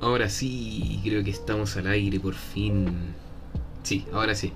[0.00, 3.14] Ahora sí, creo que estamos al aire por fin.
[3.82, 4.52] Sí, ahora sí.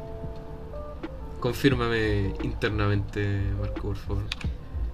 [1.41, 4.23] Confírmame internamente, Marco, por favor.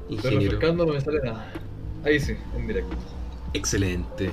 [0.08, 0.52] Ingeniero.
[0.52, 1.52] refrescando no me sale nada.
[2.04, 2.96] Ahí sí, en directo.
[3.54, 4.32] Excelente.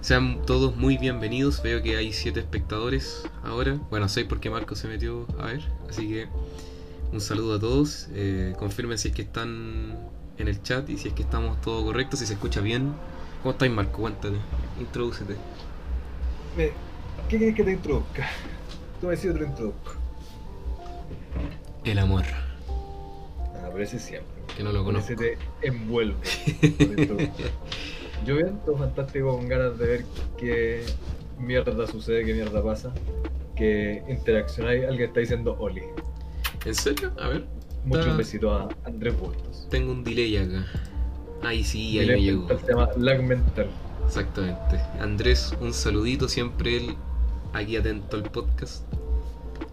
[0.00, 1.62] Sean todos muy bienvenidos.
[1.62, 3.78] Veo que hay siete espectadores ahora.
[3.90, 5.62] Bueno, seis porque Marco se metió a ver.
[5.88, 6.26] Así que
[7.12, 8.08] un saludo a todos.
[8.12, 9.98] Eh, confirmen si es que están
[10.36, 12.92] en el chat y si es que estamos todo correcto, si se escucha bien.
[13.42, 14.00] ¿Cómo estáis, Marco?
[14.02, 14.36] Cuéntate.
[14.80, 15.36] Introdúcete.
[16.56, 16.72] ¿Qué
[17.28, 18.26] quieres que te introduzca?
[19.00, 19.92] Tú me decís lo introduzco.
[21.84, 22.24] El amor.
[23.54, 24.28] Ah, pero ese siempre.
[24.56, 25.12] Que no lo Con conozco.
[25.12, 26.16] ese te envuelve.
[28.26, 30.04] Yo bien, todo fantástico, con ganas de ver
[30.36, 30.84] qué
[31.38, 32.92] mierda sucede, qué mierda pasa.
[33.54, 35.82] Que interacción hay, alguien está diciendo Oli.
[36.64, 37.12] ¿En serio?
[37.20, 37.46] A ver.
[37.84, 39.68] Muchos besitos a Andrés Bustos.
[39.70, 40.66] Tengo un delay acá.
[41.42, 42.48] Ahí sí, ahí me llegó.
[42.48, 43.68] Se llama lag mental.
[44.06, 44.80] Exactamente.
[45.00, 46.94] Andrés, un saludito, siempre él
[47.52, 48.84] aquí atento al podcast.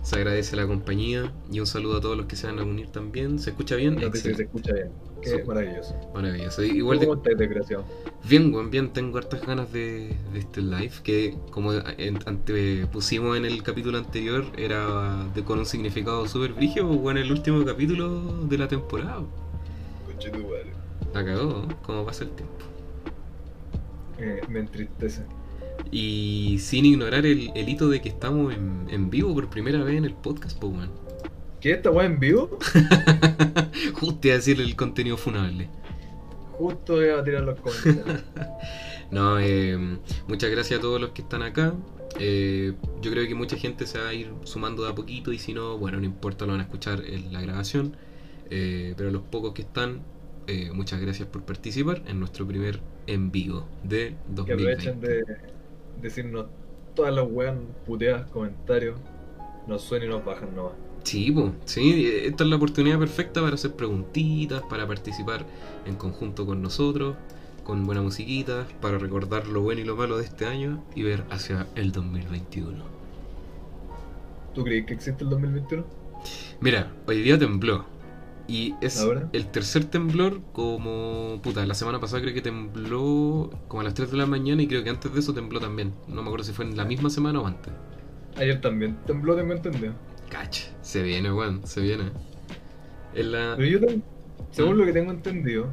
[0.01, 2.87] Se agradece la compañía y un saludo a todos los que se van a unir
[2.89, 3.39] también.
[3.39, 3.95] ¿Se escucha bien?
[3.95, 4.91] No se escucha bien.
[5.21, 5.47] Qué Súper.
[5.47, 5.95] maravilloso.
[6.13, 6.63] Maravilloso.
[6.63, 7.85] Igual de, ¿Cómo desgraciado?
[8.29, 13.35] bien, buen bien, tengo hartas ganas de, de este live que como en- ante, pusimos
[13.35, 18.43] en el capítulo anterior era de, con un significado súper brígido, bueno, el último capítulo
[18.45, 19.23] de la temporada.
[21.15, 22.53] La cagó, como pasa el tiempo.
[24.17, 25.23] Eh, me entristece.
[25.89, 29.95] Y sin ignorar el, el hito de que estamos en, en vivo por primera vez
[29.95, 30.89] en el podcast, pues.
[31.61, 32.59] ¿Qué esta weá en vivo?
[33.93, 35.69] Justo iba a decir el contenido funable.
[36.51, 38.23] Justo iba a tirar los comentarios.
[39.11, 39.77] No, eh,
[40.27, 41.73] muchas gracias a todos los que están acá.
[42.19, 45.37] Eh, yo creo que mucha gente se va a ir sumando de a poquito y
[45.37, 47.95] si no, bueno, no importa, lo van a escuchar en la grabación.
[48.49, 50.01] Eh, pero los pocos que están,
[50.47, 54.15] eh, muchas gracias por participar en nuestro primer en vivo de
[54.45, 55.07] que aprovechen 2020.
[55.07, 55.23] de
[56.01, 56.45] decirnos
[56.95, 58.97] todas las weas, puteadas, comentarios.
[59.67, 60.73] Nos suenan y nos bajan nomás.
[61.03, 65.45] Sí, po, sí, esta es la oportunidad perfecta para hacer preguntitas, para participar
[65.85, 67.15] en conjunto con nosotros,
[67.63, 71.23] con buena musiquita, para recordar lo bueno y lo malo de este año y ver
[71.29, 72.83] hacia el 2021.
[74.55, 75.85] ¿Tú crees que existe el 2021?
[76.61, 77.85] Mira, hoy día tembló.
[78.47, 79.27] Y es ¿Ahora?
[79.33, 81.39] el tercer temblor como...
[81.41, 84.67] Puta, la semana pasada creo que tembló como a las 3 de la mañana y
[84.67, 85.93] creo que antes de eso tembló también.
[86.07, 87.73] No me acuerdo si fue en la misma semana o antes.
[88.37, 89.93] Ayer también tembló, tengo entendido.
[90.29, 92.11] Cacha, se viene, weón, se viene.
[93.15, 93.53] En la...
[93.57, 94.03] Pero yo, tengo-
[94.51, 94.79] según Mm.
[94.79, 95.67] lo que tengo entendido,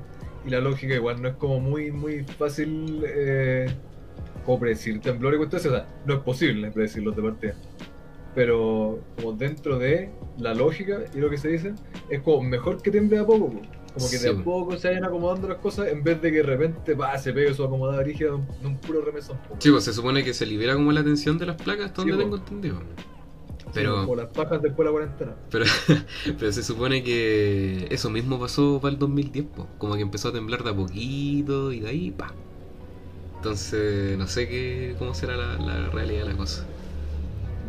[0.47, 3.67] y la lógica igual no es como muy, muy fácil eh,
[4.47, 7.55] como predecir temblor y cuestiones, o sea, no es posible predecirlos de partida.
[8.35, 11.75] Pero como dentro de la lógica y lo que se dice,
[12.09, 13.61] es como mejor que tiemble a poco, po.
[13.95, 16.39] como que Sí, de a poco se vayan acomodando las cosas en vez de que
[16.39, 19.39] de repente pa, se pegue su acomodada rígida de un, un puro remesón.
[19.49, 19.57] po.
[19.59, 22.09] Sí, pues se supone que se libera como la tensión de las placas, hasta Sí,
[22.09, 22.81] donde tengo entendido.
[23.75, 25.37] Pero, Como las pajas después de la cuarentena.
[25.51, 25.65] pero,
[26.39, 29.69] pero se supone que eso mismo pasó para el 2010, po.
[29.79, 32.35] como que empezó a temblar de a poquito y de ahí, pa.
[33.37, 36.67] Entonces, no sé qué, cómo será la, la realidad de la cosa.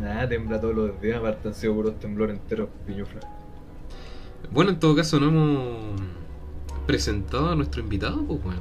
[0.00, 3.24] Nada, tembla todos los días, aparte han sido puros temblores enteros, piñuflas.
[4.50, 6.00] Bueno, en todo caso, no hemos
[6.86, 8.60] presentado a nuestro invitado, pues bueno.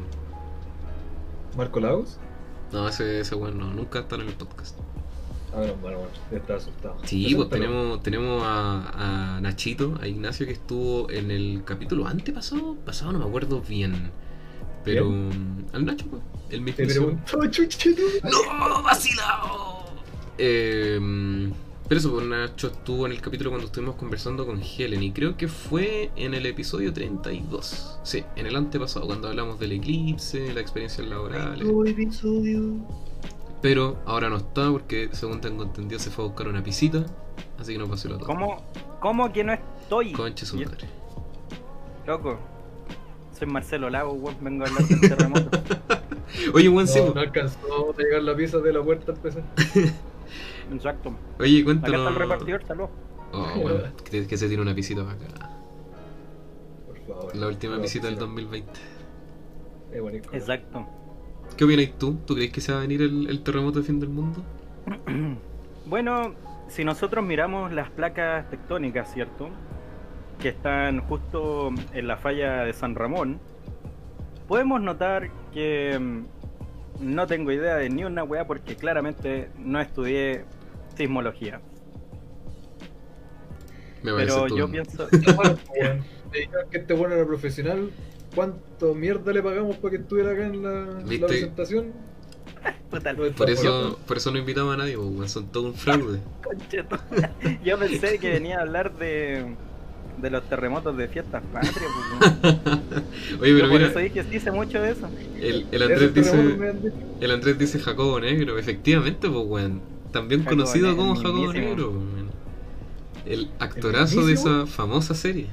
[1.58, 2.20] ¿Marco Lagos?
[2.72, 4.78] No, ese, ese bueno, nunca está en el podcast.
[5.54, 6.98] Ah, bueno, bueno, bueno, ya estaba asustado.
[7.04, 12.76] Sí, pues tenemos, tenemos a, a Nachito, a Ignacio que estuvo en el capítulo antepasado,
[12.78, 14.12] pasado no me acuerdo bien.
[14.84, 15.08] Pero
[15.72, 16.78] al Nacho, pues, el mismo.
[16.78, 18.02] Te preguntó, chuchito.
[18.24, 18.84] ¡No!
[18.84, 19.83] ¡Vacilado!
[20.38, 21.00] Eh,
[21.88, 25.36] pero eso, pues Nacho estuvo en el capítulo cuando estuvimos conversando con Helen y creo
[25.36, 28.00] que fue en el episodio 32.
[28.04, 31.62] Sí, en el antepasado, cuando hablamos del eclipse, la experiencia laboral.
[33.62, 37.06] Pero ahora no está porque, según tengo entendido, se fue a buscar una pisita.
[37.60, 38.28] Así que no pasó la todo.
[38.28, 38.64] ¿Cómo,
[39.00, 40.14] ¿Cómo que no estoy?
[40.14, 40.88] Conche su madre.
[42.08, 42.40] Loco.
[43.38, 44.38] Soy Marcelo Lago, weón.
[44.42, 45.60] Vengo a hablar del terremoto.
[46.54, 49.44] Oye, buen No, no alcanzó a llegar la pieza de la puerta al PC.
[50.72, 51.14] Exacto.
[51.40, 51.98] Oye, Acá cuéntanos.
[52.00, 52.88] está el repartidor, salud.
[53.32, 53.80] Oh, bueno,
[54.10, 55.26] que, que se tiene una pisita para acá.
[56.88, 57.36] Por favor.
[57.36, 58.34] La última visita del piscina.
[58.34, 58.72] 2020.
[59.92, 60.30] Es bonito.
[60.34, 60.86] Exacto.
[61.58, 62.16] ¿Qué opinas tú?
[62.26, 64.44] ¿Tú crees que se va a venir el, el terremoto de fin del mundo?
[65.86, 66.34] Bueno,
[66.70, 69.50] si nosotros miramos las placas tectónicas, ¿cierto?
[70.40, 73.42] Que están justo en la falla de San Ramón,
[74.48, 76.24] podemos notar que mm,
[77.00, 80.46] no tengo idea de ni una weá porque claramente no estudié
[80.96, 81.62] sismología.
[84.04, 87.90] Me parece Pero yo pienso, dijeron que este bueno era profesional.
[88.36, 91.94] ¿Cuánto mierda le pagamos para que estuviera acá en la, la presentación?
[93.38, 93.98] Por eso, bueno.
[94.06, 96.20] por eso no invitamos a nadie, pues, weón, son todo un fraude.
[96.44, 97.00] concheto.
[97.64, 99.56] Yo pensé que venía a hablar de,
[100.22, 101.76] de los terremotos de fiestas patrias.
[102.20, 102.32] pues.
[103.42, 105.10] Oye, Yo pero por mira, eso dije sí sé mucho de eso.
[105.40, 106.58] el, Andrés dice,
[107.22, 109.82] el Andrés dice Jacobo Negro, efectivamente, pues, weón.
[110.12, 111.68] También Jacobo conocido Negro, como Jacobo mismísimo.
[111.70, 112.30] Negro, weón.
[113.26, 115.48] El actorazo de esa famosa serie.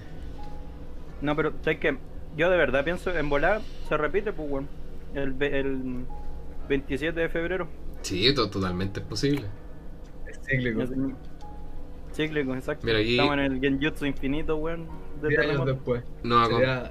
[1.20, 1.96] No, pero ¿sabes qué?
[2.36, 4.68] Yo de verdad pienso en volar, se repite, pues, weón.
[5.14, 6.04] El, el
[6.68, 7.68] 27 de febrero.
[8.02, 9.46] Sí, to- totalmente es posible.
[10.26, 10.82] Es cíclico.
[12.22, 12.87] Es- Cíclico, exacto.
[12.87, 14.87] Mira, aquí- Estamos en el Genjutsu infinito, weón.
[15.20, 15.72] De 10 años terremoto.
[15.72, 16.05] después.
[16.22, 16.90] Nos acom- Sería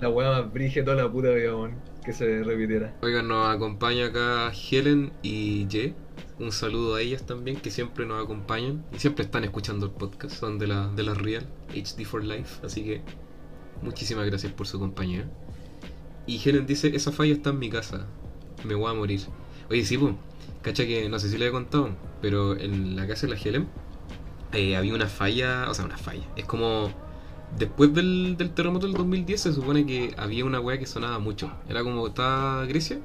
[0.00, 2.94] la weá más brígida toda la puta vida, weón, que se repitiera.
[3.02, 5.94] Oigan, nos acompaña acá Helen y Ye.
[6.40, 10.34] Un saludo a ellas también, que siempre nos acompañan y siempre están escuchando el podcast.
[10.36, 12.64] Son de la, de la Real, HD for Life.
[12.66, 13.02] Así que
[13.82, 15.28] muchísimas gracias por su compañía.
[16.26, 18.06] Y Helen dice: Esa falla está en mi casa.
[18.64, 19.20] Me voy a morir.
[19.70, 20.14] Oye, sí, pues.
[20.62, 21.90] Cacha que no sé si le he contado,
[22.22, 23.68] pero en la casa de la Helen
[24.52, 25.66] eh, había una falla.
[25.68, 26.24] O sea, una falla.
[26.36, 26.90] Es como.
[27.58, 31.52] Después del, del terremoto del 2010 se supone que había una weá que sonaba mucho.
[31.68, 32.98] Era como estaba Grecia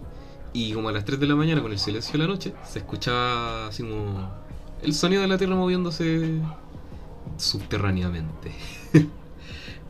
[0.54, 2.80] y como a las 3 de la mañana con el silencio de la noche se
[2.80, 4.28] escuchaba así como
[4.82, 6.40] el sonido de la tierra moviéndose
[7.38, 8.52] subterráneamente.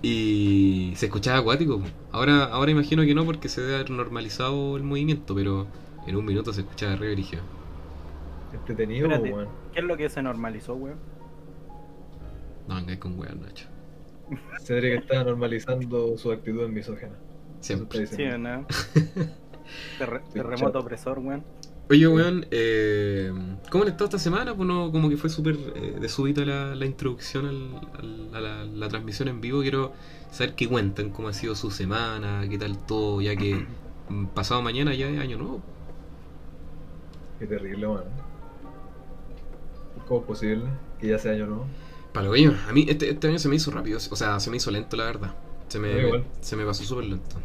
[0.01, 1.81] y se escuchaba acuático.
[2.11, 5.67] Ahora, ahora imagino que no porque se debe haber normalizado el movimiento, pero
[6.07, 7.41] en un minuto se escuchaba re brígido.
[8.53, 9.47] Entretenido, weón.
[9.73, 10.97] ¿Qué es lo que se normalizó, weón?
[12.69, 13.65] No vengáis con weas, Nacho.
[14.61, 17.15] Cedric está normalizando su actitud misógena.
[17.61, 17.97] Siempre.
[17.97, 18.49] Sí, está ¿o diciendo.
[18.49, 18.67] ¿no?
[19.97, 21.43] Terre- terremoto opresor, weón.
[21.89, 23.31] Oye, weón, eh,
[23.71, 24.55] ¿cómo han estado esta semana?
[24.55, 28.39] Pues no, como que fue súper eh, de súbito la, la introducción al- al- a
[28.39, 29.61] la, la transmisión en vivo.
[29.61, 29.93] Quiero
[30.31, 33.65] saber qué cuentan, cómo ha sido su semana, qué tal todo, ya que
[34.09, 35.61] mm, pasado mañana ya es año nuevo.
[37.39, 38.03] Qué terrible, weón.
[40.07, 40.65] ¿Cómo es posible
[40.99, 41.65] que ya sea año nuevo?
[42.13, 44.49] Para lo coño, a mí este, este año se me hizo rápido, o sea, se
[44.49, 45.35] me hizo lento, la verdad.
[45.67, 47.35] Se me, se me pasó súper lento.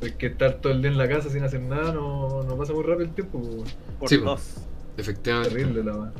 [0.00, 2.72] Es que estar todo el día en la casa sin hacer nada no, no pasa
[2.72, 3.64] muy rápido el tiempo, weón.
[3.98, 4.56] Por Sí, dos.
[4.96, 5.50] Efectivamente.
[5.50, 6.12] Terrible la weón.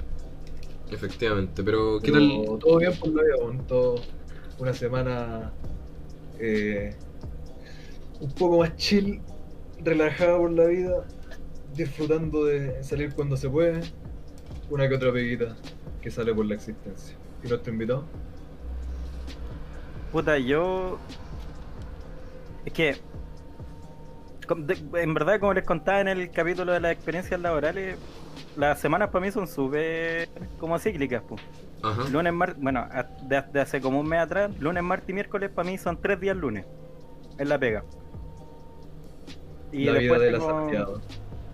[0.91, 2.59] Efectivamente, pero ¿qué Pero tal?
[2.59, 3.65] Todo bien por la vida.
[3.69, 4.03] Todo
[4.59, 5.53] una semana
[6.39, 6.95] eh,
[8.21, 9.21] un poco más chill,
[9.83, 11.07] relajada por la vida,
[11.75, 13.81] disfrutando de salir cuando se puede,
[14.71, 15.57] una que otra peguita
[16.03, 17.20] que sale por la existencia.
[17.43, 18.05] ¿Y nuestro invitado?
[20.13, 20.99] Puta, yo.
[22.65, 22.97] Es que.
[24.95, 27.97] En verdad, como les contaba en el capítulo de las experiencias laborales,
[28.57, 30.29] las semanas para mí son súper
[30.59, 31.41] como cíclicas, pues.
[31.83, 32.09] Ajá.
[32.11, 32.87] Lunes, martes, bueno,
[33.23, 36.19] de, de hace como un mes atrás, lunes, martes y miércoles para mí son tres
[36.21, 36.67] días lunes.
[37.39, 37.85] Es la pega.
[39.73, 41.01] Y la vida después de la tengo- Santiago.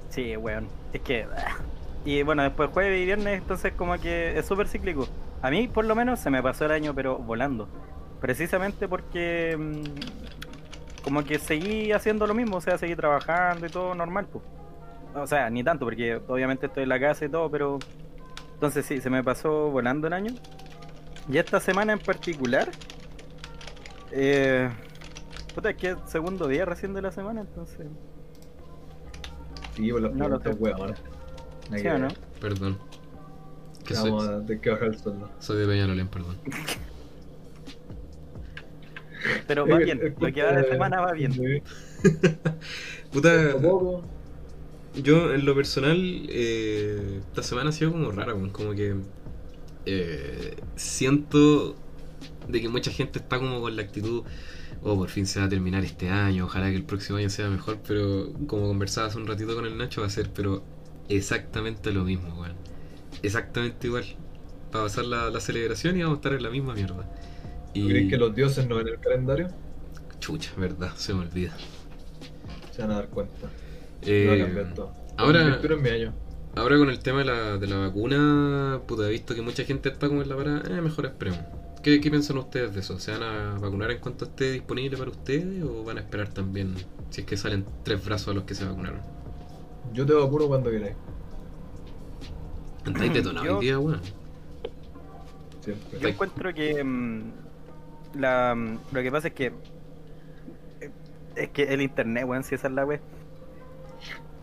[0.09, 0.67] Sí, weón.
[0.95, 1.25] Es que.
[1.37, 1.59] ah.
[2.07, 5.07] Y bueno, después jueves y viernes, entonces como que es súper cíclico.
[5.43, 7.69] A mí, por lo menos, se me pasó el año, pero volando.
[8.21, 9.57] Precisamente porque.
[9.59, 14.45] mm, como que seguí haciendo lo mismo, o sea, seguí trabajando y todo normal, pues.
[15.15, 17.79] O sea, ni tanto, porque obviamente estoy en la casa y todo, pero.
[18.55, 20.35] Entonces sí, se me pasó volando el año.
[21.29, 22.69] Y esta semana en particular.
[24.13, 24.71] Eh.
[25.55, 27.87] Puta, es que es segundo día recién de la semana, entonces.
[29.75, 30.95] Sí, por las No lo weón.
[31.71, 32.09] Nada ¿Sí o no?
[32.41, 32.79] Perdón.
[33.87, 35.31] Que Vamos soy, a tener que bajar el sueldo.
[35.39, 36.39] soy de Peñalolén, perdón.
[39.47, 41.33] Pero va bien, lo que va de semana va bien.
[43.13, 43.33] Puta,
[44.95, 45.97] Yo, en lo personal,
[46.31, 48.97] eh, esta semana ha sido como rara, weón, como que
[49.87, 51.77] eh, siento
[52.49, 54.25] de que mucha gente está como con la actitud,
[54.83, 57.49] oh, por fin se va a terminar este año, ojalá que el próximo año sea
[57.51, 60.65] mejor, pero como conversaba hace un ratito con el Nacho, va a ser pero
[61.09, 62.57] exactamente lo mismo, weón.
[63.23, 64.05] Exactamente igual.
[64.75, 67.11] Va a pasar la, la celebración y vamos a estar en la misma mierda.
[67.79, 69.55] ¿Tú Y crees que los dioses no ven el calendario?
[70.21, 71.57] chucha, verdad, se me olvida.
[72.71, 73.53] Se van a dar cuenta.
[74.03, 74.93] Eh, no todo.
[75.17, 76.15] ahora- Convirtió en mi año.
[76.55, 79.91] Ahora con el tema de la, de la vacuna, puta, he visto que mucha gente
[79.91, 81.41] está como en la parada, eh, mejor esperemos.
[81.83, 82.99] ¿Qué, ¿Qué piensan ustedes de eso?
[82.99, 86.75] ¿Se van a vacunar en cuanto esté disponible para ustedes o van a esperar también
[87.11, 89.03] si es que salen tres brazos a los que se vacunaron?
[89.85, 90.97] Yo te vacuno cuando quieras.
[92.87, 94.01] Andáis detonado Yo- hoy día, weón.
[95.61, 95.99] Siempre.
[95.99, 97.23] Yo encuentro que mm,
[98.15, 99.47] la, mm, lo que pasa es que
[100.81, 100.91] eh,
[101.35, 103.01] es que el internet, weón, si esa es la wea.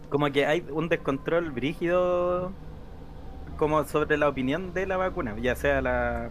[0.10, 2.52] Como que hay un descontrol brígido
[3.58, 6.30] como sobre la opinión de la vacuna, ya sea la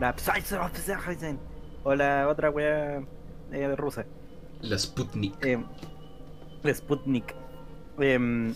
[0.00, 0.58] la Pfizer
[1.84, 3.02] o la otra wea
[3.52, 4.06] eh, rusa.
[4.62, 5.34] La Sputnik.
[5.44, 5.58] Eh,
[6.74, 7.34] Sputnik.
[7.98, 8.54] Em,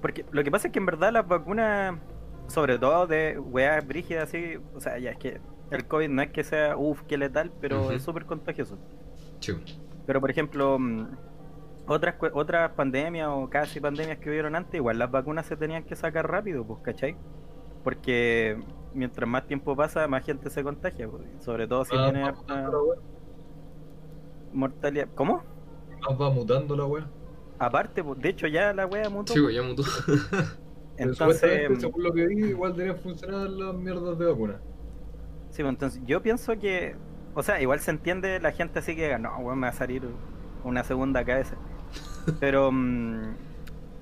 [0.00, 1.98] porque lo que pasa es que en verdad las vacunas,
[2.48, 6.30] sobre todo de weas brígidas así, o sea, ya es que el COVID no es
[6.30, 8.78] que sea, uff, que letal, pero es súper contagioso.
[9.40, 9.52] Sí.
[10.06, 11.06] Pero por ejemplo, mm,
[11.86, 15.96] otras otras pandemias o casi pandemias que hubieron antes, igual las vacunas se tenían que
[15.96, 17.16] sacar rápido, pues, ¿cachai?
[17.82, 22.22] Porque mientras más tiempo pasa, más gente se contagia, pues, sobre todo si Ah, tiene
[22.22, 22.98] va harta mutando la wea.
[24.52, 25.08] mortalidad.
[25.14, 25.42] ¿Cómo?
[26.00, 27.10] Ah, va mutando la wea.
[27.62, 29.32] Aparte, pues, de hecho ya la wea mutó.
[29.32, 29.84] Sí, pues ya mutó.
[30.96, 34.60] Entonces, supuestamente, según lo que vi, igual deberían funcionar las mierdas de vacuna.
[35.50, 36.96] sí, pues, entonces yo pienso que,
[37.34, 40.02] o sea, igual se entiende la gente así que, no, weón, me va a salir
[40.64, 41.56] una segunda cabeza.
[42.40, 43.34] Pero, mm,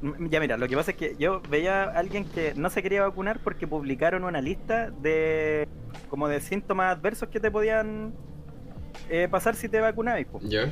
[0.03, 2.83] mm, ya mira, lo que pasa es que yo veía a alguien que no se
[2.83, 5.69] quería vacunar porque publicaron una lista de,
[6.09, 8.15] como de síntomas adversos que te podían
[9.11, 10.25] eh, pasar si te vacunabas.
[10.25, 10.41] po.
[10.43, 10.71] ya.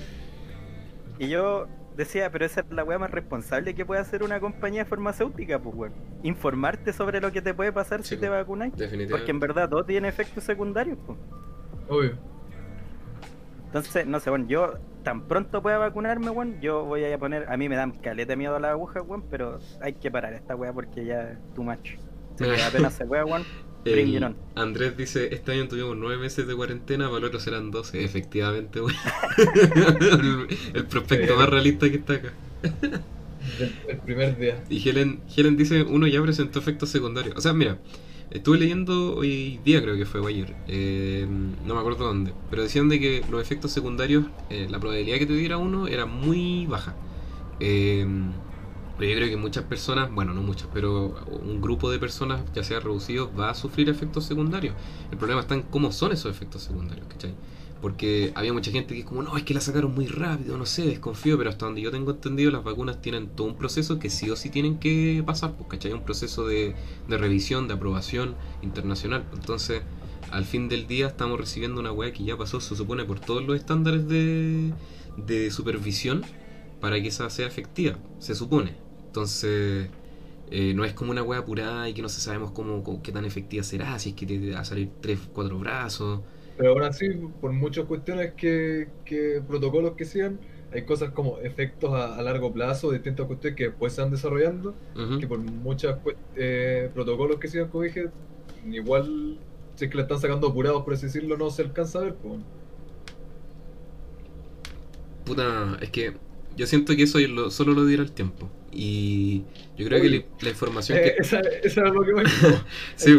[1.18, 4.86] Y yo decía, pero esa es la weá más responsable que puede hacer una compañía
[4.86, 5.92] farmacéutica, pues, weón.
[6.22, 8.46] Informarte sobre lo que te puede pasar Sí, si te pues.
[8.46, 9.10] Definitivamente.
[9.10, 11.18] Porque en verdad todo tiene efectos secundarios, pues.
[11.88, 12.16] Obvio.
[13.66, 17.56] Entonces, no sé, bueno, yo tan pronto pueda vacunarme, weón, yo voy a poner, a
[17.56, 20.72] mí me dan caleta miedo a las agujas, weón, pero hay que parar esta weá
[20.72, 21.96] porque ya es too much.
[22.38, 23.42] Que apenas se pueda, weón,
[23.84, 24.34] El.
[24.54, 28.04] Andrés dice, este año tuvimos nueve meses de cuarentena, para el otro serán 12.
[28.04, 28.94] Efectivamente, güey.
[30.00, 32.32] el, el prospecto más realista que está acá.
[33.88, 34.62] El primer día.
[34.68, 37.36] Y Helen, Helen dice, uno ya presentó efectos secundarios.
[37.36, 37.78] O sea, mira,
[38.30, 41.26] estuve leyendo hoy día, creo que fue o ayer, eh,
[41.64, 45.26] no me acuerdo dónde, pero decían de que los efectos secundarios, eh, la probabilidad que
[45.26, 46.94] te diera uno era muy baja.
[47.60, 48.06] Eh,
[48.98, 52.64] pero yo creo que muchas personas, bueno, no muchas, pero un grupo de personas, ya
[52.64, 54.74] sea reducido, va a sufrir efectos secundarios.
[55.12, 57.32] El problema está en cómo son esos efectos secundarios, ¿cachai?
[57.80, 60.66] Porque había mucha gente que es como, no, es que la sacaron muy rápido, no
[60.66, 64.10] sé, desconfío, pero hasta donde yo tengo entendido, las vacunas tienen todo un proceso que
[64.10, 65.92] sí o sí tienen que pasar, pues, ¿cachai?
[65.92, 66.74] Un proceso de,
[67.06, 69.24] de revisión, de aprobación internacional.
[69.32, 69.82] Entonces,
[70.32, 73.44] al fin del día estamos recibiendo una weá que ya pasó, se supone, por todos
[73.44, 74.72] los estándares de,
[75.16, 76.24] de supervisión
[76.80, 78.87] para que esa sea efectiva, se supone.
[79.08, 79.90] Entonces,
[80.48, 83.12] eh, no es como una weá apurada y que no se sabemos cómo, cómo- qué
[83.12, 86.22] tan efectiva será, si es que te va a salir tres, cuatro brazos.
[86.56, 87.08] Pero aún así,
[87.40, 92.52] por muchas cuestiones que, que protocolos que sean, hay cosas como efectos a, a largo
[92.52, 94.80] plazo, distintas cuestiones que después se van desarrollando,
[95.16, 95.98] que por muchos
[96.94, 98.12] protocolos que sigan, como dije,
[98.62, 99.40] igual,
[99.74, 102.18] si es que la están sacando apurados, por así decirlo, no se alcanza a ver.
[102.20, 102.42] Pues.
[105.24, 106.18] Puta, es que
[106.58, 108.50] yo siento que eso lo- solo lo dirá el tiempo.
[108.72, 109.44] Y
[109.76, 111.16] yo creo que la, la información Eh, que...
[111.18, 112.12] esa, esa es lo que
[112.96, 113.12] Sí,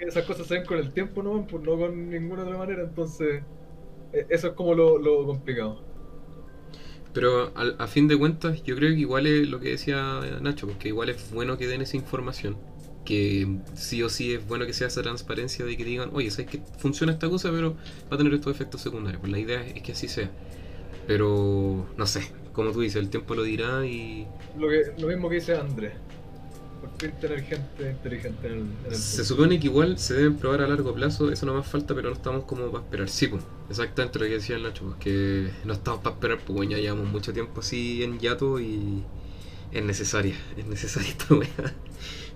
[0.00, 3.44] esas cosas se ven con el tiempo, no, pues no con ninguna otra manera, entonces
[4.12, 5.84] eh, eso es como lo, lo complicado.
[7.12, 10.66] Pero al- a fin de cuentas, yo creo que igual es lo que decía Nacho,
[10.66, 12.56] porque igual es bueno que den esa información.
[13.04, 16.50] Que sí o sí es bueno que sea esa transparencia de que digan, oye, sabes
[16.50, 17.74] que funciona esta cosa, pero
[18.10, 19.20] va a tener estos efectos secundarios.
[19.20, 20.30] Pues la idea es que así sea.
[21.06, 24.26] Pero no sé, como tú dices, el tiempo lo dirá y
[24.58, 25.92] Lo, que, lo mismo que dice Andrés.
[26.80, 30.36] Por fin tener gente inteligente en el, en el se supone que igual se deben
[30.36, 33.08] probar a largo plazo, eso no más falta, pero no estamos como para esperar.
[33.08, 36.54] Sí, pues, exactamente lo que decía el Nacho, pues, que no estamos para esperar, pues
[36.54, 39.02] bueno, ya llevamos mucho tiempo así en yato y
[39.72, 41.74] es necesaria, es necesaria esta weá.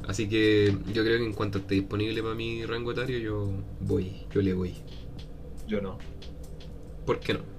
[0.07, 4.27] Así que yo creo que en cuanto esté disponible para mi rango etario, yo voy,
[4.33, 4.75] yo le voy.
[5.67, 5.99] Yo no.
[7.05, 7.58] ¿Por qué no?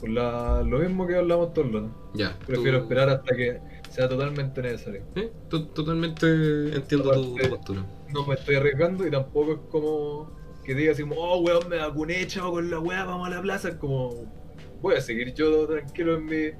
[0.00, 2.36] Por la, lo mismo que hablamos todos los Ya.
[2.46, 3.58] Prefiero tú- esperar hasta que
[3.90, 5.02] sea totalmente necesario.
[5.16, 6.26] Eh, to- Totalmente
[6.74, 7.84] entiendo tu, postura.
[8.12, 10.30] No me estoy arriesgando y tampoco es como
[10.64, 13.42] que diga así como, oh weón, me vacuné, chavo, con la weá, vamos a la
[13.42, 13.70] plaza.
[13.70, 14.30] Es como,
[14.82, 16.50] voy a seguir yo tranquilo en mi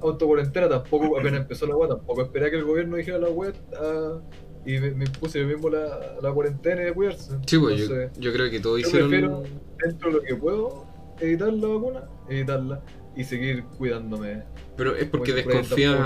[0.00, 0.68] autocuarentena.
[0.68, 4.20] Tampoco, apenas empezó la weá, tampoco esperé a que el gobierno dijera la weá ah,
[4.64, 7.32] y me, me impuse yo mismo la, la cuarentena y de cuidarse.
[7.46, 9.08] Sí, pues yo, Entonces, yo creo que todos yo hicieron...
[9.10, 9.42] prefiero,
[9.82, 10.85] dentro de lo que puedo,
[11.20, 12.82] evitar la vacuna, evitarla
[13.16, 14.42] y seguir cuidándome.
[14.76, 15.96] Pero es porque desconfías,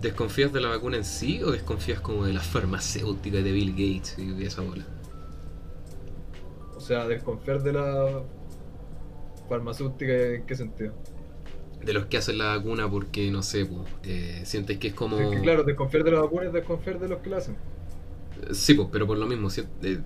[0.00, 4.18] desconfías de la vacuna en sí o desconfías como de la farmacéutica de Bill Gates
[4.18, 4.84] y de esa bola.
[6.76, 8.22] O sea, desconfiar de la
[9.48, 10.92] farmacéutica, ¿en qué sentido?
[11.84, 15.18] De los que hacen la vacuna porque, no sé, pues, eh, sientes que es como...
[15.18, 17.56] Es que claro, desconfiar de la vacuna es desconfiar de los que la hacen.
[18.52, 19.98] Sí, pues, pero por lo mismo, si- eh,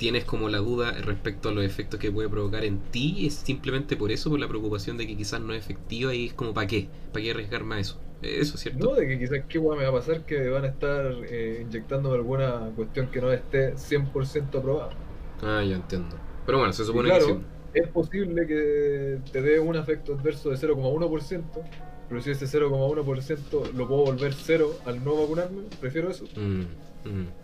[0.00, 3.96] tienes como la duda respecto a los efectos que puede provocar en ti, es simplemente
[3.98, 6.66] por eso, por la preocupación de que quizás no es efectiva y es como, ¿para
[6.66, 6.90] qué?
[7.12, 8.02] ¿Para qué arriesgarme a eso?
[8.22, 8.88] Eh, Eso es cierto.
[8.88, 11.60] No, de que quizás qué guay me va a pasar que van a estar eh,
[11.62, 15.02] inyectándome alguna cuestión que no esté 100% aprobada.
[15.40, 16.22] Ah, ya entiendo.
[16.44, 17.46] Pero bueno, se supone claro, que sí.
[17.72, 21.70] es posible que te dé un efecto adverso de 0,1%,
[22.08, 26.30] pero si ese 0,1% lo puedo volver cero al no vacunarme, prefiero eso.
[26.34, 26.64] Mm,
[27.04, 27.39] mm.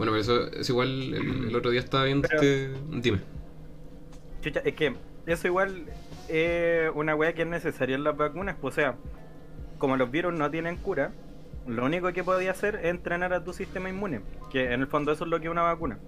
[0.00, 0.88] Bueno, pero eso es igual.
[0.88, 2.70] El, el otro día estaba viendo Pero- este.
[3.02, 3.18] Dime.
[4.40, 4.94] Chucha, es que
[5.26, 5.84] eso igual
[6.26, 8.56] es una weá que es necesaria en las vacunas.
[8.58, 8.94] Pues, o sea,
[9.76, 11.12] como los virus no tienen cura,
[11.66, 14.22] lo único que podía hacer es entrenar a tu sistema inmune.
[14.50, 15.98] Que en el fondo eso es lo que es una vacuna.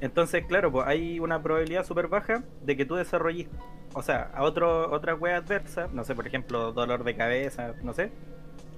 [0.00, 3.46] Entonces, claro, pues hay una probabilidad súper baja de que tú desarrolles,
[3.92, 7.92] o sea, a otro, otras weas adversas, no sé, por ejemplo, dolor de cabeza, no
[7.92, 8.10] sé.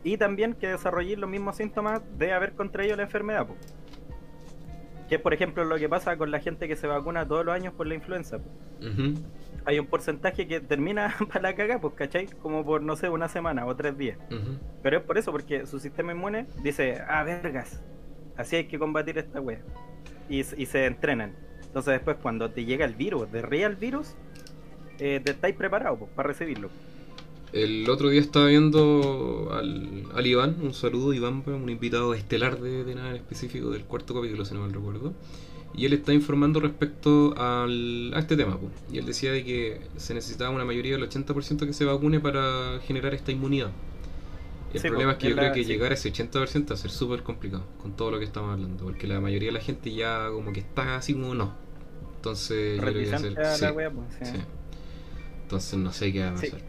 [0.06, 3.58] Y también que desarrolles los mismos síntomas de haber contraído la enfermedad, pues.
[5.08, 7.52] Que es, por ejemplo, lo que pasa con la gente que se vacuna todos los
[7.52, 8.36] años por la influenza.
[8.36, 9.14] Ujú.
[9.64, 12.26] hay un porcentaje que termina para la caga, pues, ¿cachai?
[12.40, 14.16] Como por, no sé, una semana o tres días.
[14.80, 17.82] Pero es por eso, porque su sistema inmune dice, ah, vergas,
[18.36, 19.58] así hay que combatir esta wea.
[20.28, 21.34] Y se entrenan.
[21.64, 24.14] Entonces después cuando te llega el virus, de real virus,
[25.00, 26.70] eh, te estáis preparados pues, para recibirlo.
[27.52, 32.60] El otro día estaba viendo al, al Iván, un saludo Iván, pues, un invitado estelar
[32.60, 35.14] de, de nada en específico del cuarto capítulo, si no mal recuerdo.
[35.74, 38.58] Y él está informando respecto al, a este tema.
[38.58, 38.72] pues.
[38.90, 42.80] Y él decía de que se necesitaba una mayoría del 80% que se vacune para
[42.80, 43.72] generar esta inmunidad.
[44.70, 45.64] El Sí, problema pues, es que yo creo que sí.
[45.64, 48.84] llegar a ese 80% va a ser súper complicado con todo lo que estamos hablando.
[48.84, 51.54] Porque la mayoría de la gente ya como que está así como no.
[52.16, 53.38] Entonces yo creo que va a ser...
[53.42, 54.24] Sí, wea, pues, sí.
[54.24, 54.38] sí.
[55.42, 56.60] Entonces no sé qué va a pasar.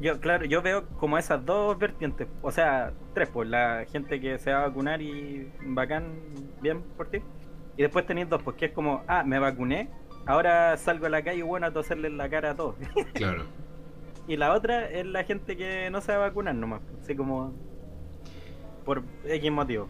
[0.00, 4.38] Yo, claro, yo veo como esas dos vertientes, o sea, tres, pues la gente que
[4.38, 6.14] se va a vacunar y bacán,
[6.60, 7.20] bien por ti.
[7.76, 9.90] Y después tenéis dos, pues que es como, ah, me vacuné,
[10.26, 12.76] ahora salgo a la calle y bueno a toserle en la cara a todos.
[13.14, 13.44] Claro.
[14.26, 17.14] y la otra es la gente que no se va a vacunar nomás, pues, así
[17.14, 17.54] como
[18.84, 19.88] por X motivo.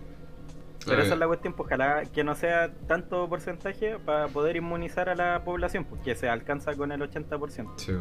[0.85, 5.09] Pero esa es la cuestión, pues ojalá que no sea tanto porcentaje para poder inmunizar
[5.09, 7.73] a la población, pues que se alcanza con el 80%.
[7.76, 7.92] Sí,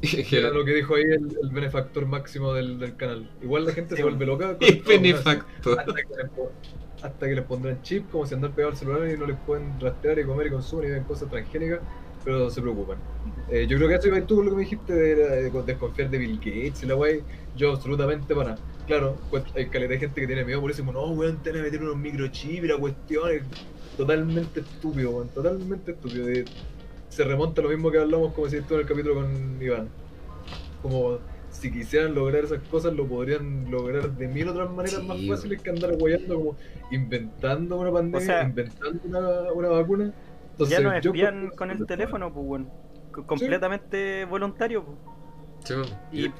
[0.00, 3.30] que Era lo que dijo ahí el, el benefactor máximo del, del canal.
[3.42, 4.56] Igual la gente Sí, se vuelve loca.
[4.58, 5.78] con El benefactor.
[5.80, 6.30] Hasta que, les,
[7.02, 9.78] hasta que les pondrán chip, como si andan pegados al celular y no les pueden
[9.80, 11.80] rastrear y comer y consumir y ven cosas transgénicas,
[12.24, 12.98] pero se preocupan.
[13.50, 16.10] Eh, yo creo que eso iba tú lo que me dijiste de, de- de desconfiar
[16.10, 17.22] de Bill Gates y la wey.
[17.56, 18.56] Yo absolutamente para.
[18.86, 21.50] Claro, pues hay caleta de gente que tiene miedo por eso, como, no, weón, te
[21.50, 23.42] van a meter unos microchips y la cuestión es
[23.96, 26.30] totalmente estúpido, weón, totalmente estúpido.
[26.30, 26.44] Y
[27.18, 29.88] se remonta a lo mismo que hablamos, como decís tú en el capítulo con Iván.
[30.80, 31.18] Como
[31.50, 35.60] si quisieran lograr esas cosas, lo podrían lograr de mil otras maneras Sí, más fáciles
[35.60, 36.56] que andar guayando, como
[36.92, 40.12] inventando una pandemia, O sea, inventando una, una vacuna.
[40.52, 42.66] Entonces, ya nos yo espían con el teléfono, pues bueno,
[43.26, 44.98] completamente voluntario, pues.
[45.64, 45.74] Sí.
[46.12, 46.32] Y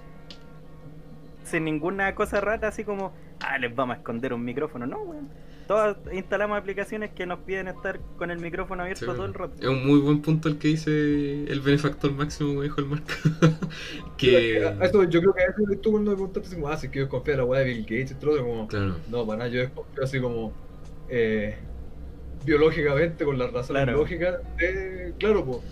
[1.42, 3.10] sin ninguna cosa rara, así como,
[3.40, 4.86] ah, les vamos a esconder un micrófono.
[4.86, 5.28] No, weón.
[5.68, 9.52] Todas instalamos aplicaciones que nos piden estar con el micrófono abierto Sí, todo el rato.
[9.60, 13.06] Es un muy buen punto el que dice el benefactor máximo, como dijo el Marco.
[14.16, 14.66] que.
[14.80, 17.08] Eso, yo creo que a eso tú cuando me preguntaste, como, ah, si que yo
[17.10, 18.96] confío en la weá de Bill Gates y todo, eso, como, Claro.
[19.10, 20.52] no, para nada, yo desconfío así como
[21.10, 21.56] eh,
[22.46, 23.98] biológicamente, con las razones Claro.
[23.98, 25.62] lógicas, de, claro, po,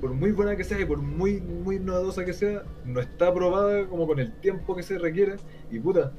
[0.00, 3.86] por muy buena que sea y por muy, muy novedosa que sea, no está aprobada
[3.86, 5.36] como con el tiempo que se requiere,
[5.70, 6.12] y puta,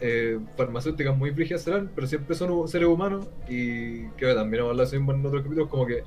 [0.00, 4.70] eh, farmacéuticas muy frígidas serán, pero siempre son seres humanos, y creo que también hemos
[4.70, 6.02] hablado de eso mismo en otros capítulos, como que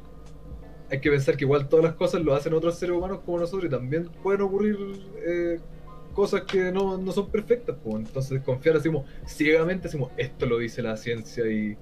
[0.92, 3.66] hay que pensar que igual todas las cosas lo hacen otros seres humanos como nosotros,
[3.66, 4.78] y también pueden ocurrir
[5.26, 5.60] eh,
[6.14, 7.96] cosas que no, no son perfectas, pues.
[7.96, 11.78] entonces confiar así como ciegamente, así como esto lo dice la ciencia y,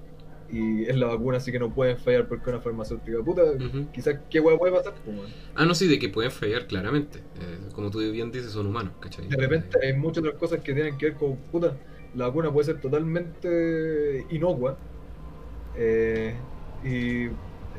[0.50, 3.86] y es la vacuna, así que no pueden fallar porque es una farmacéutica puta, Ujú.
[3.92, 5.16] quizás qué hueá puede pasar, pues.
[5.54, 7.18] Ah, no, sí, de que pueden fallar, claramente.
[7.18, 9.26] Eh, como tú bien dices, son humanos, ¿cachai?
[9.28, 11.76] De repente hay muchas otras cosas que tienen que ver con, puta,
[12.18, 14.76] la vacuna puede ser totalmente inocua,
[15.76, 16.34] eh,
[16.84, 17.26] y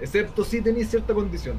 [0.01, 1.57] excepto si tenías cierta condición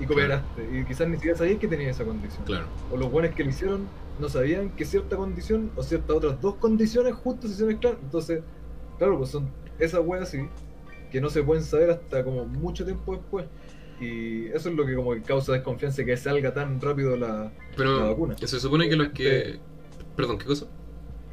[0.00, 2.44] y cooperaste, y quizás ni siquiera sabías que tenías esa condición.
[2.44, 2.66] Claro.
[2.90, 3.86] O los buenos que lo hicieron
[4.18, 7.96] no sabían que cierta condición o ciertas otras dos condiciones juntas se mezclan.
[8.02, 8.42] Entonces,
[8.98, 10.46] claro, pues son esas weas sí,
[11.10, 13.46] que no se pueden saber hasta como mucho tiempo después.
[14.00, 17.52] Y eso es lo que como que causa desconfianza que salga tan rápido la, la
[17.76, 18.36] Pero vacuna.
[18.38, 19.60] se supone que los que.
[20.16, 20.66] Perdón, ¿qué cosa?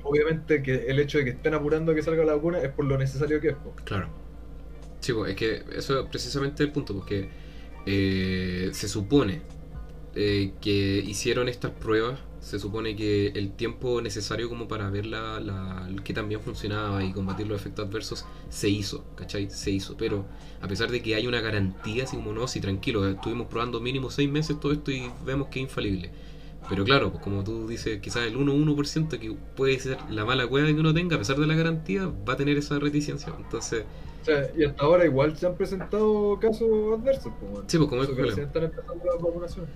[0.03, 2.85] Obviamente que el hecho de que estén apurando a que salga la vacuna es por
[2.85, 3.55] lo necesario que es.
[3.83, 4.07] Claro.
[4.99, 7.29] Sí, es que eso es precisamente el punto, porque
[7.85, 9.41] eh, se supone
[10.15, 15.39] eh, que hicieron estas pruebas, se supone que el tiempo necesario como para ver la,
[15.39, 19.49] la, que también funcionaba y combatir los efectos adversos se hizo, ¿cachai?
[19.49, 20.25] Se hizo, pero
[20.61, 24.09] a pesar de que hay una garantía, así como no, si tranquilo, estuvimos probando mínimo
[24.09, 26.11] seis meses todo esto y vemos que es infalible.
[26.69, 30.67] Pero claro, pues como tú dices, quizás el 1-1% que puede ser la mala cueva
[30.67, 33.33] que uno tenga, a pesar de la garantía, va a tener esa reticencia.
[33.37, 33.87] Entonces,
[34.21, 37.33] O sea, y hasta ahora igual se han presentado casos adversos.
[37.39, 37.63] po, man.
[37.67, 38.27] Sí, pues, como es que problema.
[38.27, 39.71] recién están empezando las vacunaciones.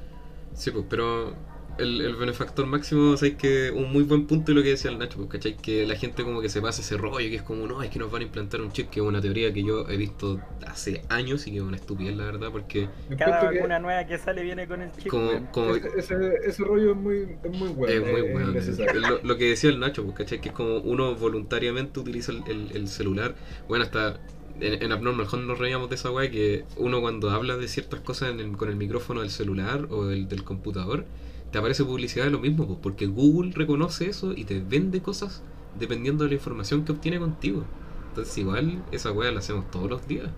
[0.54, 1.36] Sí, pues, pero
[1.78, 4.98] el, el benefactor máximo, sabes que un muy buen punto de lo que decía el
[5.00, 5.58] Nacho, pues, ¿cachai?
[5.58, 8.00] Que la gente como que se pasa ese rollo, que es como, no, es que
[8.00, 11.02] nos van a implantar un chip, que es una teoría que yo he visto hace
[11.10, 14.44] años y que es una estupidez, la verdad, porque Cada que vacuna nueva que sale
[14.44, 15.08] viene con el chip.
[15.08, 15.48] como, weón.
[15.52, 17.94] como ese, ese, ese rollo es muy, es muy bueno.
[17.94, 19.00] es muy es bueno.
[19.10, 20.42] Lo, lo que decía el Nacho, pues, ¿cachai?
[20.42, 23.36] Que es como uno voluntariamente utiliza el, el- el celular.
[23.68, 24.20] Bueno, hasta
[24.60, 28.00] en, en Abnormal Home nos reíamos de esa weá que uno cuando habla de ciertas
[28.02, 31.06] cosas en el- con el micrófono del celular o del, del computador,
[31.54, 35.44] te aparece publicidad de lo mismo, pues, porque Google reconoce eso y te vende cosas
[35.80, 37.64] dependiendo de la información que obtiene contigo.
[38.10, 40.30] Entonces igual esa weá la hacemos todos los días.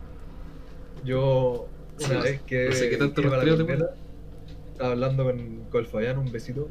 [1.06, 1.68] Yo,
[2.06, 2.68] una vez que.
[2.70, 3.90] no sé qué tanto iba a la
[4.80, 6.68] hablando con, con el Fabián, un besito,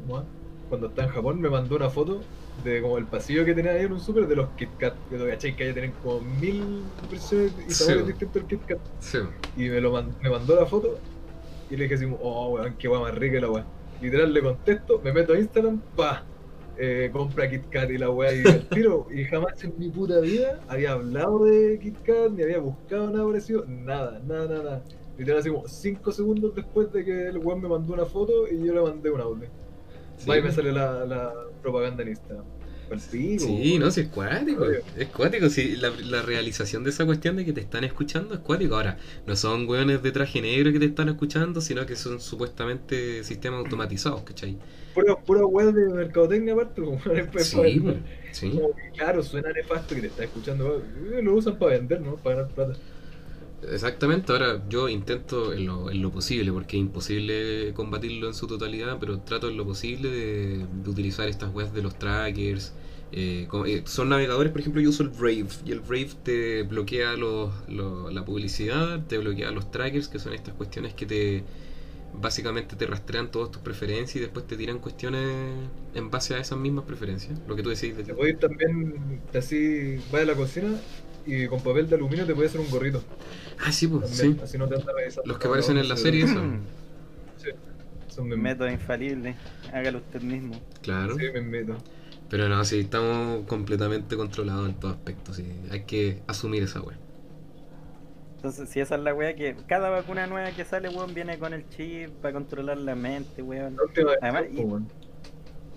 [0.69, 2.21] Cuando está en Japón, me mandó una foto
[2.63, 4.93] de como el pasillo que tenía ahí en un súper de los Kit Kat.
[5.09, 7.83] Que lo cachai, que ahí tienen como mil versiones y Sí.
[7.83, 8.79] sabores distintos del Kit Kat.
[8.99, 9.17] Sí.
[9.57, 10.99] Y me, lo man- me mandó la foto
[11.71, 13.65] y le dije así, oh, weón, qué weón más rica la weá.
[14.01, 16.23] Literal le contesto, me meto a Instagram, pa,
[16.77, 19.07] eh, compra Kit Kat y la weá y al tiro.
[19.11, 23.25] Y jamás en mi puta vida había hablado de Kit Kat, ni había buscado nada
[23.25, 24.83] parecido, nada, nada, nada.
[25.17, 28.65] Literal así como 5 segundos después de que el weón me mandó una foto y
[28.65, 29.47] yo le mandé un audio.
[30.17, 30.29] Sí.
[30.29, 32.45] Va y me sale la, la propaganda en Instagram.
[33.11, 33.79] Pico, Sí, weón.
[33.79, 34.63] no, sí, es cuático.
[34.63, 34.81] Obvio.
[34.95, 35.49] Es cuático.
[35.49, 38.75] Sí, la, la realización de esa cuestión de que te están escuchando es cuático.
[38.75, 43.23] Ahora, no son weones de traje negro que te están escuchando, sino que son supuestamente
[43.25, 44.61] sistemas automatizados, ¿cachai?
[44.93, 46.99] Pura, pura weá de mercadotecnia aparte, como
[47.37, 48.67] Sí, weón, sí.
[48.93, 50.81] Claro, suena nefasto que te está escuchando.
[51.21, 52.21] Lo usan para vender, ¿no?
[52.21, 52.79] Para ganar plata.
[53.71, 58.47] Exactamente, ahora yo intento en lo, en lo posible, porque es imposible combatirlo en su
[58.47, 62.73] totalidad, pero trato en lo posible de, utilizar estas webs de los trackers.
[63.17, 66.63] eh, como- eh, son navegadores, por ejemplo, yo uso el Brave, y el Brave te
[66.63, 71.43] bloquea la publicidad, te bloquea los trackers, que son estas cuestiones que te
[72.13, 75.51] básicamente te rastrean todas tus preferencias y después te tiran cuestiones
[75.93, 77.39] en base a esas mismas preferencias.
[77.47, 80.69] Lo que tú decís de Te ir también, así, vas a la cocina
[81.25, 83.03] y con papel de aluminio te puedes hacer un gorrito.
[83.65, 84.43] Ah, sí, pues, También, sí.
[84.43, 86.39] así no te andas Los que aparecen en la serie, eso.
[87.37, 87.49] Sí,
[88.07, 89.35] son mis Método infalible.
[89.73, 90.59] Hágalo usted mismo.
[90.81, 91.15] Claro.
[91.17, 91.75] Sí, me meto.
[92.29, 95.45] Pero no, sí, estamos completamente controlados en todo aspecto, sí.
[95.69, 96.97] Hay que asumir esa wea.
[98.37, 99.55] Entonces, si esa es la weá que.
[99.67, 103.75] Cada vacuna nueva que sale, weón, viene con el chip para controlar la mente, weón.
[103.75, 104.87] La última vez, Además, pues, weón.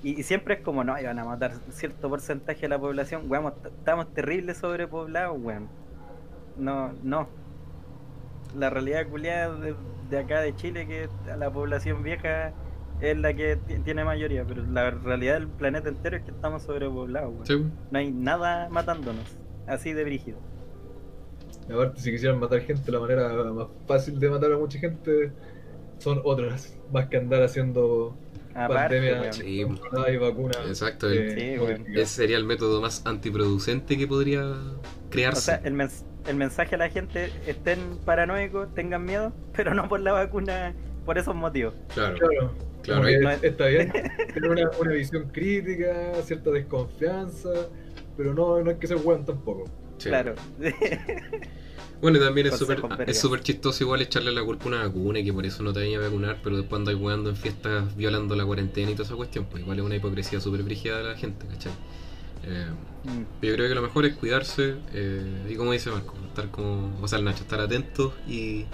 [0.02, 3.22] Y, y siempre es como, no, iban a matar cierto porcentaje de la población.
[3.30, 5.68] Weón, est- estamos terribles sobrepoblados, weón.
[6.56, 7.28] No, no.
[8.56, 9.74] La realidad culiada de,
[10.10, 12.52] de acá de Chile, que la población vieja
[13.00, 16.62] es la que ti- tiene mayoría, pero la realidad del planeta entero es que estamos
[16.62, 17.46] sobrepoblados, weón.
[17.46, 17.66] Sí.
[17.90, 19.36] No hay nada matándonos.
[19.66, 20.38] Así de brígido.
[21.68, 25.32] Y aparte, si quisieran matar gente, la manera más fácil de matar a mucha gente
[25.98, 28.16] son otras, más que andar haciendo
[28.64, 29.32] Aparte, pandemia weón.
[29.32, 30.56] Sí, controlada y vacunas.
[30.66, 35.40] Exacto, el- Sí, ese sería el método más antiproducente que podría O crearse.
[35.42, 40.00] sea, el, mens- el mensaje a la gente, estén paranoicos, tengan miedo, pero no por
[40.00, 41.74] la vacuna, por esos motivos.
[41.94, 43.04] claro, Claro, claro.
[43.04, 43.92] hay- no es- está bien
[44.34, 47.50] tener una, una visión crítica, cierta desconfianza,
[48.16, 49.64] pero no, no hay que ser weón tampoco.
[49.98, 50.08] sí.
[50.08, 50.34] Claro.
[52.00, 53.18] Bueno, y también es súper es vergas.
[53.18, 55.80] súper chistoso igual echarle la culpa a una vacuna y que por eso no te
[55.80, 59.16] vayan a vacunar, pero después andas jugando en fiestas violando la cuarentena y toda esa
[59.16, 59.46] cuestión.
[59.46, 61.72] Pues igual es una hipocresía súper brígida de la gente, ¿cachai?
[62.44, 62.66] Eh,
[63.04, 63.22] Mm.
[63.42, 67.08] Yo creo que lo mejor es cuidarse eh, y como dice Marco, estar como, o
[67.08, 68.66] sea, el Nacho, estar atento y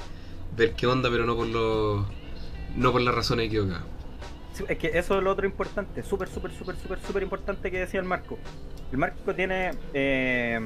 [0.56, 2.06] ver qué onda, pero no por los,
[2.76, 3.84] no por las razones equivocadas.
[4.52, 7.80] Sí, es que eso es lo otro importante, súper, súper, súper, súper, súper importante que
[7.80, 8.38] decía el Marco.
[8.92, 10.60] El Marco tiene eh,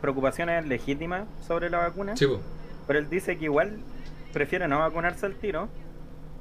[0.00, 2.26] preocupaciones legítimas sobre la vacuna, Sí,
[2.86, 3.84] pero él dice que igual
[4.32, 5.68] prefiere no vacunarse al tiro,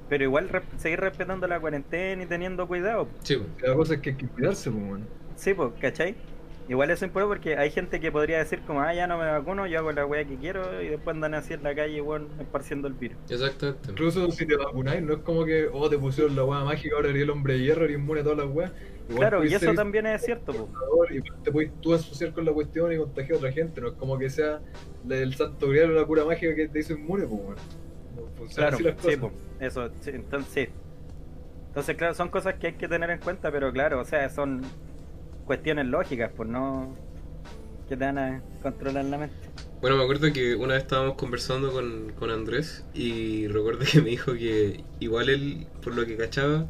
[0.10, 3.10] pero igual seguir respetando la cuarentena y teniendo cuidado.
[3.24, 3.46] sí, po.
[3.60, 5.10] La cosa es que hay que cuidarse, pues, weón.
[5.36, 6.16] Sí, pues, ¿cachai?
[6.68, 9.26] Igual eso es importante porque hay gente que podría decir como, ah, ya no me
[9.26, 12.30] vacuno, yo hago la weá que quiero y después andan así en la calle, weón,
[12.40, 13.18] esparciendo el virus.
[13.30, 13.92] Exactamente.
[13.92, 17.10] Incluso si te vacunáis, no es como que, oh, te pusieron la weá mágica, ahora
[17.10, 18.72] eres el hombre de hierro, eres inmune a todas las weas.
[19.08, 21.12] Igual Claro, y eso también es cierto, pues.
[21.12, 23.82] Y te puedes tú asociar con la cuestión y contagiar a otra gente.
[23.82, 24.62] No es como que sea
[25.08, 29.02] el santo grial o la cura mágica que te hizo inmune, pues, Claro, así las
[29.02, 30.70] sí, pues, eso, sí, entonces sí.
[31.68, 34.62] Entonces, claro, son cosas que hay que tener en cuenta, pero claro, o sea, son
[35.46, 36.96] cuestiones lógicas, pues no
[37.88, 39.36] que te van a controlar la mente.
[39.82, 44.10] Bueno, me acuerdo que una vez estábamos conversando con, con Andrés y recuerdo que me
[44.10, 46.66] dijo que igual él, por lo que cachaba,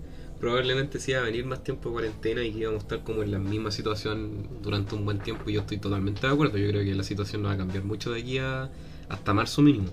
[0.46, 3.24] probablemente se iba a venir más tiempo de cuarentena y que íbamos a estar como
[3.24, 6.60] en la misma situación durante un buen tiempo y yo estoy totalmente de acuerdo.
[6.60, 8.70] Yo creo que la situación no va a cambiar mucho de aquí a
[9.10, 9.88] hasta marzo mínimo.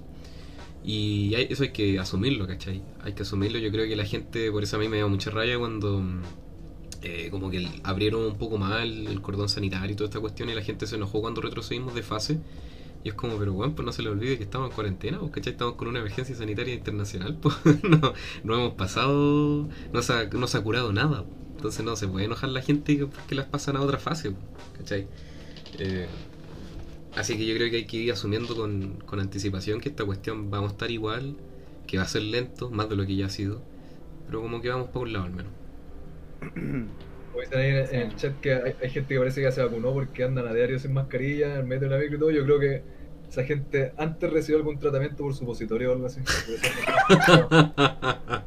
[0.85, 2.83] Y eso hay que asumirlo, ¿cachai?
[3.03, 3.59] Hay que asumirlo.
[3.61, 6.05] Yo creo que la gente, por eso a mí me dio mucha raya cuando
[7.01, 10.55] eh, como que abrieron un poco más el cordón sanitario y toda esta cuestión y
[10.55, 12.41] la gente se enojó cuando retrocedimos de fase.
[13.05, 15.33] Y es como, pero bueno, pues no se le olvide que estamos en cuarentena, pues,
[15.33, 15.53] ¿cachai?
[15.53, 18.13] Estamos con una emergencia sanitaria internacional, pues no,
[18.45, 21.25] no hemos pasado, no se, ha, no se ha curado nada.
[21.25, 21.43] pues.
[21.57, 24.45] Entonces no se puede enojar la gente que, que las pasan a otra fase, pues,
[24.79, 25.07] ¿cachai?
[25.79, 26.07] Eh,
[27.17, 30.51] así que yo creo que hay que ir asumiendo con, con anticipación que esta cuestión
[30.51, 31.37] vamos a estar igual,
[31.87, 33.63] que va a ser lento, más de lo que ya ha sido,
[34.27, 35.53] pero como que vamos por un lado al menos.
[37.33, 39.63] Como dicen ahí en, en el chat que hay, hay gente que parece que se
[39.63, 42.31] vacunó porque andan a diario sin mascarilla, en metro de la micro y todo.
[42.31, 42.85] Yo creo que
[43.29, 46.21] esa gente antes recibió algún tratamiento por supositorio o algo así.
[46.47, 47.49] Eso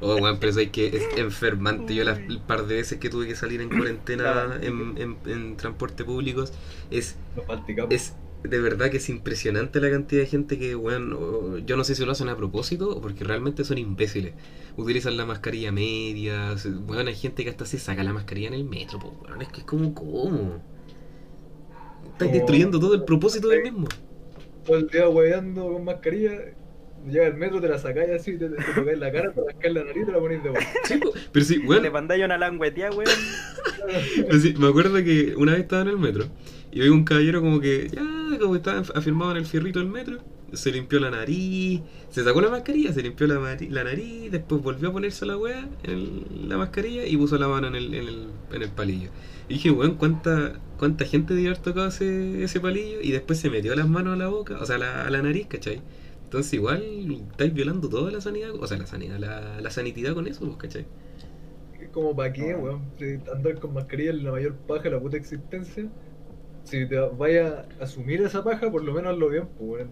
[0.00, 1.94] Oh, weón, pero es que es enfermante.
[1.94, 5.56] Yo las, el par de veces que tuve que salir en cuarentena en, en- en
[5.56, 6.44] transporte público
[6.90, 7.16] es,
[7.88, 11.84] es de verdad que es impresionante la cantidad de gente que, weón, o- yo no
[11.84, 14.34] sé si lo hacen a propósito o porque realmente son imbéciles.
[14.76, 16.54] Utilizan la mascarilla media,
[16.86, 19.48] weón, hay gente que hasta se saca la mascarilla en el metro, pues, weón, es
[19.48, 20.62] que es como, ¿cómo?
[22.04, 23.88] Estás Como- destruyendo todo el propósito del mismo.
[24.64, 26.32] Todo el día hueveando con mascarilla.
[27.08, 29.84] Llega al metro, te la sacáis así, te, te tocáis la cara, te rascáis la
[29.84, 30.70] nariz y te la ponéis de vuelta.
[30.84, 31.00] Sí,
[31.32, 33.04] pero sí, weón, Le mandáis una languetía, weón.
[34.16, 36.26] Pero sí, me acuerdo que una vez estaba en el metro
[36.72, 38.02] y vi un caballero como que ya
[38.38, 40.18] como estaba afirmado en el fierrito del metro,
[40.52, 43.38] se limpió la nariz, se sacó la mascarilla, se limpió la,
[43.84, 47.66] nariz, después volvió a ponerse la wea en el- la mascarilla y puso la mano
[47.68, 49.10] en el, en el, en el palillo.
[49.48, 53.50] Y dije, weón, ¿cuánta, cuánta gente debe haber tocado ese, ese palillo y después se
[53.50, 55.82] metió las manos a la boca, o sea, a la, a la nariz, ¿cachai?
[56.24, 56.82] Entonces igual
[57.30, 60.56] estáis violando toda la sanidad, o sea, la sanidad, la, la sanitidad con eso, pues,
[60.58, 60.86] ¿cachai?
[61.92, 62.92] Como para qué, weón.
[62.98, 63.04] Si
[63.34, 65.90] andar con mascarilla es la mayor paja de la puta existencia.
[66.68, 69.86] Si te vayas a asumir esa paja, por lo menos hazlo bien, pues.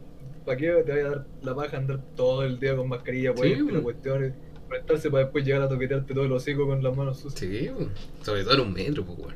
[0.45, 3.37] ¿Para qué te vaya a dar la paja andar todo el día con mascarilla, Sí,
[3.37, 4.35] pues, y la cuestión
[4.69, 7.41] conectarse para después llegar a toquetearte todo el hocico con las manos sucias?
[7.41, 7.89] Sí, pues,
[8.23, 9.35] sobre todo en un metro, pues, weón.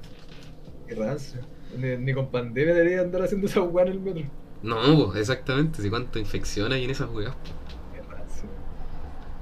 [0.87, 1.40] Qué rancio.
[1.79, 4.24] Ni, ni con pandemia debería andar haciendo esa weá en el metro.
[4.62, 7.35] No, pues exactamente, si cuánta infección hay en esas weas.
[7.35, 7.60] Rancio.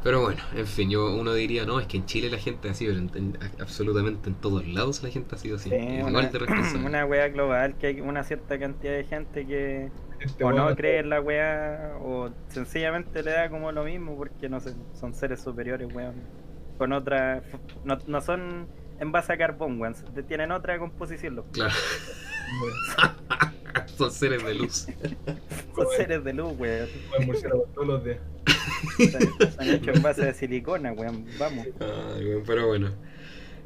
[0.03, 2.87] Pero bueno, en fin, yo uno diría, no, es que en Chile la gente así,
[2.87, 5.71] pero en, en- absolutamente en todos lados la gente ha sido así.
[5.71, 6.87] Sí, igual una, de responsable.
[6.87, 11.01] una weá global que hay una cierta cantidad de gente que Este o no cree
[11.01, 15.41] en la weá o sencillamente le da como lo mismo porque no sé, son seres
[15.41, 16.15] superiores, weón.
[16.79, 17.43] Con otra.
[17.85, 18.69] No, no son
[19.01, 19.95] en base a carbón, weón.
[20.29, 21.75] Tienen otra composición, los Claro,
[23.97, 24.87] son seres de luz.
[25.75, 26.89] son seres de luz, weón.
[27.75, 28.19] Todos los días.
[28.99, 31.25] Están hechos en base de silicona, weón.
[31.39, 31.67] Vamos.
[31.81, 32.91] Ay, weón, pero bueno.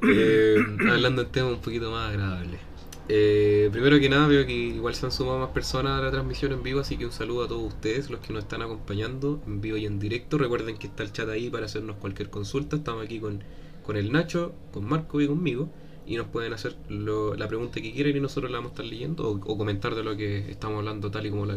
[0.03, 0.57] Eh,
[0.91, 2.61] hablando de temas un poquito más agradables.
[3.09, 6.53] Eh, primero que nada, veo que igual se han sumado más personas a la transmisión
[6.53, 9.61] en vivo, así que un saludo a todos ustedes, los que nos están acompañando en
[9.61, 10.39] vivo y en directo.
[10.39, 12.77] Recuerden que está el chat ahí para hacernos cualquier consulta.
[12.77, 13.43] Estamos aquí con,
[13.83, 15.69] con el Nacho, con Marco y conmigo.
[16.07, 18.87] Y nos pueden hacer lo- la pregunta que quieran y nosotros la vamos a estar
[18.87, 21.55] leyendo o, o comentar de lo que estamos hablando tal y como lo,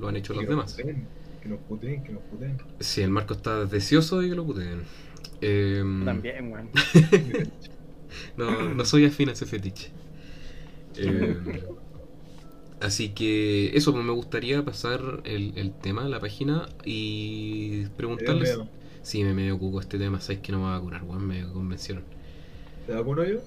[0.00, 0.74] lo han hecho los Que demás.
[0.76, 1.08] puteen,
[1.40, 2.58] Que nos puteen, que nos puteen.
[2.80, 4.82] Sí, el Marco está deseoso de que lo puteen.
[5.40, 6.70] Eh, También, weón.
[8.36, 9.90] No, no soy afín a ese fetiche.
[10.96, 11.36] Eh,
[12.80, 18.58] así que eso, pues me gustaría pasar el, el tema, la página y preguntarles.
[18.58, 18.68] Miedo,
[19.02, 21.46] Sí, me medio cuco este tema, sabes que no me va a curar, weón, me
[21.52, 22.04] convencieron.
[22.86, 23.40] ¿Te vacuno yo?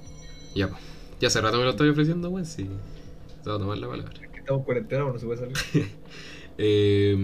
[0.56, 0.82] Ya, pues.
[1.20, 2.68] Ya hace rato me lo estoy ofreciendo, weón, sí.
[3.44, 4.14] Te voy a tomar la palabra.
[4.22, 5.88] Es que estamos en cuarentena, bueno, no se puede salir.
[6.60, 7.16] Eh,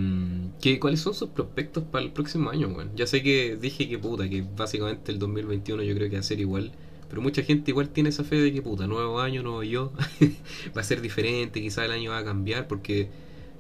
[0.62, 2.92] ¿qué, ¿Cuáles son sus prospectos para el próximo año, weón?
[2.96, 6.24] Ya sé que dije que puta, que básicamente el 2021 yo creo que va a
[6.24, 6.72] ser igual.
[7.10, 9.92] Pero mucha gente igual tiene esa fe de que puta, nuevo año, nuevo yo,
[10.78, 13.10] va a ser diferente, quizás el año va a cambiar, porque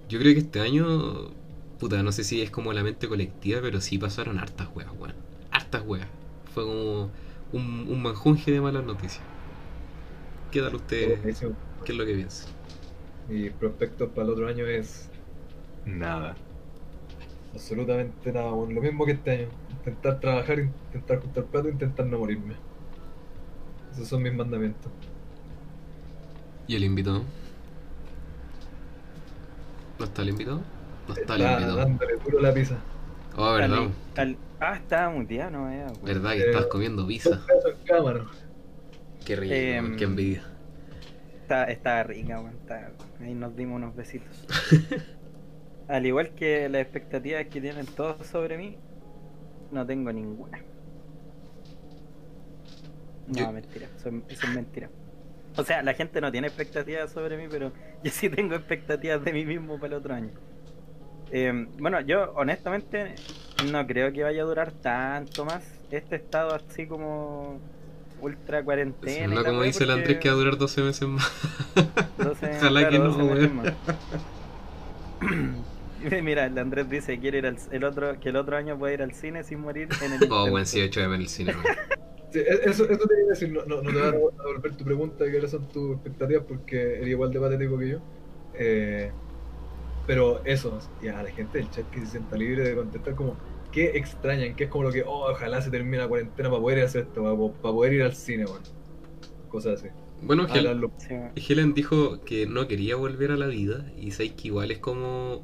[0.10, 1.32] yo creo que este año,
[1.80, 5.15] puta, no sé si es como la mente colectiva, pero sí pasaron hartas weas, weón.
[5.52, 6.08] Hartas weas.
[6.54, 7.10] Fue como
[7.52, 9.23] un, un manjunje de malas noticias.
[10.53, 11.19] ¿Qué tal usted?
[11.83, 12.47] ¿Qué es lo que piensa?
[13.27, 15.09] Mi prospecto para el otro año es
[15.83, 16.35] nada.
[17.53, 19.47] Absolutamente nada, bueno, lo mismo que este año.
[19.71, 22.53] Intentar trabajar, intentar juntar plata, intentar no morirme.
[23.93, 24.91] Esos son mis mandamientos.
[26.67, 27.23] ¿Y el invitado?
[29.97, 30.61] ¿No está el invitado?
[31.07, 31.75] No está el invitado.
[31.77, 32.75] dándole duro la pizza.
[33.35, 33.87] Oh, verdad.
[34.59, 35.65] Ah, estaba muteado, no.
[36.03, 37.41] Verdad que Eh, estás comiendo pizza.
[37.47, 38.25] pesos en cámara.
[39.25, 40.43] Qué rico, Em, qué envidia.
[41.41, 42.57] Está, estaba rica, weón.
[43.21, 44.45] Ahí nos dimos unos besitos.
[45.88, 48.77] Al igual que las expectativas que tienen todos sobre mí,
[49.71, 50.59] no tengo ninguna.
[53.27, 54.89] No, Yo- mentira, eso, eso es mentira.
[55.55, 57.71] O sea, la gente no tiene expectativas sobre mí, pero
[58.03, 60.31] yo sí tengo expectativas de mí mismo para el otro año.
[61.31, 63.15] Eh, bueno, yo honestamente
[63.71, 67.59] no creo que vaya a durar tanto más este estado así como
[68.23, 69.36] ultra cuarentena.
[69.36, 71.31] La como dice el Andrés que va a durar 12 meses más.
[72.17, 73.55] 12 Ojalá que no, 12 meses weón.
[73.55, 73.73] más.
[76.23, 79.01] Mira, el Andrés dice quiere ir al, el otro, que el otro año puede ir
[79.01, 81.53] al cine sin morir en el Oh, buen sí, he hecho de ver el cine.
[82.31, 84.75] Sí, e- eso, eso te iba a decir, no, no, no te voy a devolver
[84.75, 87.99] tu pregunta de cuáles son tus expectativas porque eres igual de patético que yo.
[88.55, 89.12] Eh,
[90.05, 93.38] pero eso, y a la gente del chat que se sienta libre de contestar como,
[93.73, 94.55] ¿qué extrañan?
[94.55, 97.23] ¿Qué es como lo que, oh, ojalá se termine la cuarentena para poder hacer esto,
[97.23, 98.63] para, para poder ir al cine, weón?
[99.47, 99.89] Cosas así.
[100.21, 100.93] Bueno, Hel- Hablarlo.
[100.97, 101.36] Sí, weón.
[101.36, 105.43] Helen dijo que no quería volver a la vida y sabéis que igual es como...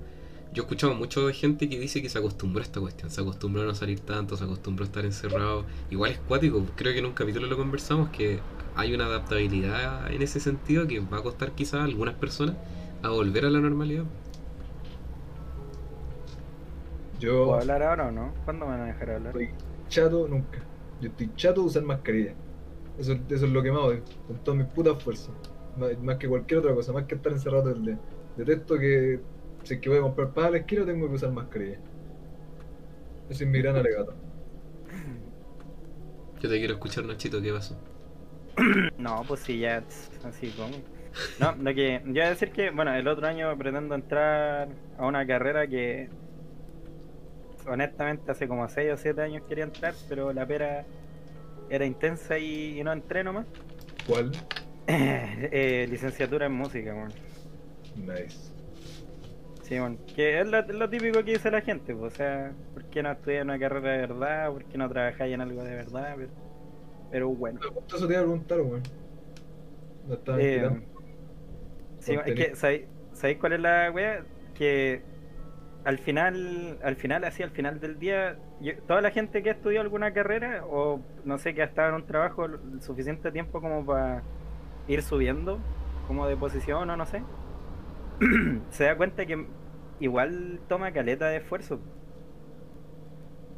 [0.51, 3.21] Yo he escuchado mucho de gente que dice que se acostumbró a esta cuestión, se
[3.21, 5.67] acostumbró a no salir tanto, se acostumbró a estar encerrado.
[5.89, 10.21] Igual es cuático, creo que en un capítulo lo conversamos que hay una adaptabilidad en
[10.23, 12.57] ese sentido que va a costar quizás a algunas personas
[13.01, 14.05] a volver a la normalidad.
[17.19, 18.33] Yo ¿Puedo hablar ahora o no?
[18.45, 19.37] ¿Cuándo me van a dejar hablar?
[19.37, 19.49] estoy
[19.89, 20.59] chato nunca.
[21.01, 22.33] Yo estoy chato de usar mascarilla.
[22.97, 25.31] Eso, eso es lo que más odio, con todas mis putas fuerzas.
[25.77, 27.99] Más, más que cualquier otra cosa, más que estar encerrado todo el día.
[28.37, 29.19] Detesto que
[29.63, 31.79] si es que voy a comprar pan a la esquina tengo que usar mascarilla.
[33.29, 34.13] Ese es mi gran alegato.
[36.39, 37.77] Yo te quiero escuchar, Nachito, ¿qué pasó?
[38.97, 39.83] No, pues sí, ya
[40.23, 40.75] así como.
[41.39, 45.05] No, lo que yo iba a decir que, bueno, el otro año pretendo entrar a
[45.05, 46.09] una carrera que
[47.69, 50.85] honestamente hace como 6 o 7 años quería entrar, pero la pera
[51.69, 53.47] era intensa y, y no entré nomás.
[54.05, 54.31] ¿Cuál?
[54.91, 57.13] Eh, licenciatura en música, bueno.
[57.95, 58.51] Nice.
[59.61, 62.85] Sí, bueno, que es lo, lo típico que dice la gente, pues, o sea, ¿por
[62.85, 64.51] qué no estudias una carrera de verdad?
[64.51, 66.15] ¿Por qué no trabajáis en algo de verdad?
[66.17, 66.29] Pero,
[67.11, 67.59] pero bueno.
[67.87, 68.81] Eso te iba a preguntar, weón.
[70.07, 70.71] No estaba Eh,
[71.99, 74.23] sí, es que, ¿sabéis, sabéis cuál es la wea?
[74.55, 75.03] Que
[75.83, 79.53] al final, al final, así, al final del día, yo- toda la gente que ha
[79.53, 83.61] estudiado alguna carrera, o no sé, que ha estado en un trabajo el suficiente tiempo
[83.61, 84.23] como para
[84.87, 85.59] ir subiendo,
[86.07, 87.23] como de posición o no sé,
[88.69, 89.47] se da cuenta que
[89.99, 91.79] igual toma caleta de esfuerzo.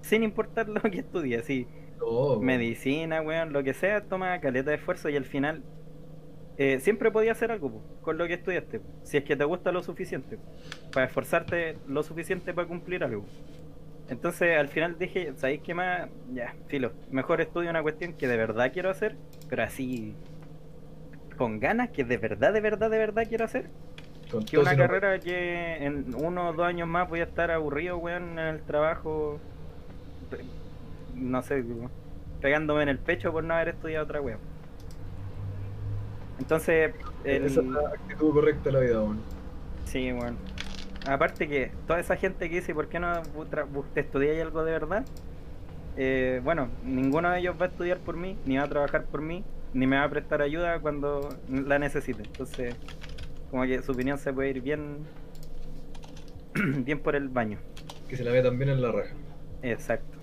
[0.02, 1.68] Sin importar lo que estudie, sí
[2.00, 2.40] weón.
[2.40, 5.64] medicina, weón, lo que sea, toma caleta de esfuerzo y al final
[6.64, 9.44] eh, siempre podías hacer algo po, con lo que estudiaste, po, si es que te
[9.46, 10.44] gusta lo suficiente, po,
[10.94, 13.26] para esforzarte lo suficiente para cumplir algo.
[14.10, 16.08] Entonces al final dije, ¿sabéis qué más?
[16.34, 19.16] Ya, filo, mejor estudio una cuestión que de verdad quiero hacer,
[19.50, 20.14] pero así
[21.38, 23.66] con ganas, que de verdad, de verdad, de verdad quiero hacer,
[24.30, 27.50] Con que una no- carrera que en uno o dos años más voy a estar
[27.50, 29.40] aburrido, weón, en el trabajo,
[31.16, 31.64] no sé,
[32.40, 34.51] pegándome en el pecho por no haber estudiado otra weón.
[36.42, 39.20] Entonces, el- Esa es la actitud correcta de la vida, weón.
[39.86, 40.38] sí, weón.
[41.08, 43.22] Aparte que toda esa gente que dice, ¿por qué no
[43.96, 45.06] estudiáis algo de verdad?
[45.98, 49.22] Eh, bueno, ninguno de ellos va a estudiar por mí, ni va a trabajar por
[49.22, 52.22] mí, ni me va a prestar ayuda cuando la necesite.
[52.24, 52.76] Entonces,
[53.50, 55.00] como que su opinión se puede ir bien,
[56.86, 57.58] bien por el baño.
[58.08, 59.14] Que se la ve también en la raja.
[59.64, 60.18] Exacto.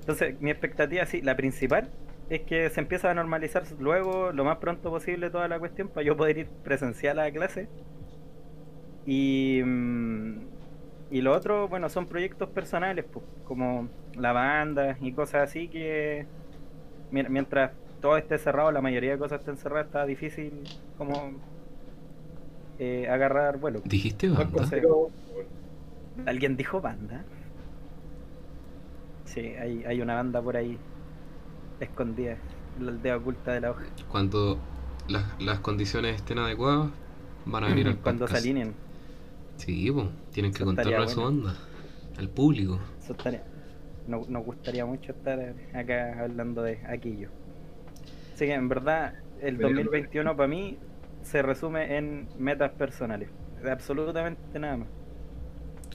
[0.00, 1.88] Entonces, mi expectativa, sí, la principal
[2.28, 6.06] es que se empieza a normalizar luego, lo más pronto posible, toda la cuestión para
[6.06, 7.68] yo poder ir presencial a la clase.
[9.06, 10.46] Y, mm,
[11.10, 16.26] y lo otro, bueno, son proyectos personales, pues, como la banda y cosas así que
[17.10, 20.52] mien- mientras todo esté cerrado, la mayoría de cosas estén cerradas, está difícil
[20.96, 21.14] como
[22.78, 23.80] eh, agarrar vuelo.
[23.84, 24.66] ¿Dijiste banda?
[26.26, 27.24] ¿Alguien dijo banda?
[29.24, 30.78] Sí, hay, hay una banda por ahí
[31.80, 32.36] escondida,
[32.80, 33.84] la aldea oculta de la hoja.
[34.08, 34.58] Cuando
[35.08, 36.90] las, las condiciones estén adecuadas,
[37.46, 38.44] van a venir al Cuando se podcast.
[38.44, 38.74] alineen.
[39.56, 41.56] Sí, pues, tienen que contarlo a su banda,
[42.18, 42.80] al público.
[43.02, 43.44] Eso estaría-
[44.08, 47.28] no- nos gustaría mucho estar acá hablando de Aquillo.
[48.34, 49.84] Así que en verdad, el Veremos.
[49.84, 50.76] 2021 para mí
[51.22, 53.28] se resume en metas personales.
[53.64, 54.88] Absolutamente nada más.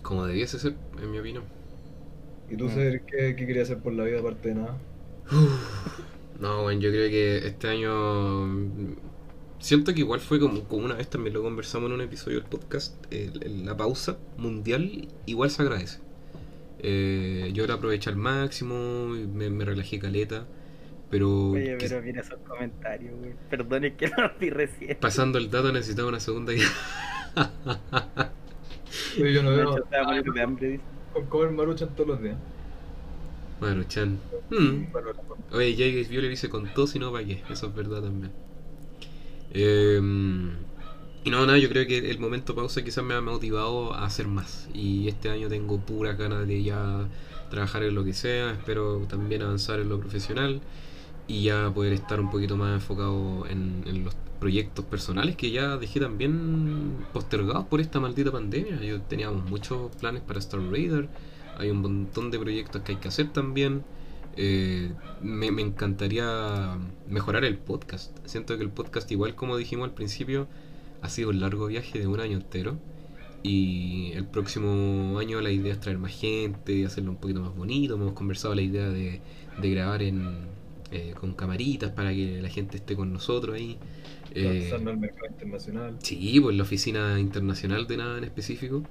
[0.01, 1.43] Como debiese ser, en mi opinión.
[2.49, 2.69] ¿Y tú, Mm.
[3.05, 4.77] Qué, qué querías hacer por la vida aparte de nada?
[6.39, 8.47] No, bueno, yo creo que este año.
[9.59, 12.49] Siento que igual fue como, como una vez también lo conversamos en un episodio del
[12.49, 12.95] podcast.
[13.11, 15.99] el- el- la pausa mundial igual se agradece.
[16.81, 20.45] Eh, yo la aproveché al máximo, me, me relajé caleta.
[21.11, 23.33] Pero, Oye, que- pero mira esos comentarios, güey.
[23.49, 24.97] Perdone que lo vi recién.
[25.01, 26.69] pasando el dato necesitaba una segunda guía.
[29.17, 29.85] Yo no veo
[31.13, 32.37] con comer maruchan todos los días.
[33.59, 34.23] Bueno, Chan.
[34.49, 34.91] Mm.
[34.91, 35.09] Bueno,
[35.51, 37.43] Oye, Jay Violet dice con todo, si no, ¿para qué?
[37.49, 38.33] Eso es verdad también.
[39.49, 39.99] Eh,
[41.23, 44.27] Y no, nada, yo creo que el momento pausa quizás me ha motivado a hacer
[44.27, 44.69] más.
[44.73, 47.09] Y este año tengo puras ganas de ya
[47.49, 50.61] trabajar en lo que sea, espero también avanzar en lo profesional
[51.27, 55.77] y ya poder estar un poquito más enfocado en, en los proyectos personales que ya
[55.77, 58.81] dejé también postergados por esta maldita pandemia.
[58.83, 61.09] Yo teníamos muchos planes para Star Raider,
[61.59, 63.83] hay un montón de proyectos que hay que hacer también.
[64.37, 68.17] Eh, me, me encantaría mejorar el podcast.
[68.25, 70.47] Siento que el podcast, igual como dijimos al principio,
[71.01, 72.77] ha sido un largo viaje de un año entero.
[73.43, 77.95] Y el próximo año la idea es traer más gente, hacerlo un poquito más bonito.
[77.95, 79.21] Hemos conversado la idea de,
[79.61, 80.47] de grabar en,
[80.91, 83.77] eh, con camaritas para que la gente esté con nosotros ahí.
[84.33, 85.97] Eh, al mercado internacional.
[86.01, 88.83] Sí, pues la oficina internacional de nada en específico.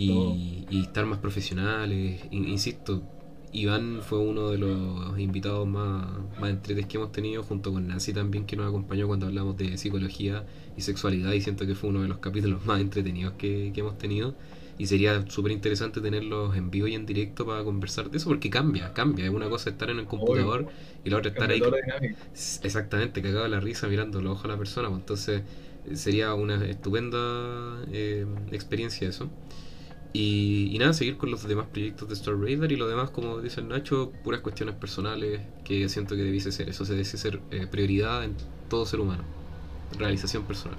[0.00, 2.20] Y, y estar más profesionales.
[2.30, 3.02] In- Insisto,
[3.52, 6.06] Iván fue uno de los invitados más,
[6.38, 9.76] más entretenidos que hemos tenido, junto con Nancy también, que nos acompañó cuando hablamos de
[9.78, 10.46] psicología
[10.76, 11.32] y sexualidad.
[11.32, 14.34] Y siento que fue uno de los capítulos más entretenidos que, que hemos tenido.
[14.78, 18.50] Y sería súper interesante tenerlos en vivo y en directo para conversar de eso, porque
[18.50, 19.24] cambia, cambia.
[19.26, 20.66] Es una cosa estar en el computador
[21.04, 21.62] y la otra estar ahí.
[22.62, 24.88] Exactamente, cagado de la risa mirando los ojos a la persona.
[24.88, 25.42] pues, entonces
[25.94, 29.30] sería una estupenda eh, experiencia eso.
[30.12, 33.60] Y, nada, seguir con los demás proyectos de Star Raider y lo demás, como dice
[33.60, 36.68] el Nacho, puras cuestiones personales que siento que debiese ser.
[36.68, 38.34] Eso se debe ser eh, prioridad en
[38.68, 39.24] todo ser humano.
[39.98, 40.78] Realización personal.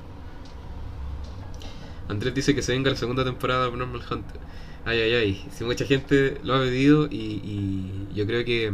[2.08, 4.42] Andrés dice que se venga la segunda temporada de Normal Hunter.
[4.86, 5.46] Ay, ay, ay.
[5.52, 8.74] Si mucha gente lo ha pedido y, y yo creo que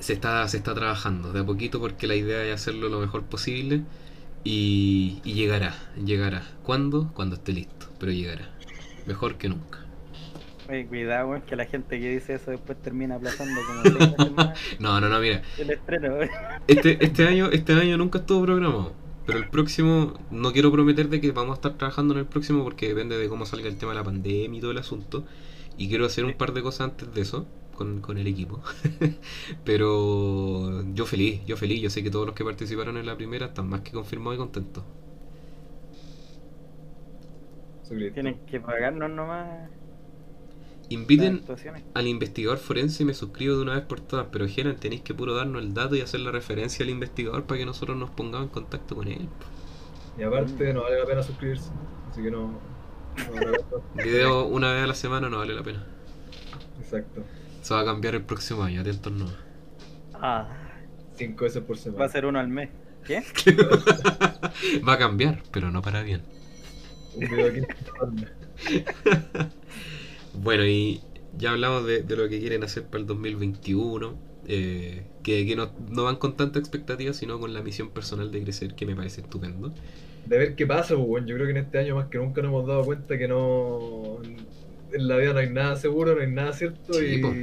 [0.00, 3.24] se está, se está trabajando de a poquito porque la idea es hacerlo lo mejor
[3.24, 3.82] posible
[4.44, 6.42] y, y llegará, llegará.
[6.62, 7.12] ¿Cuándo?
[7.14, 8.48] Cuando esté listo, pero llegará.
[9.06, 9.78] Mejor que nunca.
[10.68, 13.82] Oye, cuidado, weón, que la gente que dice eso después termina aplazando como
[14.78, 15.42] No, no, no, mira.
[15.58, 16.14] el estreno.
[16.14, 16.30] weón.
[16.68, 18.92] Este, este año, este año nunca estuvo programado.
[19.26, 22.62] Pero el próximo, no quiero prometer de que vamos a estar trabajando en el próximo
[22.64, 25.24] porque depende de cómo salga el tema de la pandemia y todo el asunto.
[25.76, 28.62] Y quiero hacer un par de cosas antes de eso con, con el equipo.
[29.64, 31.80] Pero yo feliz, yo feliz.
[31.80, 34.38] Yo sé que todos los que participaron en la primera están más que confirmados y
[34.38, 34.84] contentos.
[37.90, 38.14] Suscrito.
[38.14, 39.68] Tienen que pagarnos nomás
[40.90, 41.42] Inviten
[41.94, 44.26] al investigador forense y me suscribo de una vez por todas.
[44.32, 47.58] Pero Geran, tenéis que puro darnos el dato y hacer la referencia al investigador para
[47.60, 49.28] que nosotros nos pongamos en contacto con él.
[50.16, 51.72] Y aparte, no vale la pena suscribirse.
[52.10, 52.64] Así que no.
[53.16, 53.66] no vale la pena.
[53.94, 55.86] Video una vez a la semana no vale la pena.
[56.78, 57.30] Exacto.
[57.62, 59.26] Se va a cambiar el próximo año, atentos no.
[60.12, 60.48] Ah,
[61.14, 62.08] Cinco veces por va a semana.
[62.08, 62.70] ser uno al mes.
[63.04, 63.22] ¿Qué?
[64.86, 66.22] Va a cambiar, pero no para bien.
[67.12, 67.66] Un video aquí.
[70.32, 71.02] Bueno, y
[71.32, 74.20] ya hablamos de, de lo que quieren hacer para el 2021.
[74.46, 78.42] eh, que que no, no van con tanta expectativa, sino con la misión personal de
[78.42, 79.74] crecer, que me parece estupendo.
[80.24, 81.26] De ver qué pasa, pues, bueno.
[81.26, 84.18] Yo creo que en este año más que nunca nos hemos dado cuenta que no.
[84.92, 86.94] En la vida no hay nada seguro, no hay nada cierto.
[86.94, 87.42] Sí, y po.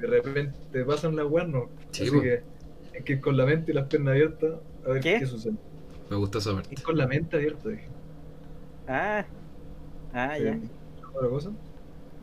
[0.00, 1.70] de repente pasan las weas, ¿no?
[1.92, 2.20] Sí, Así po.
[2.20, 2.44] que
[2.94, 5.16] hay que ir con la mente y las piernas abiertas a ver ¿Qué?
[5.16, 5.54] qué, sucede.
[6.10, 6.40] Me gusta.
[6.70, 7.97] Ir con la mente abierta, dije.
[8.88, 9.24] Ah,
[10.14, 10.58] ah, ya.
[11.14, 11.52] ¿Otra cosa?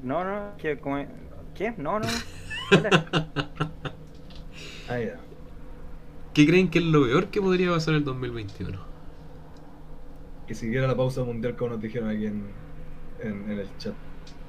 [0.04, 1.06] No, no, que como...
[1.54, 1.74] ¿Qué?
[1.78, 2.08] No, no.
[4.88, 5.20] Ah, ya.
[6.34, 8.80] ¿Qué creen que es lo peor que podría pasar en el 2021?
[10.48, 12.56] Que siguiera la pausa mundial como nos dijeron aquí en,
[13.20, 13.96] en, en el chat.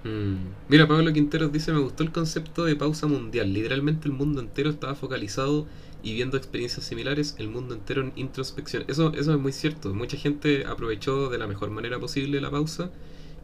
[0.05, 0.55] Mm.
[0.69, 3.53] Mira, Pablo Quinteros dice, me gustó el concepto de pausa mundial.
[3.53, 5.69] Literalmente el mundo entero estaba focalizado
[6.07, 8.85] y viendo experiencias similares, el mundo entero en introspección.
[8.89, 9.93] Eso, eso es muy cierto.
[9.95, 12.91] Mucha gente aprovechó de la mejor manera posible la pausa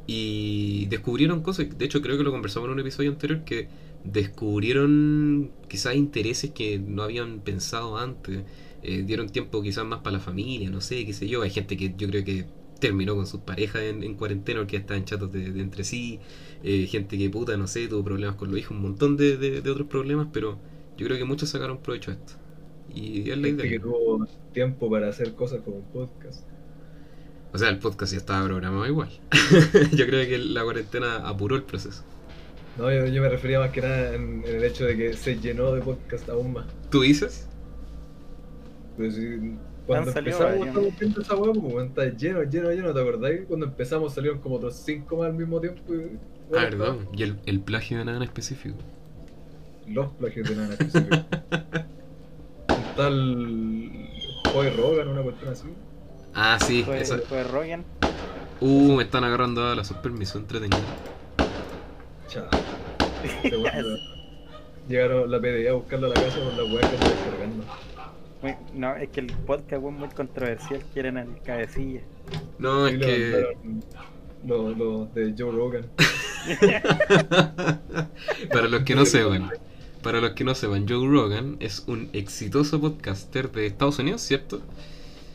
[0.06, 1.66] y descubrieron cosas.
[1.78, 3.68] De hecho, creo que lo conversamos en un episodio anterior que
[4.04, 8.44] descubrieron quizás intereses que no habían pensado antes.
[8.82, 11.42] Eh, dieron tiempo quizás más para la familia, no sé, qué sé yo.
[11.42, 12.46] Hay gente que yo creo que
[12.80, 16.20] terminó con sus parejas en, en cuarentena porque estaban chatos de, entre sí.
[16.64, 19.60] Eh, gente que puta, no sé, tuvo problemas con los hijos, un montón de, de-
[19.62, 20.58] de otros problemas, pero
[20.96, 22.34] yo creo que muchos sacaron provecho de esto.
[22.94, 23.80] Y es la Gente que idea.
[23.82, 26.46] tuvo tiempo para hacer cosas como un podcast.
[27.52, 29.08] O sea, el podcast ya estaba programado igual.
[29.92, 32.02] yo creo que la cuarentena apuró el proceso.
[32.78, 35.38] No, yo, yo me refería más que nada en, en el hecho de que se
[35.38, 36.66] llenó de podcast aún más.
[36.90, 37.46] ¿Tú dices?
[38.96, 39.54] Pues, sí,
[39.86, 43.32] cuando empezamos estamos viendo esa hueá, pues está lleno, lleno, lleno, ¿te acordás?
[43.48, 45.94] Cuando empezamos salieron como otros cinco más al mismo tiempo.
[45.94, 46.18] y-
[46.54, 46.96] Ah, verdad.
[47.14, 48.76] Y el, el plagio de nada en específico.
[49.88, 51.16] Los plagios de nada específico.
[52.96, 54.08] Tal
[54.52, 55.64] Joey Rogan, una cuestión así.
[56.34, 56.84] Ah, sí.
[56.92, 57.84] Esa- fue Rogan.
[58.60, 60.82] Uh, me están agarrando a la permiso entretenido.
[62.28, 62.46] Chao.
[63.42, 63.56] Este
[64.88, 67.64] Llegaron la PDA a buscarlo a la casa con la weá que está descargando.
[68.42, 70.82] Muy- No, es que el podcast weón, muy controversial.
[70.92, 72.00] Quieren al cabecilla.
[72.58, 73.56] No, es lo que.
[74.44, 75.86] Los, los de Joe Rogan.
[78.52, 79.50] para los que no sepan,
[80.02, 84.62] para los que no sepan, Joe Rogan es un exitoso podcaster de Estados Unidos, ¿cierto?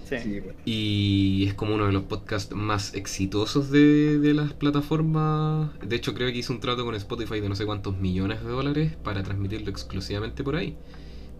[0.03, 0.15] Sí.
[0.15, 0.41] Sí.
[0.65, 5.71] Y es como uno de los podcasts más exitosos de, de las plataformas.
[5.81, 8.49] De hecho, creo que hizo un trato con Spotify de no sé cuántos millones de
[8.49, 10.77] dólares para transmitirlo exclusivamente por ahí.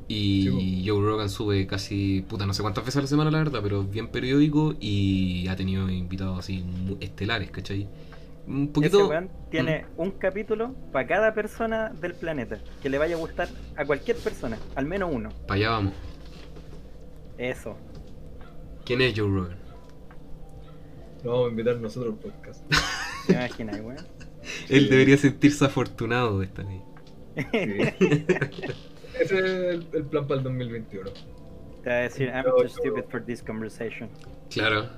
[0.07, 3.39] Y Sí, Joe Rogan sube casi, puta, no sé cuántas veces a la semana, la
[3.39, 6.63] verdad, pero bien periódico y ha tenido invitados así
[7.01, 7.89] estelares, ¿cachai?
[8.47, 9.07] Un Ese poquito.
[9.09, 13.85] weón tiene un capítulo para cada persona del planeta que le vaya a gustar a
[13.85, 15.29] cualquier persona, al menos uno.
[15.47, 15.93] Para allá vamos.
[17.37, 17.77] Eso.
[18.85, 19.57] ¿Quién es Joe Rogan?
[21.23, 22.63] Lo vamos a invitar nosotros al podcast.
[23.27, 23.97] ¿Te imaginas, weón?
[24.69, 24.89] Él Sí.
[24.89, 26.81] debería sentirse afortunado de estar ahí.
[27.35, 27.45] Sí.
[29.19, 31.09] Ese es el, el plan para el 2021.
[31.83, 34.09] Te va a decir, I'm too stupid for this conversation.
[34.49, 34.89] Claro.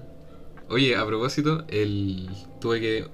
[0.70, 2.30] Oye, a propósito, el...
[2.60, 3.08] tuve que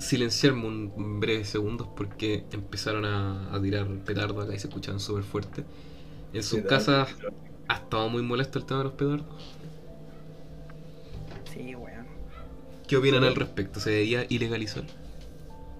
[0.00, 5.22] silenciarme un- breves segundos porque empezaron a, a tirar petardos acá y se escuchaban súper
[5.24, 5.64] fuerte.
[6.32, 7.14] En sus casas
[7.68, 9.26] ha estado muy molesto el tema de los petardos.
[11.52, 12.06] Sí, weón.
[12.88, 13.28] ¿Qué opinan Sí.
[13.28, 13.80] al respecto?
[13.80, 14.84] ¿Se debería ilegalizar?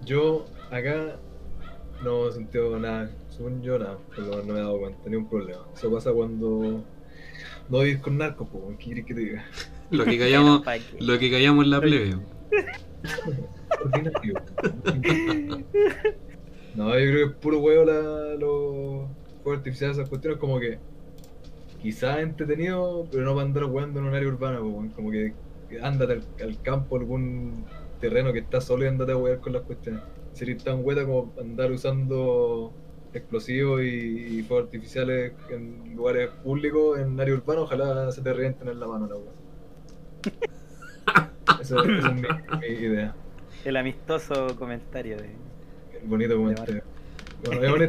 [0.04, 1.16] Yo acá
[2.02, 5.28] no he sentido nada, según yo nada, pero no me he dado cuenta, ni un
[5.28, 5.62] problema.
[5.74, 6.82] Eso pasa cuando
[7.68, 9.44] no vivís con narcos, pues, ¿qué quieres que te diga?
[9.90, 10.62] Lo que callamos,
[11.00, 12.16] lo que callamos en la plebe.
[16.74, 19.08] No, yo creo que es puro huevo la, los
[19.42, 20.78] fuegos artificiales, esas cuestiones como que
[21.78, 25.34] quizás entretenido, pero no para andar jugando en un área urbana, como que
[25.82, 27.66] ándate al, al campo, algún
[27.98, 30.02] terreno que está solo y andate a huear con las cuestiones.
[30.32, 32.76] Sería tan hueta como andar usando
[33.12, 38.68] explosivos y, y fuegos artificiales en lugares públicos, en área urbana, ojalá se te revienten
[38.68, 39.34] en la mano la hueá.
[41.58, 43.14] Esa, esa es mi, mi idea.
[43.64, 45.30] El amistoso comentario de.
[46.00, 46.82] El bonito comentario.
[47.44, 47.86] Bueno,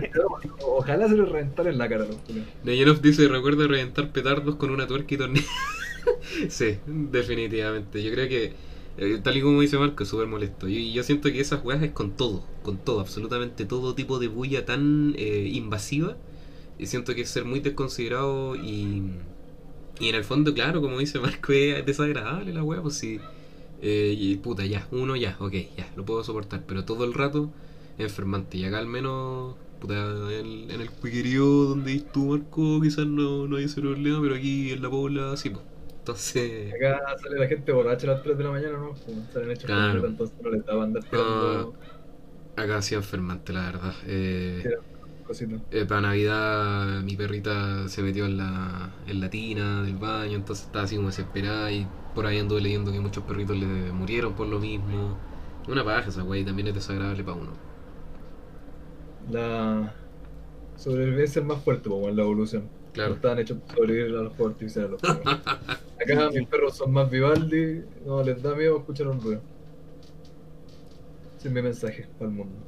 [0.66, 2.52] ojalá se le reventara en la cara a los culiados.
[2.64, 5.48] Neyenov dice, recuerda reventar petardos con una tuerca y tornillo.
[6.50, 8.02] sí, definitivamente.
[8.02, 8.54] Yo creo que,
[8.98, 10.70] eh, tal y como dice Marco, es súper molesto.
[10.70, 14.28] Y yo siento que esas weas es con todo, con todo, absolutamente todo tipo de
[14.28, 16.16] bulla tan eh, invasiva.
[16.80, 19.04] Y siento que es ser muy desconsiderado y...
[20.00, 23.20] Y en el fondo, claro, como dice Marco, es desagradable la wea, pues sí.
[23.82, 27.50] Eh, y puta, ya, uno ya, ok, ya, lo puedo soportar, pero todo el rato
[27.98, 28.58] enfermante.
[28.58, 33.48] Y acá al menos, puta, en el, en el cuiquerío donde tú, Marco, quizás no,
[33.48, 35.64] no hay ese problema, pero aquí en la Pobla sí, pues.
[36.00, 38.96] Entonces, Acá sale la gente borracha a las 3 de la mañana, ¿no?
[39.32, 40.06] Salen hechos Claro.
[40.08, 41.76] entonces no les daba andar tirando
[42.56, 43.94] acá sí enfermante, la verdad.
[44.06, 44.64] Eh,
[45.32, 45.62] cositas.
[45.72, 50.66] eh, para Navidad mi perrita se metió en la, en la tina del baño, entonces
[50.66, 54.48] estaba así como desesperada y por ahí anduve leyendo que muchos perritos le murieron por
[54.48, 55.18] lo mismo.
[55.68, 57.62] Una paja esa wey, también es desagradable para uno.
[59.30, 59.96] La
[60.76, 62.72] sobrevivencia es más fuerte, como en la evolución.
[62.94, 63.10] Claro.
[63.10, 64.92] No estaban hechos para sobrevivir a los fuegos artificiales.
[64.92, 65.04] Los.
[66.00, 69.44] Acá mis perros son más Vivaldi, no les da miedo escuchar un ruido.
[71.38, 72.66] Ese es mi mensaje para el mundo.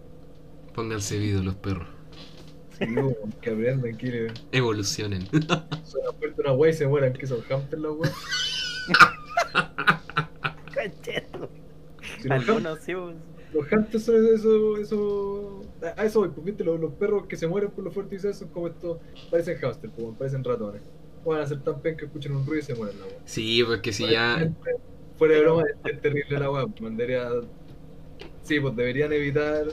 [0.74, 1.88] Pónganse vidos los perros.
[2.78, 2.86] Sí,
[3.42, 3.98] que aprendan,
[4.52, 5.28] Evolucionen.
[5.84, 8.16] suena fuerte una wea y se mueran, que son hamsters las weas.
[10.74, 11.50] Concheto.
[12.22, 13.16] Si los, Algunos sí, pues.
[13.54, 15.62] los hamsters son eso, eso,
[15.96, 18.50] a eso voy, pues viste, los, los perros que se mueren por los fuertes son
[18.50, 18.98] como estos,
[19.30, 20.82] parecen hamsters, como parecen ratones.
[21.26, 23.16] Van a ser tan pen que escuchan un ruido y se mueren la wea.
[23.26, 24.52] Sí, porque si ya.
[25.18, 26.66] Fuera de broma, es terrible la wea.
[26.82, 27.30] Mandaría.
[28.42, 29.68] Sí, pues deberían evitar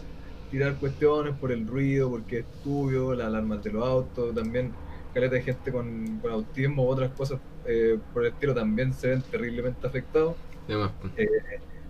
[0.50, 4.72] tirar cuestiones por el ruido, porque es tuyo, las alarmas de los autos, también
[5.14, 9.08] caleta de gente con, con autismo u otras cosas eh, por el estilo también se
[9.08, 10.34] ven terriblemente afectados.
[10.66, 11.12] Además, pues.
[11.16, 11.28] Eh,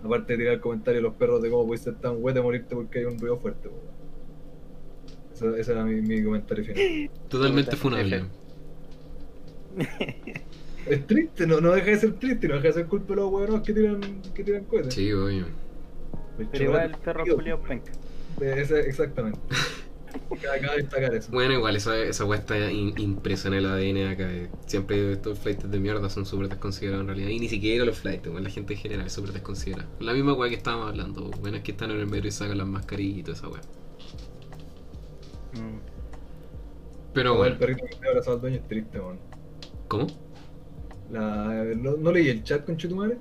[0.05, 3.01] aparte de tirar comentarios a los perros de cómo puedes ser tan huete morirte porque
[3.01, 3.71] hay un ruido fuerte.
[5.35, 7.11] Eso- ese era mi, mi comentario final.
[7.29, 8.25] Totalmente funable.
[10.87, 13.31] Es triste, no, no deja de ser triste, no deja de ser culpa de los
[13.31, 14.01] huevones que tiran,
[14.35, 14.95] que tiran cohetes.
[14.95, 15.45] Sí, obvio.
[16.39, 17.25] El Pero igual el perro.
[17.27, 17.93] Julio penca.
[18.41, 19.41] Ese- exactamente.
[20.41, 21.30] Cada, cada destacar eso.
[21.32, 24.30] Bueno, igual esa, esa weá está in- impresa en el ADN acá.
[24.32, 24.51] eh.
[24.66, 27.28] Siempre estos flights de mierda son súper desconsiderados en realidad.
[27.30, 29.88] Y ni siquiera los flights, weón, la gente en general es súper desconsiderada.
[30.01, 32.59] La misma weá que estábamos hablando, bueno, es que están en el metro y sacan
[32.59, 33.61] las mascarillas y toda esa weá.
[35.53, 35.80] Mm.
[37.12, 39.20] Pero Como el bueno, perrito que te abrazado al dueño es triste, weón.
[39.88, 40.07] ¿cómo?
[41.09, 43.18] La, no, no leí el chat con Chutumare.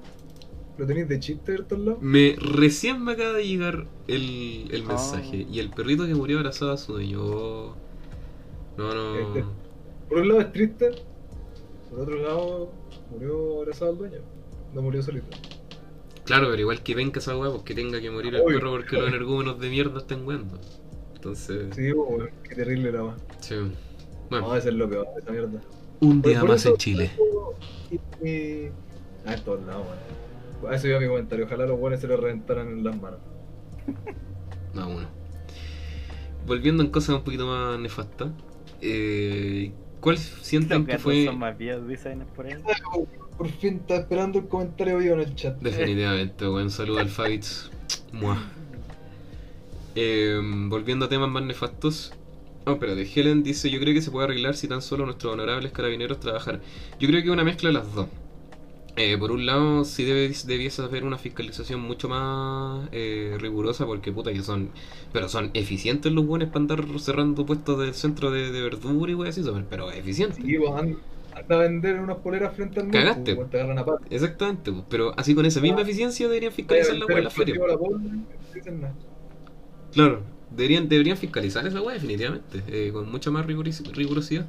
[0.80, 1.98] ¿Lo tenéis de chiste lados?
[2.02, 4.88] Me recién me acaba de llegar el, el Ah.
[4.88, 5.46] mensaje.
[5.52, 7.20] Y el perrito que murió abrazado a su dueño.
[7.22, 7.76] oh.
[8.78, 9.42] No, Este.
[9.42, 9.52] no.
[10.08, 10.92] Por un lado es triste,
[11.90, 12.72] por otro lado
[13.12, 14.18] murió abrazado al dueño.
[14.74, 15.28] No murió solito.
[16.24, 18.58] Claro, pero igual que venga esa weá, pues que tenga que morir el Obvio.
[18.60, 20.58] perro porque los energúmenos de mierda estén weando.
[21.16, 23.16] Entonces, Sí, weón, qué terrible la weá.
[23.42, 23.56] sí.
[23.56, 23.72] No,
[24.30, 25.60] Bueno, ese es lo peor, esa mierda.
[26.00, 27.12] un día más eso- en Chile.
[27.92, 28.72] Y, y-
[29.26, 30.29] Ah, en todos lados, weón.
[30.72, 31.46] Eso iba mi comentario.
[31.46, 33.20] Ojalá los buenos se lo reventaran en las manos.
[34.72, 35.08] No, uno.
[36.46, 38.30] Volviendo en cosas un poquito más nefastas,
[38.82, 42.54] eh, ¿cuál sienten que fue son más viejos, dicen por ahí.
[43.38, 45.58] Por fin está esperando el comentario vivo en el chat.
[45.62, 47.72] Definitivamente, buen saludo al Fabitz.
[48.12, 48.38] Mua.
[49.96, 52.14] Eh, volviendo a temas más nefastos.
[52.66, 55.72] Oh, espérate, Helen dice, yo creo que se puede arreglar si tan solo nuestros honorables
[55.72, 56.62] carabineros trabajaran.
[57.00, 58.08] Yo creo que es una mezcla de las dos.
[59.02, 64.12] Eh, por un lado, sí debe, debiese haber una fiscalización mucho más eh, rigurosa porque
[64.12, 64.72] puta que son...
[65.14, 69.16] Pero son eficientes los buenos para andar cerrando puestos del centro de, de verdura y
[69.16, 70.44] wey así, pero eficientes.
[70.44, 70.58] Sí,
[71.34, 73.36] a vender unas poleras frente al mall, Cagaste.
[73.36, 73.86] Te a.
[74.10, 77.56] Exactamente, pues, pero así con esa misma eficiencia deberían fiscalizar la en la feria.
[77.56, 78.94] La bola, no dicen nada.
[79.94, 84.46] Claro, deberían, deberían fiscalizar esa weá definitivamente, eh, con mucha más rigurosidad,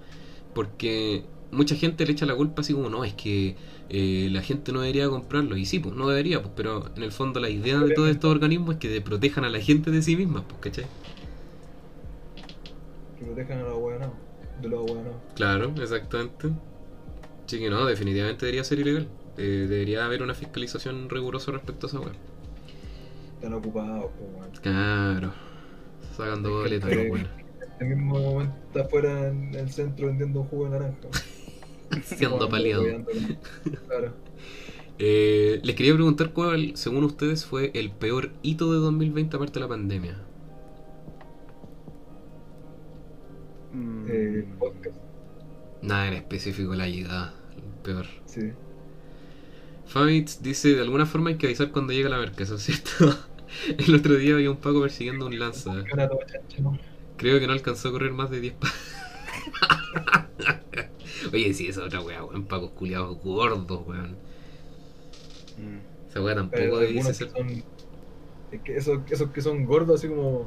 [0.54, 3.56] porque mucha gente le echa la culpa así como, no, es que
[3.92, 7.10] eh, la gente no debería comprarlo, y sí, pues no debería, pues, pero en el
[7.10, 10.16] fondo la idea de todos estos organismos es que protejan a la gente de sí
[10.16, 10.86] mismas, pues, ¿cachai?
[13.18, 14.14] Que protejan a los weonados.
[14.62, 15.16] De los weonados.
[15.34, 16.50] Claro, exactamente.
[17.46, 19.08] Sí que no, definitivamente debería ser ilegal.
[19.36, 22.12] Eh, debería haber una fiscalización rigurosa respecto a esa weá.
[23.34, 24.60] Están ocupados, pues.
[24.60, 25.32] Claro,
[26.16, 27.26] sacando boletas, weones.
[27.80, 31.08] En el mismo momento está afuera en el centro vendiendo un jugo de naranja.
[32.04, 32.84] Siendo paliado.
[33.86, 34.14] Claro.
[34.98, 39.60] Eh, les quería preguntar cuál, según ustedes, fue el peor hito de 2020 aparte de
[39.60, 40.16] la pandemia.
[43.72, 44.96] Mm, Eh, podcast.
[45.82, 48.06] Nada en específico la llegada, el peor.
[48.26, 48.52] Sí.
[49.86, 53.16] Fabitz dice, de alguna forma hay que avisar cuando llega la merca, eso es cierto.
[53.78, 55.82] El otro día había un Paco persiguiendo un lanza.
[57.16, 58.78] Creo que no alcanzó a correr más de 10 pasos.
[61.32, 62.44] Oye, sí, esa otra weá, weón.
[62.44, 64.16] Pacos culiados gordos, weón.
[65.58, 66.08] mm.
[66.08, 67.30] Esa weá tampoco que ser.
[67.30, 67.62] son.
[68.52, 70.46] Es que esos, esos que son gordos, así como.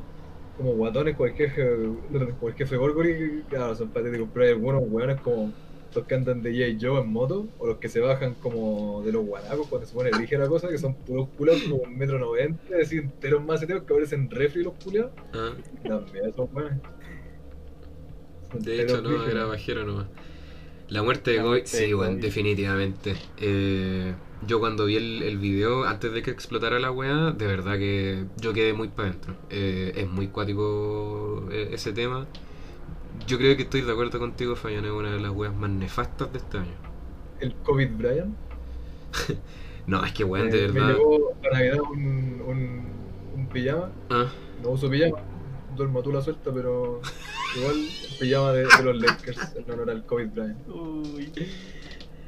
[0.58, 1.66] Como guatones, como el jefe,
[2.40, 5.52] como el jefe Gorgory, claro, son patéticos, pero hay algunos weones como
[5.96, 6.78] los que andan de J.
[6.80, 10.12] Joe en moto, o los que se bajan como de los guanacos cuando se pone
[10.12, 13.94] ligera cosa, que son puros culiados como un metro noventa, así enteros más enteros que
[13.96, 15.12] parecen refri los culiados.
[15.34, 15.54] Ah,
[15.88, 16.34] También.
[18.52, 20.08] Son de enteros hecho, no, era bajero nomás.
[20.94, 22.22] La muerte de Kobe, de sí, weón, Kobe.
[22.22, 23.16] definitivamente.
[23.38, 24.14] Eh,
[24.48, 28.26] yo cuando vi el, el video, antes de que explotara la weá, de verdad que
[28.38, 29.36] yo quedé muy para adentro.
[29.50, 32.28] Eh, es muy cuático eh, ese tema.
[33.28, 36.32] Yo creo que estoy de acuerdo contigo, Fabián, es una de las weas más nefastas
[36.34, 36.76] de este año.
[37.40, 38.36] El COVID Brian.
[39.86, 40.96] No, es que weón, Eh, de Me verdad.
[40.98, 42.88] llegó para Navidad un, un,
[43.36, 43.92] un pijama.
[44.10, 44.32] Ah,
[44.64, 45.18] No uso pijama.
[45.76, 47.02] Duermo tú la suelta, pero
[47.58, 47.76] igual
[48.20, 50.58] pijama de, de los Lakers en honor al COVID Brian.
[50.68, 51.32] Uy.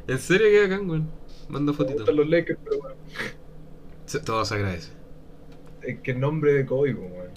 [0.08, 1.10] ¿En serio que acá, weón?
[1.50, 1.98] Manda Me fotito.
[2.00, 2.96] gustan los Lakers, pero bueno.
[4.06, 4.92] Se- Todo se agradece.
[5.82, 7.30] Es que el nombre de COVID, pues, weón.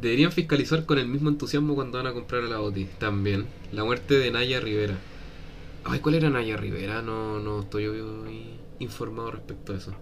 [0.00, 2.84] Deberían fiscalizar con el mismo entusiasmo cuando van a comprar a la OTI.
[2.98, 3.46] También.
[3.72, 4.94] La muerte de Naya Rivera.
[5.84, 7.02] Ay, ¿cuál era Naya Rivera?
[7.02, 9.92] No, no estoy eh, informado respecto a eso.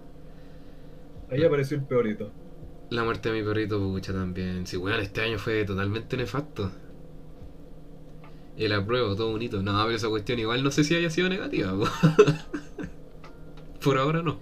[1.30, 2.30] Ahí apareció el peorito.
[2.90, 4.66] La muerte de mi perrito, pucha, también.
[4.66, 6.70] Si, weón, este año fue totalmente nefasto.
[8.56, 9.62] El apruebo, todo bonito.
[9.62, 11.72] No, pero esa cuestión igual no sé si haya sido negativa.
[11.78, 11.86] po.
[13.82, 14.38] Por ahora no.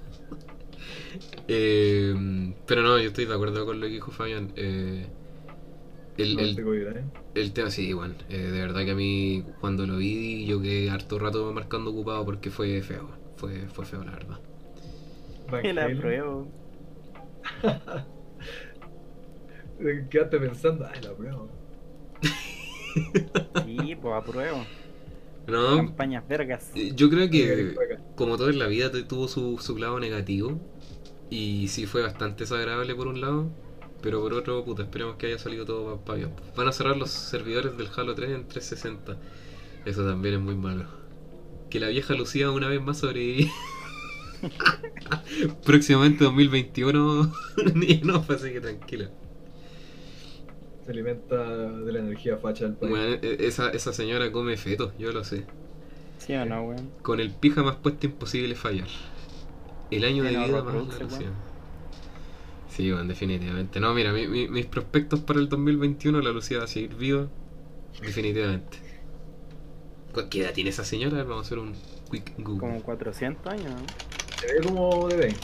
[1.48, 4.52] Eh, pero no, yo estoy de acuerdo con lo que dijo Fabian.
[4.56, 5.06] Eh,
[6.16, 7.12] el, No, el- Brian.
[7.34, 10.90] el tema, sí, bueno, eh, de verdad que a mí cuando lo vi yo quedé
[10.90, 14.38] harto rato marcando ocupado porque fue feo, fue, fue feo la verdad.
[15.62, 16.46] El apruebo.
[19.78, 21.46] Eh, Quedaste pensando, ay, la prueba.
[23.54, 24.68] Sí, pues apruebo.
[25.46, 26.70] No, Campañas vergas.
[26.74, 27.74] eh, yo creo que
[28.16, 30.60] como todo en la vida tuvo su, su lado negativo
[31.30, 33.50] y sí fue bastante desagradable por un lado,
[34.02, 36.32] pero por otro, puta, esperemos que haya salido todo para bien.
[36.56, 39.18] Van a cerrar los servidores del Halo 3 en 360,
[39.86, 40.86] eso también es muy malo.
[41.70, 43.50] Que la vieja Lucía una vez más sobrevive.
[45.64, 47.32] Próximamente 2021,
[47.74, 49.10] ni no, pues, así que tranquila.
[50.84, 52.90] Se alimenta de la energía facha del país.
[52.90, 55.44] Bueno, e- esa, esa señora come fetos, yo lo sé.
[56.18, 56.90] ¿Sí o no, weón?
[57.02, 58.88] Con el pija más puesto imposible fallar.
[59.90, 61.18] El año de no vida más reproduce, la Lucía.
[61.20, 61.54] weón.
[62.68, 63.80] Sí, bueno, definitivamente.
[63.80, 67.28] No, mira, mi- mi- mis prospectos para el 2021, la Lucía va a seguir viva.
[68.02, 68.78] Definitivamente.
[70.12, 71.22] ¿Cu- ¿Qué edad tiene esa señora?
[71.22, 71.72] Vamos a hacer un
[72.10, 72.58] quick Google.
[72.60, 73.86] Como 400 años, ¿no?
[74.40, 75.40] Se ve como de 20.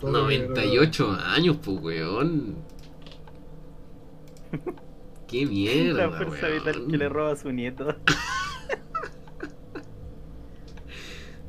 [0.00, 2.56] todo lo que- 98 años, pues, weón.
[5.28, 7.96] Qué mierda, La fuerza vital que le roba a su nieto.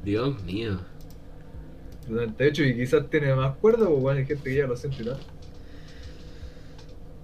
[0.04, 0.80] Dios mío.
[2.08, 5.18] 98 y quizás tiene más cuerda, pues bueno, hay gente que ya lo siente, ¿no?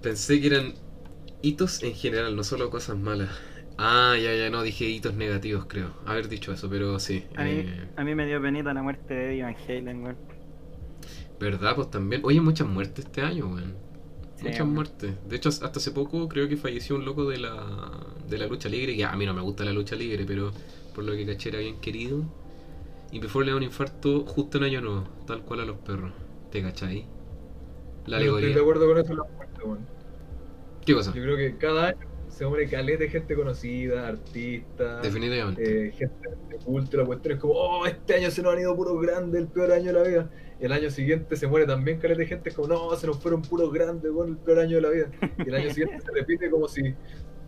[0.02, 0.74] Pensé que eran
[1.42, 3.30] hitos en general, no solo cosas malas.
[3.78, 5.94] Ah, ya, ya, no, dije hitos negativos, creo.
[6.04, 7.24] Haber dicho eso, pero sí.
[7.36, 10.16] A mí, eh, a mí me dio penita la muerte de Eddie Van Halen, weón.
[11.40, 11.74] ¿Verdad?
[11.76, 12.22] Pues también.
[12.24, 13.74] Oye, muchas muertes este año, weón.
[14.42, 14.74] Sí, Muchas weón.
[14.74, 15.14] muertes.
[15.28, 17.90] De hecho, hasta hace poco creo que falleció un loco de la,
[18.28, 18.96] de la lucha libre.
[18.96, 20.52] Que a mí no me gusta la lucha libre, pero
[20.94, 22.24] por lo que caché era bien querido.
[23.12, 26.12] Y Before le da un infarto justo en año nuevo, tal cual a los perros.
[26.50, 27.06] ¿Te cachai?
[28.06, 28.54] La Yo no estoy alegoría.
[28.54, 29.86] de acuerdo con eso en la muerte, weón.
[30.84, 31.12] ¿Qué cosa?
[31.14, 31.98] Yo creo que cada año
[32.42, 35.88] se muere caleta de gente conocida, artistas, Definitivamente.
[35.88, 38.74] eh, gente de culto, la cuestión es como, oh, este año se nos han ido
[38.74, 40.30] puros grandes, el peor año de la vida.
[40.60, 43.18] Y el año siguiente se muere también caleta de gente, es como, no, se nos
[43.20, 45.10] fueron puros grandes, bueno, el peor año de la vida.
[45.38, 46.94] Y el año siguiente se repite como si,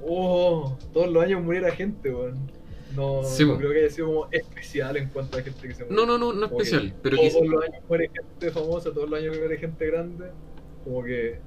[0.07, 2.53] oh, todos los años muriera gente, weón.
[2.95, 3.59] No, Sí, no po.
[3.59, 5.97] creo que haya sido como especial en cuanto a gente que se muere.
[5.97, 6.95] No, no, no, no Como especial.
[7.03, 10.26] Pero todos los años muere gente famosa, todos los años muere gente grande.
[10.84, 11.40] Como que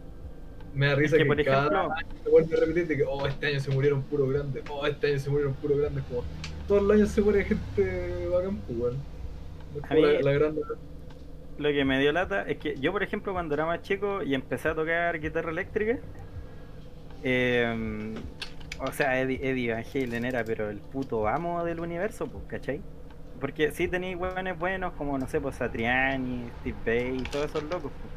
[0.76, 2.08] me da risa que, que, por cada ejemplo- año
[2.48, 5.20] se a repetir de que oh, este año se murieron puro grandes, oh, este año
[5.20, 6.04] se murieron puro grandes.
[6.06, 6.24] Como
[6.68, 8.94] todos los años se muere gente bacán, pues,
[9.96, 10.62] mí- la, la grande.
[11.58, 14.36] Lo que me dio lata es que yo, por ejemplo, cuando era más chico y
[14.36, 15.98] empecé a tocar guitarra eléctrica,
[17.24, 18.14] eh,
[18.80, 22.80] o sea, Eddie, Eddie Van Halen era pero el puto amo del universo, pues, ¿cachai?
[23.40, 27.64] Porque sí tenía hueones buenos como, no sé, pues Satriani, Steve Bay y todos esos
[27.64, 27.92] locos.
[27.92, 28.17] pues.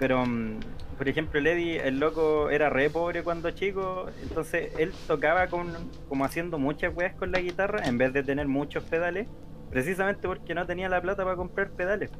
[0.00, 0.60] Pero, mm,
[0.96, 5.72] por ejemplo, Eddie, el loco era re pobre cuando chico, entonces él tocaba con,
[6.08, 9.28] como haciendo muchas weas con la guitarra en vez de tener muchos pedales,
[9.68, 12.10] precisamente porque no tenía la plata para comprar pedales.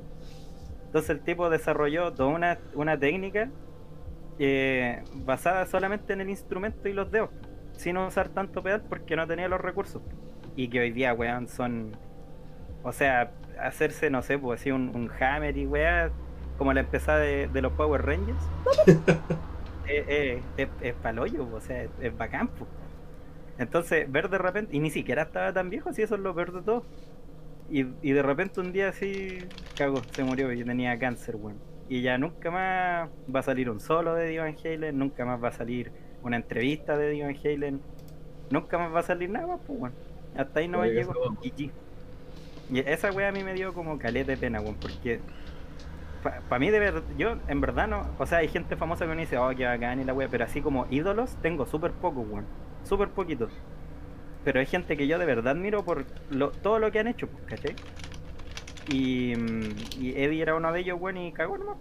[0.84, 3.48] Entonces el tipo desarrolló toda una, una técnica
[4.38, 7.30] eh, basada solamente en el instrumento y los dedos,
[7.72, 10.02] sin usar tanto pedal porque no tenía los recursos.
[10.54, 11.96] Y que hoy día, weón, son...
[12.82, 16.10] O sea, hacerse, no sé, pues así un, un hammer y weá,
[16.60, 18.44] como la empezada de, de los Power Rangers.
[19.88, 22.66] eh, eh, es, es paloyo, o sea, es, es bacán, po.
[23.56, 26.52] Entonces, ver de repente, y ni siquiera estaba tan viejo, si eso es lo peor
[26.52, 26.84] de todo.
[27.70, 29.38] Y, y de repente un día así,
[29.74, 31.56] cago, se murió y tenía cáncer, weón.
[31.88, 35.48] Y ya nunca más va a salir un solo de Van Halen, nunca más va
[35.48, 35.90] a salir
[36.22, 37.80] una entrevista de Van Halen,
[38.50, 39.94] nunca más va a salir nada pues, weón.
[40.36, 41.14] Hasta ahí no me llegó.
[41.42, 45.20] Y esa weá a mí me dio como caleta de pena, weón, porque
[46.22, 49.20] para mí de verdad, yo en verdad no, o sea, hay gente famosa que me
[49.22, 52.46] dice, oh, que bacán y la weá, pero así como ídolos tengo súper pocos, weón,
[52.82, 53.52] súper poquitos.
[54.44, 57.28] Pero hay gente que yo de verdad admiro por lo, todo lo que han hecho,
[57.28, 57.76] pues, ¿cachai?
[58.86, 61.78] Y, mm, y Eddie era uno de ellos, weón, y cagó nomás.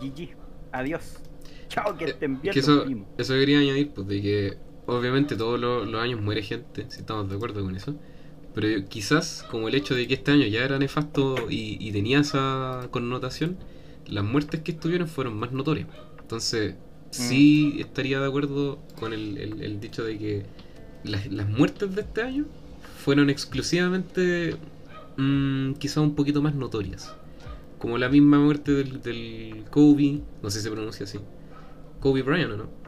[0.00, 0.36] GG,
[0.72, 1.22] adiós.
[1.68, 2.84] Chao, que Eh, estén bien que los eso,
[3.16, 7.28] eso quería añadir, pues, de que obviamente todos los, los años muere gente, si estamos
[7.28, 7.98] de acuerdo con eso.
[8.56, 12.20] Pero quizás, como el hecho de que este año ya era nefasto y, y tenía
[12.20, 13.58] esa connotación,
[14.08, 15.88] las muertes que estuvieron fueron más notorias.
[16.20, 16.74] Entonces,
[17.10, 20.46] sí estaría de acuerdo con el, el- el dicho de que
[21.04, 22.46] las, las muertes de este año
[23.04, 24.56] fueron exclusivamente
[25.18, 27.14] mm, quizás un poquito más notorias.
[27.78, 31.18] Como la misma muerte del, del Kobe, no sé si se pronuncia así.
[32.00, 32.85] Kobe Bryant, ¿o no?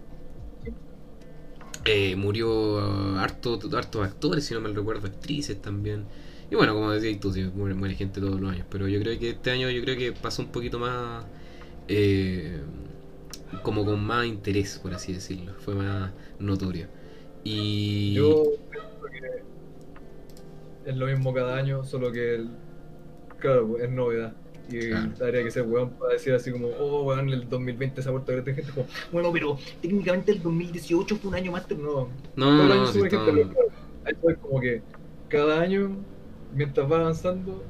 [1.90, 2.78] Eh, murió
[3.18, 6.04] harto, hartos actores, si no me recuerdo, actrices también.
[6.50, 8.66] Y bueno, como decías tú, sí, muere, muere gente todos los años.
[8.68, 11.24] Pero yo creo que este año yo creo que pasó un poquito más...
[11.88, 12.60] eh,
[13.62, 15.54] como con más interés, por así decirlo.
[15.60, 16.88] Fue más notorio.
[17.44, 18.12] Y...
[18.14, 22.44] Yo pienso que es lo mismo cada año, solo que,
[23.38, 24.34] claro, es novedad.
[24.70, 25.10] Y Claro.
[25.22, 28.32] habría que ser weón para decir así como, oh, weón, el 2020 se ha vuelto
[28.32, 28.62] gente.
[28.74, 31.68] Como, bueno, pero técnicamente el 2018 fue un año más.
[31.70, 34.60] No, No, todos no, los no, años sí, sube está- gente, pero claro, es como
[34.60, 34.82] que
[35.28, 35.96] cada año,
[36.54, 37.64] mientras va avanzando,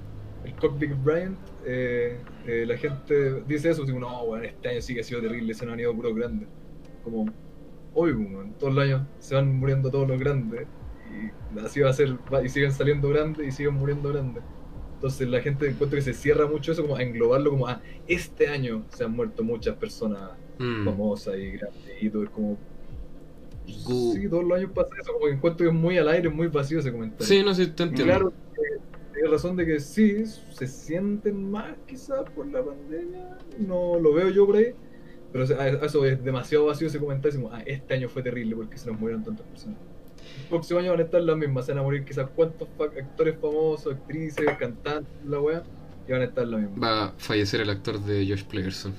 [0.45, 4.95] el cockpit Bryant, eh, eh, la gente dice eso, digo, no, weón, este año sí
[4.95, 6.49] que ha sido terrible, se nos han ido puros grandes.
[7.05, 7.27] Como,
[7.95, 10.67] hoy, weón, todos los años se van muriendo todos los grandes,
[11.11, 14.43] y así va a ser, va- y siguen saliendo grandes y siguen muriendo grandes.
[14.99, 18.49] Entonces la gente encuentra que se cierra mucho eso, como a englobarlo como, ah, este
[18.49, 20.85] año se han muerto muchas personas Mm.
[20.85, 22.59] famosas y grandes, y todo es como,
[23.85, 26.29] Gu- Sí, todos los años pasa eso, como que encuentro que es muy al aire,
[26.29, 27.27] muy vacío ese comentario.
[27.27, 28.05] Sí, no sé, te Y entiendo.
[28.13, 28.63] claro, que
[29.13, 34.31] tienes razón de que sí, se sienten más quizás por la pandemia, no lo veo
[34.31, 34.75] yo por ahí,
[35.31, 38.91] pero eso es demasiado vacío ese comentario, decimos, ah, este año fue terrible porque se
[38.91, 39.79] nos murieron tantas personas.
[40.49, 43.95] Próximo año van a estar las mismas, se van a morir quizás cuántos actores famosos,
[43.95, 45.63] actrices, cantantes, la weá,
[46.09, 46.81] iban a estar lo mismo.
[46.81, 48.95] Va a fallecer el actor de Josh Playerson.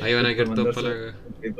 [0.00, 1.14] Ahí van a quedar todos para la...
[1.42, 1.54] Y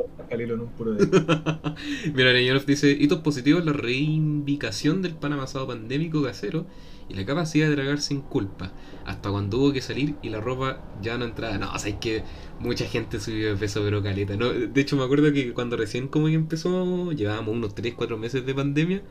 [2.13, 6.67] Mira, Leñonov dice, hitos positivos, la reivindicación del pan amasado pandémico casero
[7.09, 8.73] y la capacidad de tragar sin culpa,
[9.05, 11.59] hasta cuando hubo que salir y la ropa ya no entraba.
[11.59, 12.23] No, o sea, es que
[12.59, 14.37] mucha gente subió de peso, pero caleta.
[14.37, 18.19] No, de hecho, me acuerdo que cuando recién como que empezó, llevábamos unos 3, 4
[18.19, 19.03] meses de pandemia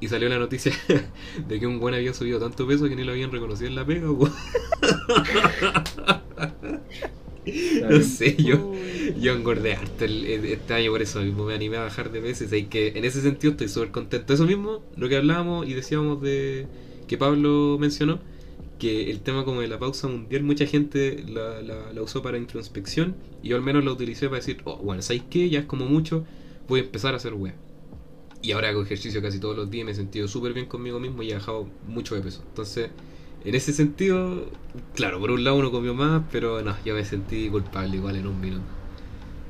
[0.00, 0.72] y salió la noticia
[1.48, 3.86] de que un buen había subido tanto peso que ni lo habían reconocido en la
[3.86, 4.08] pega.
[7.88, 8.56] no sé, yo,
[9.16, 12.20] yo engordé harto el- el- este año por eso mismo me animé a bajar de
[12.20, 14.32] veces y que en ese sentido estoy súper contento.
[14.34, 16.68] Eso mismo, lo que hablábamos y decíamos de
[17.14, 18.22] que Pablo mencionó,
[18.78, 22.38] que el tema como de la pausa mundial, mucha gente la, la- la usó para
[22.38, 25.48] introspección y yo al menos la utilicé para decir, oh, bueno, ¿sabéis qué?
[25.50, 26.26] Ya es como mucho,
[26.68, 27.54] voy a empezar a hacer web.
[28.42, 31.22] Y ahora hago ejercicio casi todos los días, me he sentido súper bien conmigo mismo
[31.22, 32.44] y he bajado mucho de peso.
[32.48, 32.92] Entonces,
[33.40, 34.50] en ese sentido,
[34.94, 38.26] claro, por un lado uno comió más, pero no, yo me sentí culpable igual en
[38.26, 38.74] un minuto.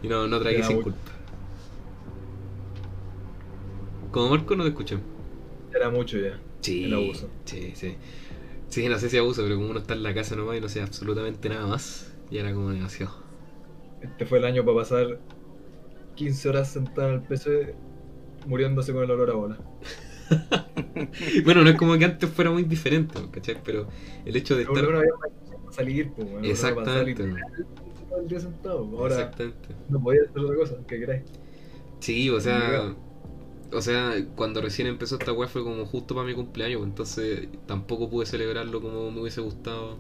[0.03, 1.13] Y no, no tragué sin muy- culpa.
[4.11, 4.99] Como Marco no te escuché.
[5.73, 6.41] Era mucho ya.
[6.65, 7.29] Sí, El abuso.
[7.45, 7.97] sí, sí.
[8.69, 10.69] Sí, no sé si abuso, pero como uno está en la casa nomás y no
[10.69, 13.15] sé absolutamente nada más, ya era como demasiado.
[14.01, 15.19] Este fue el año para pasar
[16.15, 17.75] 15 horas sentado en el PC
[18.47, 19.59] muriéndose con el olor a bola.
[21.45, 23.63] bueno, no es como que antes fuera muy diferente, ¿cachai?
[23.63, 23.89] Pero
[24.25, 24.89] el hecho de Pero estar...
[24.91, 25.33] uno había para
[25.73, 27.25] salir, pues, Exactamente.
[28.41, 28.85] sentado.
[28.97, 29.69] Ahora Exactamente.
[29.89, 31.25] no podía hacer otra cosa, ¿qué queráis?
[32.01, 32.95] Sí, o sea.
[33.73, 37.49] O sea, cuando recién empezó esta weá fue como justo para mi cumpleaños, pues, entonces
[37.67, 39.97] tampoco pude celebrarlo como me hubiese gustado.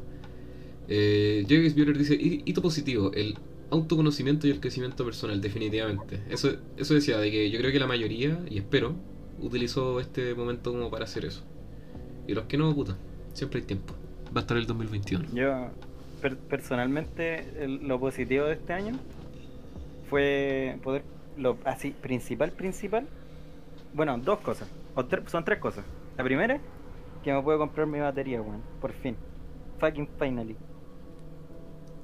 [0.88, 3.36] Eh, James Bueller dice, "Hi- hito positivo, el
[3.70, 6.20] autoconocimiento y el crecimiento personal, definitivamente.
[6.30, 8.94] Eso, eso decía, de que yo creo que la mayoría, y espero,
[9.40, 11.42] utilizó este momento como para hacer eso.
[12.28, 12.96] Y los que no, puta,
[13.32, 13.94] siempre hay tiempo.
[14.34, 15.24] Va a estar el 2021.
[15.34, 15.70] Yo,
[16.20, 17.44] per- personalmente,
[17.82, 18.92] lo positivo de este año
[20.08, 21.02] fue poder,
[21.36, 23.06] lo así, principal, principal.
[23.94, 24.68] Bueno, dos cosas.
[24.94, 25.84] O tre- son tres cosas.
[26.16, 26.60] La primera,
[27.22, 28.62] que me puedo comprar mi batería, weón.
[28.80, 29.16] Por fin.
[29.78, 30.56] Fucking finally.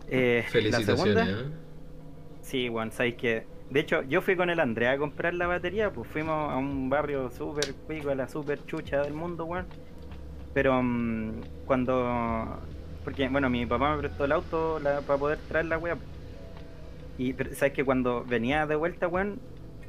[0.09, 1.53] Eh, la Felicitaciones, segunda, ¿eh?
[2.43, 3.47] Sí, weón, sabéis que.
[3.71, 6.91] De hecho, yo fui con el Andrea a comprar la batería, pues fuimos a un
[6.91, 9.67] barrio súper cuico, a la súper chucha del mundo, weón.
[10.55, 11.33] Pero mm,
[11.67, 12.59] cuando.
[13.05, 15.97] Porque, bueno, mi papá me prestó el auto la- para poder traer la weá.
[17.19, 19.41] Y, pero, ¿sabes que Cuando venía de vuelta, weón,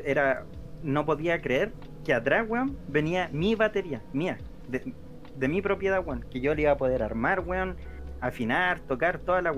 [0.04, 0.46] era.
[0.84, 1.74] No podía creer
[2.04, 4.38] que atrás, weón, venía mi batería, mía,
[4.68, 6.26] de, mi propiedad, weón.
[6.32, 7.76] Que yo le iba a poder armar, weón,
[8.20, 9.54] afinar, tocar, toda la.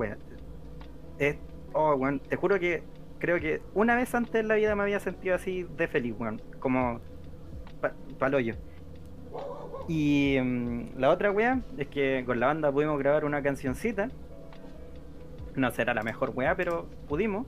[1.20, 1.38] Es,
[1.74, 2.84] oh, weón, te juro que
[3.20, 6.41] creo que una vez antes en la vida me había sentido así de feliz, weón.
[6.60, 7.00] Como
[7.82, 8.56] pa, paloyo.
[9.88, 14.10] Y mm, la otra weá es que con la banda pudimos grabar una cancioncita.
[15.56, 17.46] No será la mejor weá, pero pudimos.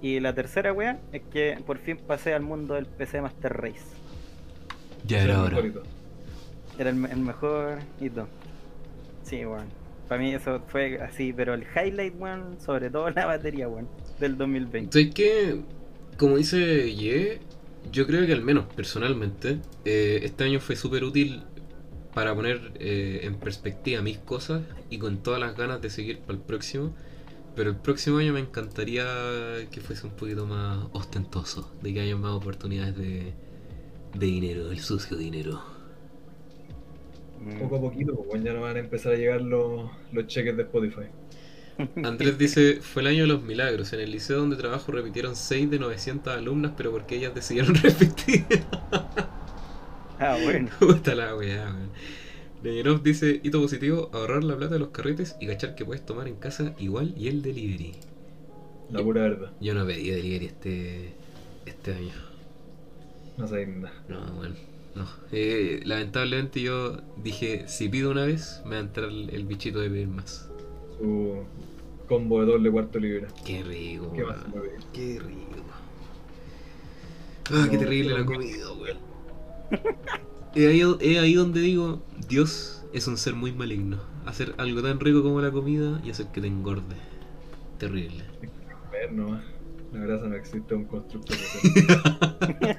[0.00, 4.01] Y la tercera weá es que por fin pasé al mundo del PC Master Race.
[5.06, 5.82] Ya era es el hora.
[6.78, 8.28] Era el, el mejor hito.
[9.24, 9.66] Sí, weón.
[10.08, 13.88] Para mí eso fue así, pero el highlight, weón, sobre todo la batería, weón,
[14.20, 14.78] del 2020.
[14.78, 15.60] Entonces que,
[16.18, 17.40] como dice Ye,
[17.90, 21.42] yo creo que al menos personalmente, eh, este año fue súper útil
[22.14, 26.34] para poner eh, en perspectiva mis cosas y con todas las ganas de seguir para
[26.34, 26.94] el próximo.
[27.54, 29.04] Pero el próximo año me encantaría
[29.70, 33.34] que fuese un poquito más ostentoso, de que haya más oportunidades de,
[34.14, 35.62] de dinero, el sucio dinero.
[37.58, 40.62] Poco a poquito, pues ya no van a empezar a llegar los, los cheques de
[40.62, 41.06] Spotify.
[42.04, 43.92] Andrés dice, fue el año de los milagros.
[43.92, 48.44] En el liceo donde trabajo repitieron 6 de 900 alumnas, pero porque ellas decidieron repetir.
[50.18, 50.68] Ah, bueno.
[50.78, 51.90] Puta la weá, weón.
[52.62, 56.28] Leyenov dice, hito positivo, ahorrar la plata de los carretes y cachar que puedes tomar
[56.28, 57.92] en casa igual y el delivery.
[58.90, 59.52] La pura verdad.
[59.60, 61.14] Yo no pedí delivery este,
[61.66, 62.31] este año.
[63.36, 63.92] No sabéis nada.
[64.08, 64.54] No, bueno,
[64.94, 65.06] no.
[65.32, 69.88] Eh, lamentablemente yo dije, si pido una vez, me va a entrar el, bichito de
[69.88, 70.48] pedir más.
[70.98, 71.44] Su
[72.08, 73.28] combo de doble cuarto libra.
[73.44, 74.38] Qué rico, ¿Qué más?
[74.92, 75.42] Qué rico.
[77.50, 78.98] Ah, qué No, terrible la comida, weón.
[80.54, 83.96] Es ahí, es ahí donde digo, Dios es un ser muy maligno.
[84.26, 86.96] Hacer algo tan rico como la comida y hacer que te engorde.
[87.78, 88.22] Terrible.
[88.90, 89.42] Ver nomás.
[89.92, 91.34] La grasa no existe, un constructo.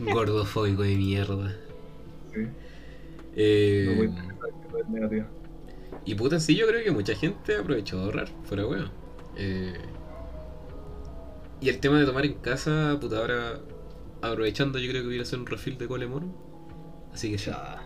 [0.00, 1.56] Gordofóbico de mierda.
[2.34, 2.46] ¿sí?
[3.36, 5.26] Eh, No voy a
[6.04, 8.90] y puta, sí, yo creo que mucha gente aprovechó de ahorrar, fuera weón.
[9.36, 9.74] Eh,
[11.60, 13.60] y el tema de tomar en casa, puta, ahora
[14.22, 16.32] aprovechando, yo creo que hubiera hacer un refill de cole mono.
[17.12, 17.36] Así que.
[17.36, 17.82] Ya.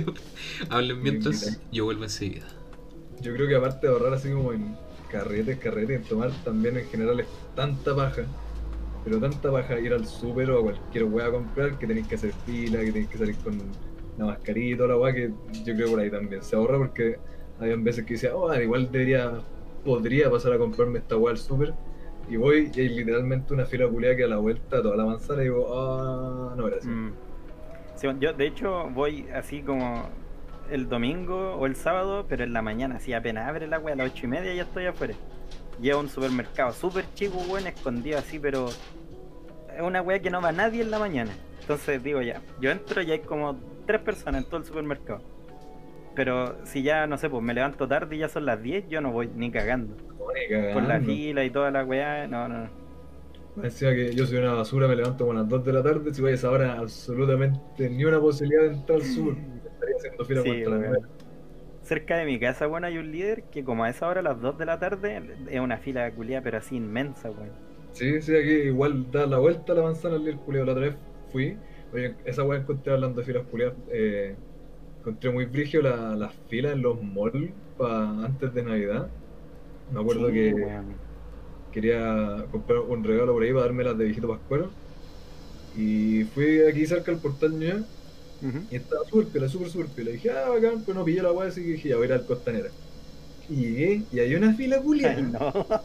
[0.70, 2.46] Hablen mientras, yo vuelvo enseguida.
[3.20, 4.76] Yo creo que aparte de ahorrar así como en
[5.10, 8.24] carretes, carretes, en tomar también en general es tanta paja.
[9.04, 12.14] Pero tanta paja ir al súper o a cualquier weá a comprar que tenéis que
[12.14, 13.58] hacer fila, que tenéis que salir con
[14.18, 15.32] la mascarilla y la weá que
[15.64, 17.18] yo creo que por ahí también se ahorra porque
[17.58, 19.40] habían veces que decía, oh, igual debería,
[19.84, 21.74] podría pasar a comprarme esta weá al súper.
[22.28, 25.42] Y voy y hay literalmente una fila culiada que a la vuelta toda la manzana
[25.42, 26.86] y digo, ah, no, gracias.
[26.86, 27.10] Mm.
[27.96, 30.08] Sí, yo de hecho voy así como
[30.70, 33.96] el domingo o el sábado, pero en la mañana, así apenas abre la wea a
[33.96, 35.14] las ocho y media ya estoy afuera.
[35.80, 40.40] Llevo a un supermercado súper chico, weón, escondido así, pero es una wea que no
[40.40, 41.32] va nadie en la mañana.
[41.60, 45.22] Entonces digo ya, yo entro y hay como tres personas en todo el supermercado.
[46.14, 49.00] Pero si ya, no sé, pues me levanto tarde y ya son las 10, yo
[49.00, 49.96] no voy ni cagando.
[49.96, 50.72] No, cagando.
[50.74, 52.68] Por la fila y toda la weá, no, no.
[53.56, 55.82] Me Decía que yo soy una basura, me levanto como a las 2 de la
[55.82, 59.36] tarde, si voy a esa hora absolutamente ni una posibilidad de entrar al sur.
[59.72, 60.98] Estaría haciendo fila Sí, contra la.
[61.92, 64.40] Cerca de mi casa, bueno, hay un líder que como a esa hora, a las
[64.40, 67.58] 2 de la tarde, es una fila culiada, pero así inmensa, weón.
[67.90, 70.66] Sí, sí, aquí igual da la vuelta a la manzana al culiado.
[70.66, 74.40] La otra vez fui, oye, esa weá encontré hablando de filas culiadas, eh,
[75.00, 79.14] encontré muy brigio la- las filas en los malls pa- antes de Navidad.
[79.88, 81.02] Me acuerdo Sí, que weón.
[81.70, 84.76] quería comprar un regalo por ahí para dármelas de viejito pascuero.
[85.72, 87.88] Y fui aquí cerca del portal Ñuñoa
[88.70, 90.10] Y estaba súper piola, súper, súper piola.
[90.10, 92.06] Y dije, ah, bacán, pero no pillé la weá, así que dije, ya voy a
[92.06, 92.70] ir al Costanera.
[93.48, 95.82] Y llegué y hay una fila culiada.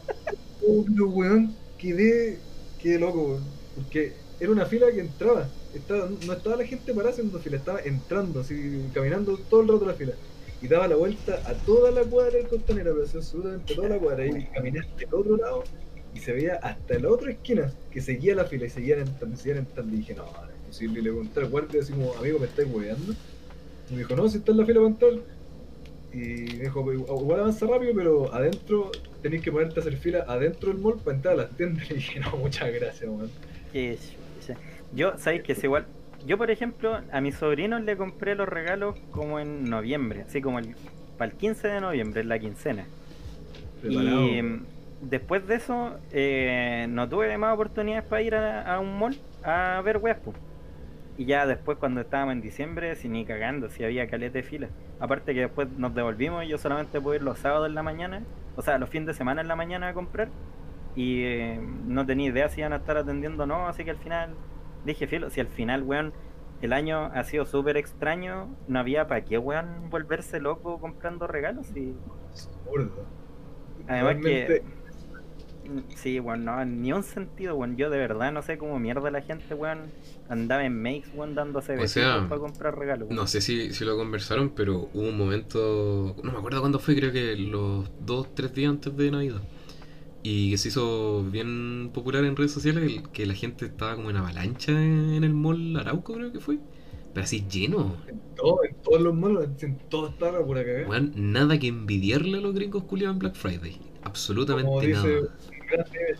[0.60, 1.04] No.
[1.06, 2.38] Weón, quedé,
[2.82, 3.44] quedé loco, weón.
[3.74, 5.48] Porque era una fila que entraba.
[5.72, 9.86] Estaba, no estaba la gente parada haciendo fila, estaba entrando, así, caminando todo el rato
[9.86, 10.14] la fila.
[10.60, 13.98] Y daba la vuelta a toda la cuadra del costanera, pero así, absolutamente toda la
[13.98, 14.26] cuadra.
[14.26, 15.68] Y caminé hasta el otro lado
[16.12, 19.38] y se veía hasta la otra esquina que seguía la fila y seguían entrando, y
[19.38, 19.94] seguían entrando.
[19.94, 20.24] Y dije, no,
[20.68, 21.00] no es posible.
[21.00, 23.12] Y le pregunté al guardia así como, amigo, ¿me estáis hueveando?
[23.90, 25.12] Y me dijo, no, si está en la fila para entrar.
[26.12, 26.18] Y
[26.56, 28.90] me dijo, "Pues, igual avanza rápido, pero adentro
[29.22, 31.84] tenéis que ponerte a hacer fila adentro del mall para entrar a las tiendas.
[31.90, 33.30] Y dije, no, muchas gracias, weón.
[34.94, 35.86] Yo, ¿sabéis que es igual?
[36.26, 40.58] Yo, por ejemplo, a mis sobrinos le compré los regalos como en noviembre, así como
[40.58, 40.74] el,
[41.16, 42.86] para el 15 de noviembre, en la quincena.
[43.82, 44.26] Preparado.
[44.26, 44.64] Y mm,
[45.02, 49.80] después de eso, eh, no tuve más oportunidades para ir a, a un mall a
[49.84, 50.34] ver weas, po.
[51.18, 54.68] Y ya después, cuando estábamos en diciembre, si ni cagando, si había caleta de fila.
[55.00, 58.22] Aparte que después nos devolvimos y yo solamente pude ir los sábados en la mañana,
[58.54, 60.28] o sea, los fines de semana en la mañana a comprar.
[60.94, 63.98] Y eh, no tenía idea si iban a estar atendiendo o no, así que al
[63.98, 64.38] final
[64.84, 66.14] dije, filo, si al final, weón,
[66.60, 71.76] el año ha sido súper extraño, no había para qué, weón, volverse loco comprando regalos.
[71.76, 71.96] Y
[72.30, 73.12] Absurdo.
[73.88, 74.62] además que Realmente,
[75.96, 77.76] Sí, weón, no, ni un sentido, weón.
[77.76, 79.92] Yo de verdad no sé cómo mierda la gente, weón,
[80.28, 83.08] andaba en Makes, weón, dándose O sea, para comprar regalos.
[83.08, 83.16] weón.
[83.16, 86.96] No sé si, si lo conversaron, pero hubo un momento, no me acuerdo cuándo fue,
[86.96, 89.42] creo que los dos, tres días antes de Navidad.
[90.22, 94.10] Y que se hizo bien popular en redes sociales el- que la gente estaba como
[94.10, 96.58] en avalancha en el mall Arauco, creo que fue.
[97.14, 97.96] Pero así lleno.
[98.06, 100.88] en, todo, en todos los malls, en todo estaba la pura cagada.
[100.88, 103.78] Weón, nada que envidiarle a los gringos culiados en Black Friday.
[103.80, 105.38] Como Absolutamente dice nada.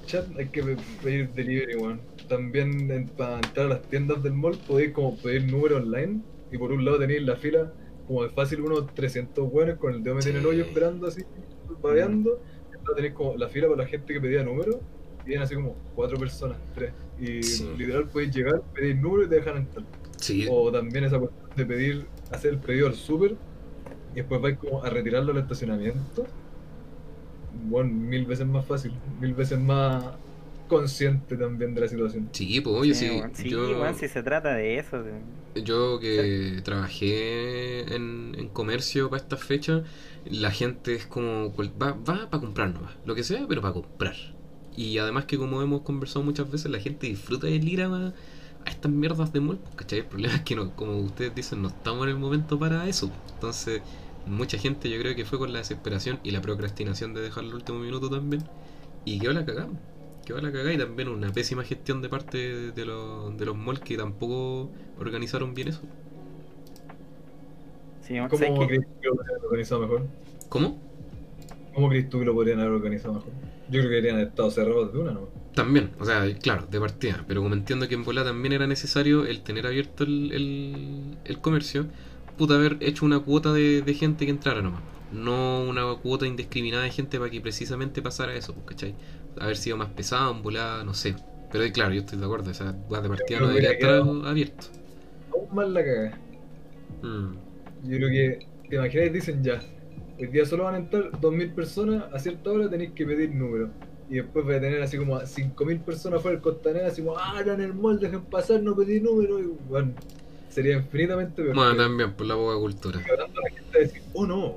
[0.06, 2.00] Chat, hay que pe- pedir delivery, weón.
[2.28, 6.20] También en- para entrar a las tiendas del mall podéis como pedir número online
[6.52, 7.72] y por un lado tenéis la fila
[8.06, 10.68] como de fácil unos 300 buenos con el dedo metido en el hoyo Sí.
[10.70, 11.22] esperando así,
[11.82, 12.40] babeando.
[12.72, 14.80] Y al lado tenéis como la fila para la gente que pedía número
[15.24, 16.92] y vienen así como cuatro personas, tres.
[17.20, 17.68] Y Sí.
[17.76, 19.84] literal podéis llegar, pedir número y te dejan entrar.
[20.16, 23.36] Sí, O también esa cuestión de pedir, hacer el pedido al súper
[24.12, 26.26] y después vais como a retirarlo al estacionamiento.
[27.50, 30.18] Bueno, mil veces más fácil, mil veces más
[30.66, 32.30] consciente también de la situación.
[32.32, 33.30] sí, pues oye, sí.
[33.34, 35.02] Sí, yo, si se trata de eso.
[35.02, 35.24] de-
[35.54, 39.82] Yo que trabajé en, en comercio para estas fechas,
[40.24, 43.74] la gente es como, cual- va, va para comprar nomás, lo que sea, pero para
[43.74, 44.14] comprar.
[44.70, 48.14] Y además que como hemos conversado muchas veces, la gente disfruta de ir a, a
[48.70, 50.00] estas mierdas de mall, ¿cachai?
[50.00, 53.18] El problema es que, no, como ustedes dicen, no estamos en el momento para eso.
[53.32, 53.82] Entonces,
[54.28, 57.54] mucha gente yo creo que fue con la desesperación y la procrastinación de dejar el
[57.54, 58.44] último minuto también.
[59.04, 59.68] Y quedó la cagada.
[60.24, 63.80] Quedó la cagada y también una pésima gestión de parte de los, de los malls
[63.80, 65.82] que tampoco organizaron bien eso.
[68.00, 70.06] Sí, ¿Cómo crees tú que lo podrían haber organizado mejor?
[70.48, 70.78] ¿Cómo?
[71.74, 73.32] ¿Cómo crees tú que lo podrían haber organizado mejor?
[73.68, 75.28] Yo creo que deberían haber estado cerrados de una, ¿no?
[75.54, 79.26] También, o sea, claro, de partida, pero como entiendo que en Bola también era necesario
[79.26, 81.86] el tener abierto el, el, el comercio,
[82.38, 84.80] puta, haber hecho una cuota de, de gente que entrara nomás.
[85.12, 88.94] No una cuota indiscriminada de gente para que precisamente pasara eso, pues, ¿cachai?
[89.38, 91.14] Haber sido más pesado, en volada, no sé.
[91.50, 94.66] Pero eh, claro, yo estoy de acuerdo, o sea, de partida no debería estar abierto.
[95.32, 96.18] Aún más la cagada.
[97.02, 97.34] Mm.
[97.84, 99.60] Yo creo que, te imagináis, dicen ya,
[100.18, 103.70] hoy día solo van a entrar 2.000 personas, a cierta hora tenéis que pedir números.
[104.10, 107.16] Y después voy a tener así como a 5.000 personas fuera del costanera, así como,
[107.16, 109.40] ah, en el mall, dejen pasar, no pedí números.
[109.40, 109.92] Y bueno,
[110.58, 111.54] sería infinitamente peor.
[111.54, 113.00] Bueno, también por la poca cultura.
[113.00, 114.56] que hablando la gente a decir, oh no,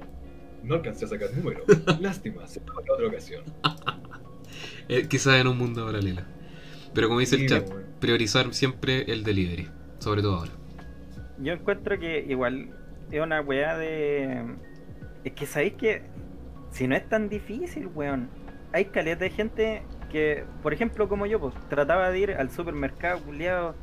[0.64, 1.64] no alcancé a sacar números.
[2.02, 3.44] Lástima, se para otra ocasión.
[4.90, 6.24] Eh, quizás en un mundo paralelo.
[6.94, 7.86] Pero como dice el chat, weón.
[8.02, 10.52] priorizar siempre el delivery, sobre todo ahora.
[11.40, 12.76] Yo encuentro que igual
[13.10, 14.44] es una weá de.
[15.24, 16.02] Es que sabéis que
[16.72, 18.30] si no es tan difícil, weón.
[18.74, 23.20] Hay caleta de gente que, por ejemplo, como yo, pues trataba de ir al supermercado
[23.22, 23.76] culiado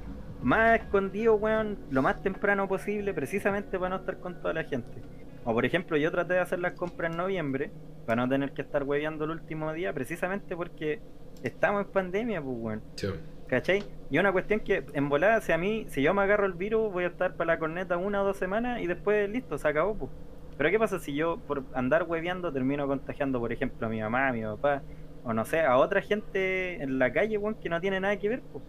[0.43, 5.03] más escondido, weón, lo más temprano posible, precisamente para no estar con toda la gente.
[5.45, 7.71] O por ejemplo, yo traté de hacer las compras en noviembre
[8.07, 11.01] para no tener que estar hueveando el último día, precisamente porque
[11.43, 12.83] estamos en pandemia, pues, weón.
[12.97, 13.09] Sí.
[13.47, 13.83] ¿Cachai?
[14.11, 16.93] Y una cuestión que en volada, si a mí, si yo me agarro el virus,
[16.93, 19.95] voy a estar para la corneta una o dos semanas y después listo, se acabó,
[19.95, 20.11] pues.
[20.59, 24.29] Pero ¿qué pasa si yo por andar hueveando termino contagiando, por ejemplo, a mi mamá,
[24.29, 24.83] a mi papá,
[25.25, 28.29] o no sé, a otra gente en la calle, weón, que no tiene nada que
[28.29, 28.63] ver, pues?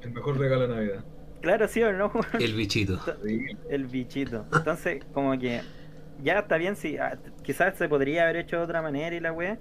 [0.00, 1.04] El mejor regalo de Navidad.
[1.40, 2.12] Claro, sí o no?
[2.38, 3.00] El bichito.
[3.68, 4.48] El bichito.
[4.50, 5.66] Entonces, como que
[6.18, 9.32] ya está bien, si ah, quizás se podría haber hecho de otra manera y la
[9.32, 9.60] weá,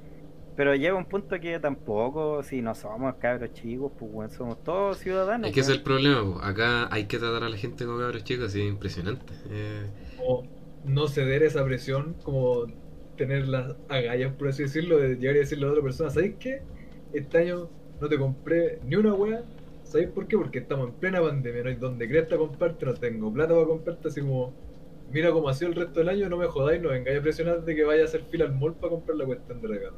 [0.55, 4.99] pero llega un punto que tampoco, si no somos cabros chicos, pues weón, somos todos
[4.99, 5.49] ciudadanos.
[5.49, 6.41] Es que ese es el problema, po.
[6.41, 9.33] acá hay que tratar a la gente como cabros chicos, así es impresionante.
[9.49, 10.49] Eh, Como
[10.83, 12.67] no ceder esa presión, como
[13.15, 16.36] tener las agallas, por así decirlo, de llegar y decirle a la otra persona, ¿sabéis
[16.39, 16.63] qué?
[17.11, 17.69] Este año
[17.99, 19.43] no te compré ni una wea.
[19.86, 20.38] ¿Sabéis por qué?
[20.38, 24.07] Porque estamos en plena pandemia, no hay donde cresta comprarte, no tengo plata para comprarte,
[24.09, 24.53] así como,
[25.11, 27.63] mira cómo ha sido el resto del año, no me jodáis, no vengáis a presionar
[27.63, 29.97] de que vaya a hacer fila al mall para comprar la cuestión de regalo.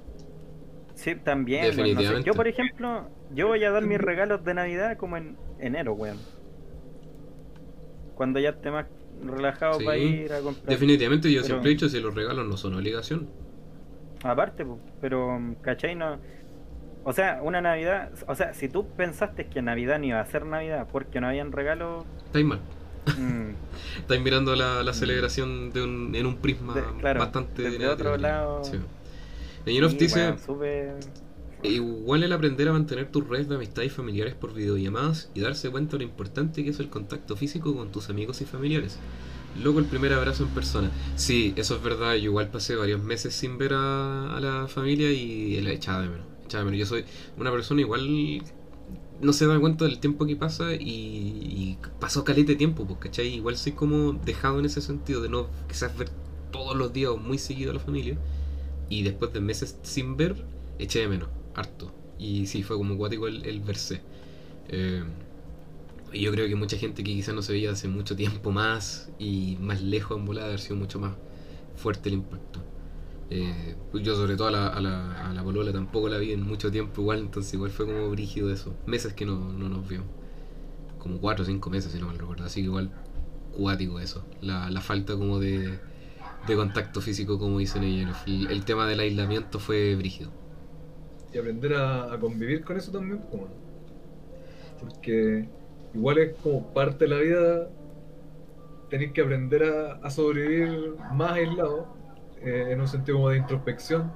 [0.93, 1.61] Sí, también.
[1.63, 1.81] weón, no sé.
[1.83, 2.27] Definitivamente.
[2.27, 6.17] Yo, por ejemplo, yo voy a dar mis regalos de Navidad como en enero, weón.
[8.15, 8.85] Cuando ya esté más
[9.23, 9.85] relajado Sí.
[9.85, 10.65] para ir a comprar.
[10.67, 13.27] definitivamente yo Pero- siempre he dicho si los regalos no son obligación.
[14.23, 15.95] Aparte, pues, pero, ¿cachai?
[15.95, 16.17] No...
[17.09, 18.11] O sea, una Navidad...
[18.27, 21.53] O sea, si tú pensaste que Navidad no iba a ser Navidad porque no habían
[21.53, 22.03] regalos...
[22.25, 22.59] Estáis mal.
[23.17, 23.51] mm,
[23.99, 27.91] Estáis mirando la, la celebración de un, en un prisma De- claro, bastante negativo.
[27.93, 28.63] otro lado.
[28.65, 28.77] Sí.
[29.65, 30.35] Sí, dice,
[31.63, 35.93] igual el aprender a mantener tus redes de amistades familiares por videollamadas y darse cuenta
[35.93, 38.99] de lo importante que es el contacto físico con tus amigos y familiares.
[39.61, 40.91] Luego el primer abrazo en persona.
[41.15, 45.09] Sí, eso es verdad, yo igual pasé varios meses sin ver a, a la familia
[45.11, 46.27] y la echaba de menos.
[46.47, 46.79] De menos.
[46.79, 47.05] Yo soy
[47.37, 48.43] una persona igual
[49.21, 52.99] no se da cuenta del tiempo que pasa y, y pasó caleta de tiempo, pues,
[52.99, 53.27] ¿cachai?
[53.27, 56.09] Igual soy como dejado en ese sentido de no quizás ver
[56.51, 58.17] todos los días o muy seguido a la familia.
[58.89, 60.45] Y después de meses sin ver,
[60.79, 61.91] eché de menos, harto.
[62.19, 64.01] Y sí, fue como cuático el, el verse.
[64.69, 65.03] Eh,
[66.13, 69.57] yo creo que mucha gente que quizás no se veía hace mucho tiempo más y
[69.59, 71.15] más lejos en volada, haber sido mucho más
[71.75, 72.61] fuerte el impacto.
[73.29, 76.31] Eh, pues yo sobre todo a la, a, la, a la polola tampoco la vi
[76.31, 78.73] en mucho tiempo igual, entonces igual fue como brígido eso.
[78.85, 80.03] Meses que no, no nos vio.
[80.99, 82.45] Como cuatro o cinco meses si no mal recuerdo.
[82.45, 82.91] Así que igual
[83.51, 84.25] cuático eso.
[84.41, 85.77] La, la falta como de,
[86.47, 88.17] de contacto físico como dicen ellos.
[88.25, 90.31] El, tema del aislamiento fue brígido.
[91.33, 93.47] y aprender a, convivir con eso también, como,
[94.79, 95.49] porque
[95.93, 97.69] igual es como parte de la vida
[98.89, 99.63] tener que aprender
[100.01, 101.96] a sobrevivir más aislado,
[102.41, 104.11] eh, en un sentido como de introspección,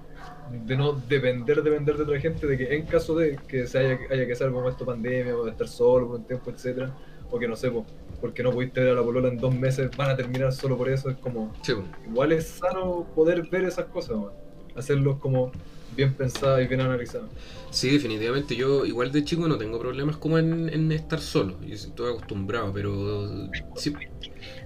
[0.65, 3.99] de no depender, depender de otra gente, de que en caso de que se haya,
[4.09, 6.91] haya que hacer como esto pandemia, o de estar solo por un tiempo, etcétera,
[7.29, 7.85] o que no sé, po,
[8.19, 10.89] porque no pudiste ver a la polola en dos meses, van a terminar solo por
[10.89, 11.73] eso, es como, Sí,
[12.05, 14.31] igual es sano poder ver esas cosas, man.
[14.75, 15.51] hacerlos como
[15.95, 17.29] bien pensadas y bien analizadas.
[17.69, 18.55] Sí, definitivamente.
[18.55, 21.59] Yo igual de chico no tengo problemas como en, en estar solo.
[21.61, 23.27] Yo estoy acostumbrado, pero
[23.75, 23.93] sí,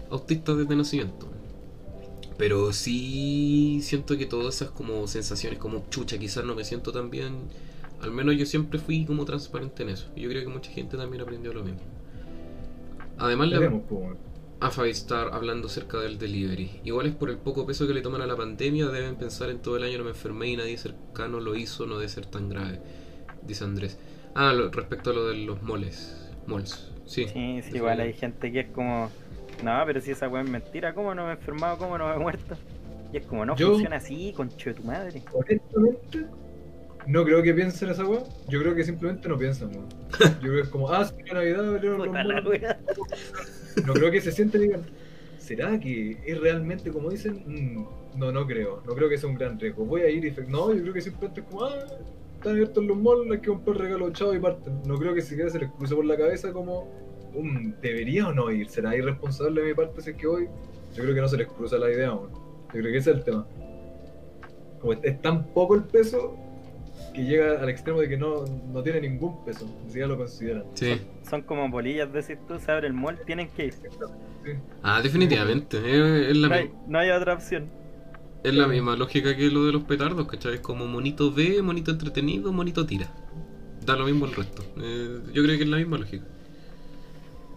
[0.09, 1.27] autista desde nacimiento.
[2.37, 7.09] Pero sí siento que todas esas como sensaciones como chucha, quizás no me siento tan
[7.09, 7.49] bien.
[8.01, 10.11] Al menos yo siempre fui como transparente en eso.
[10.15, 11.81] Y yo creo que mucha gente también aprendió lo mismo.
[13.17, 14.17] Además, la, Veremos, po, man.
[14.59, 16.81] a Fabi estar hablando acerca del delivery.
[16.83, 19.59] Igual es por el poco peso que le toman a la pandemia, deben pensar en
[19.61, 22.49] todo el año no me enfermé y nadie cercano lo hizo, no debe ser tan
[22.49, 22.79] grave,
[23.43, 23.97] dice Andrés.
[24.35, 26.15] Ah, lo- respecto a lo de los moles.
[26.47, 27.27] Moles, sí.
[27.33, 29.11] Sí, sí, igual hay gente que es como,
[29.63, 31.77] no, pero si esa weá es mentira, ¿cómo no me he enfermado?
[31.77, 32.55] ¿Cómo no me he muerto?
[33.13, 35.21] Y es como, no Yo- funciona así, concho de tu madre.
[35.31, 36.25] Honestamente,
[37.07, 38.23] no creo que piensen esa weá.
[38.49, 39.85] Yo creo que simplemente no piensan, weón.
[40.19, 42.77] Yo creo que es como, ah, sí, la Navidad, abrieron los Puta la.
[43.85, 44.81] No creo que se sienten y digan,
[45.37, 47.43] ¿será que es realmente como dicen?
[47.45, 48.81] Mm, no, no creo.
[48.85, 49.85] No creo que sea un gran riesgo.
[49.85, 50.31] Voy a ir y.
[50.31, 51.75] fe- No, yo creo que simplemente es como, ah,
[52.35, 54.81] están abiertos los malls, hay que comprar regalos, chao y parten.
[54.85, 56.89] No creo que siquiera se les cruce por la cabeza como,
[57.35, 58.69] um, ¿debería o no ir?
[58.69, 60.47] ¿Será irresponsable de mi parte si es que voy?
[60.95, 62.31] Yo creo que no se les cruza la idea, weón.
[62.33, 63.47] Yo creo que ese es el tema.
[64.79, 66.37] Como es, es tan poco el peso
[67.13, 70.65] que llega al extremo de que no, no tiene ningún peso, ni siquiera lo consideran.
[70.73, 71.01] Sí.
[71.29, 73.73] Son como bolillas, decís tú, se abre el mall, tienen que ir.
[73.73, 74.51] Sí.
[74.83, 75.77] Ah, definitivamente.
[75.77, 77.69] Es, es la, No hay, no hay otra opción.
[78.43, 80.55] es la misma lógica que lo de los petardos, ¿cachai?
[80.55, 83.07] Es como monito ve, monito entretenido, monito tira.
[83.85, 84.63] Da lo mismo el resto.
[84.81, 86.25] Eh, yo creo que es la misma lógica.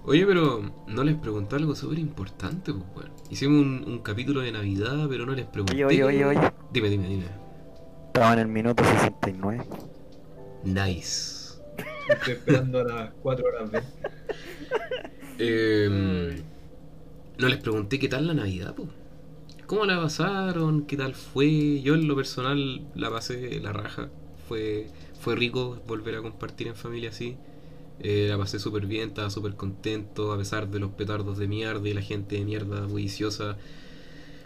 [0.09, 3.11] Oye, pero no les pregunté algo súper importante, pues, weón.
[3.29, 5.85] Hicimos un, un capítulo de Navidad, pero no les pregunté.
[5.85, 6.53] Oye, oye, oye, oye.
[6.73, 7.27] Dime, dime, dime.
[8.07, 9.67] Estaba en el minuto 69.
[10.65, 11.59] Nice.
[12.09, 13.71] Estoy esperando a las 4 horas.
[13.71, 13.85] ¿ves?
[15.39, 16.43] Eh,
[17.39, 18.89] no les pregunté qué tal la Navidad, po.
[19.67, 20.87] ¿Cómo la pasaron?
[20.87, 21.83] ¿Qué tal fue?
[21.83, 24.09] Yo en lo personal la pasé la raja.
[24.49, 24.87] Fue,
[25.21, 27.37] fue rico volver a compartir en familia así.
[28.01, 31.89] Eh, la pasé súper bien, estaba súper contento a pesar de los petardos de mierda
[31.89, 33.59] y la gente de mierda bulliciosa.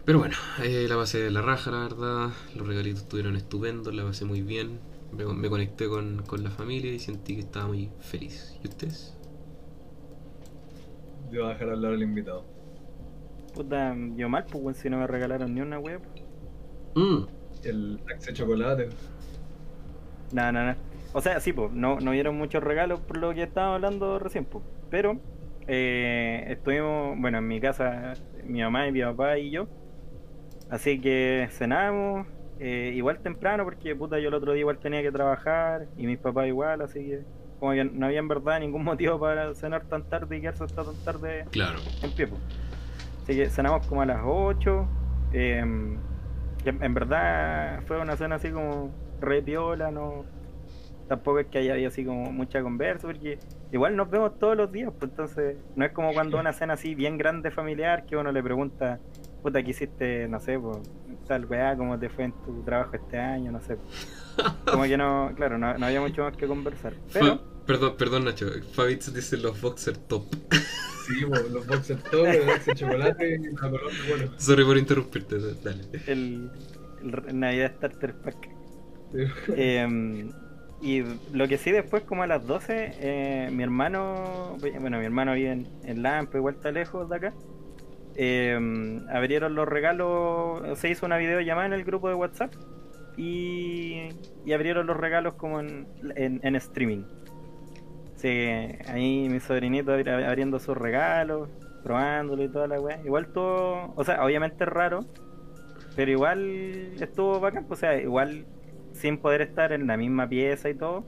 [0.04, 2.30] Pero bueno, eh, la pasé la raja, la verdad.
[2.54, 4.80] Los regalitos estuvieron estupendos, la pasé muy bien.
[5.12, 8.58] Me, me conecté con, con la familia y sentí que estaba muy feliz.
[8.62, 9.18] ¿Y ustedes?
[11.30, 12.46] Yo voy a dejar hablar al invitado.
[13.54, 16.02] Puta, yo mal, pues, si no me regalaron ni una web.
[16.96, 17.26] Mm.
[17.62, 18.88] El taxi de chocolate.
[20.30, 20.91] Nada, nada, nada.
[21.12, 24.44] O sea, sí, pues, no, no dieron muchos regalos por lo que estábamos hablando recién,
[24.44, 24.64] pues.
[24.90, 25.18] Pero
[25.66, 28.14] eh, estuvimos, bueno, en mi casa,
[28.44, 29.66] mi mamá y mi papá y yo.
[30.70, 32.26] Así que cenamos,
[32.58, 36.18] eh, igual temprano, porque puta, yo el otro día igual tenía que trabajar y mis
[36.18, 37.20] papás igual, así que
[37.60, 40.82] como que no había en verdad ningún motivo para cenar tan tarde y quedarse hasta
[40.84, 41.78] tan tarde Claro.
[42.02, 42.28] en pie.
[43.22, 44.86] Así que cenamos como a las 8.
[45.34, 45.62] eh,
[46.64, 48.90] que en, en verdad fue una cena así como
[49.20, 50.24] re piola, no.
[51.08, 53.38] Tampoco es que haya habido así como mucha conversa, porque
[53.70, 56.94] igual nos vemos todos los días, pues entonces no es como cuando una cena así
[56.94, 58.98] bien grande familiar que uno le pregunta,
[59.42, 60.26] puta, ¿qué hiciste?
[60.28, 60.78] No sé, pues,
[61.28, 63.52] tal weá, ¿cómo te fue en tu trabajo este año?
[63.52, 63.76] No sé.
[64.70, 66.94] Como que no, claro, no, no había mucho más que conversar.
[67.12, 70.24] Pero, Fa- perdón, perdón Nacho, Fabitz dice los boxer top.
[71.06, 71.20] Sí,
[71.50, 74.30] los boxers todos, el taxi de chocolate y la color bueno.
[74.38, 75.82] Sorry por interrumpirte, dale.
[76.06, 76.50] el,
[77.02, 78.48] el Navidad Starter Pack.
[79.12, 79.18] Sí.
[79.56, 80.30] Eh,
[80.82, 81.02] y
[81.32, 85.52] lo que sí después, como a las 12, eh, mi hermano, bueno, mi hermano vive
[85.52, 87.34] en, en Lampa, igual está lejos de acá.
[88.16, 88.58] eh,
[89.10, 92.52] abrieron los regalos, se hizo una videollamada en el grupo de WhatsApp
[93.16, 94.10] y,
[94.44, 97.04] y abrieron los regalos como en, en, en streaming.
[98.14, 98.28] Sí,
[98.86, 101.50] ahí mi sobrinito abri- abriendo sus regalos,
[101.82, 103.00] probándolo y toda la weá.
[103.04, 105.00] Igual todo, o sea, obviamente es raro,
[105.94, 108.46] pero igual estuvo bacán, pues, o sea, igual
[109.02, 111.04] sin poder estar en la misma pieza y todo,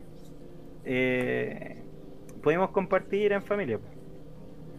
[0.85, 1.77] eh,
[2.43, 3.79] pudimos compartir en familia.
[3.79, 3.93] pues.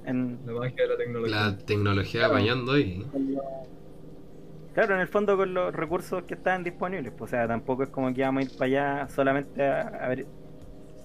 [0.05, 1.35] En, La magia de la tecnología.
[1.35, 2.33] La tecnología Claro.
[2.35, 3.05] apañando ahí.
[4.73, 7.89] claro, en el fondo con los recursos que estaban disponibles, pues, o sea, tampoco es
[7.89, 10.25] como que vamos a ir para allá solamente a, a ver.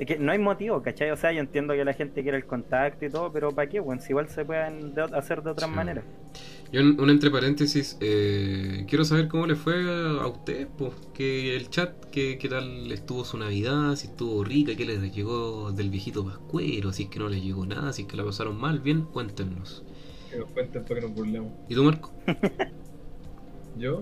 [0.01, 1.11] Es que no hay motivo, ¿cachai?
[1.13, 3.79] O sea, yo entiendo que la gente quiere el contacto y todo, pero ¿para qué?
[3.81, 5.77] Bueno, si igual se pueden de- hacer de otras Sí.
[5.77, 6.05] maneras.
[6.73, 9.75] Yo, un, un entre paréntesis, eh, quiero saber cómo le fue
[10.21, 14.77] a usted, pues, que el chat, que, qué tal estuvo su Navidad, si estuvo rica,
[14.77, 18.09] qué les llegó del viejito pascuero, si es que no les llegó nada, si es
[18.09, 19.83] que la pasaron mal, bien, cuéntenos.
[20.31, 21.53] Que nos cuenten para que nos burlemos.
[21.69, 22.13] ¿Y tú, Marco?
[23.77, 24.01] Yo,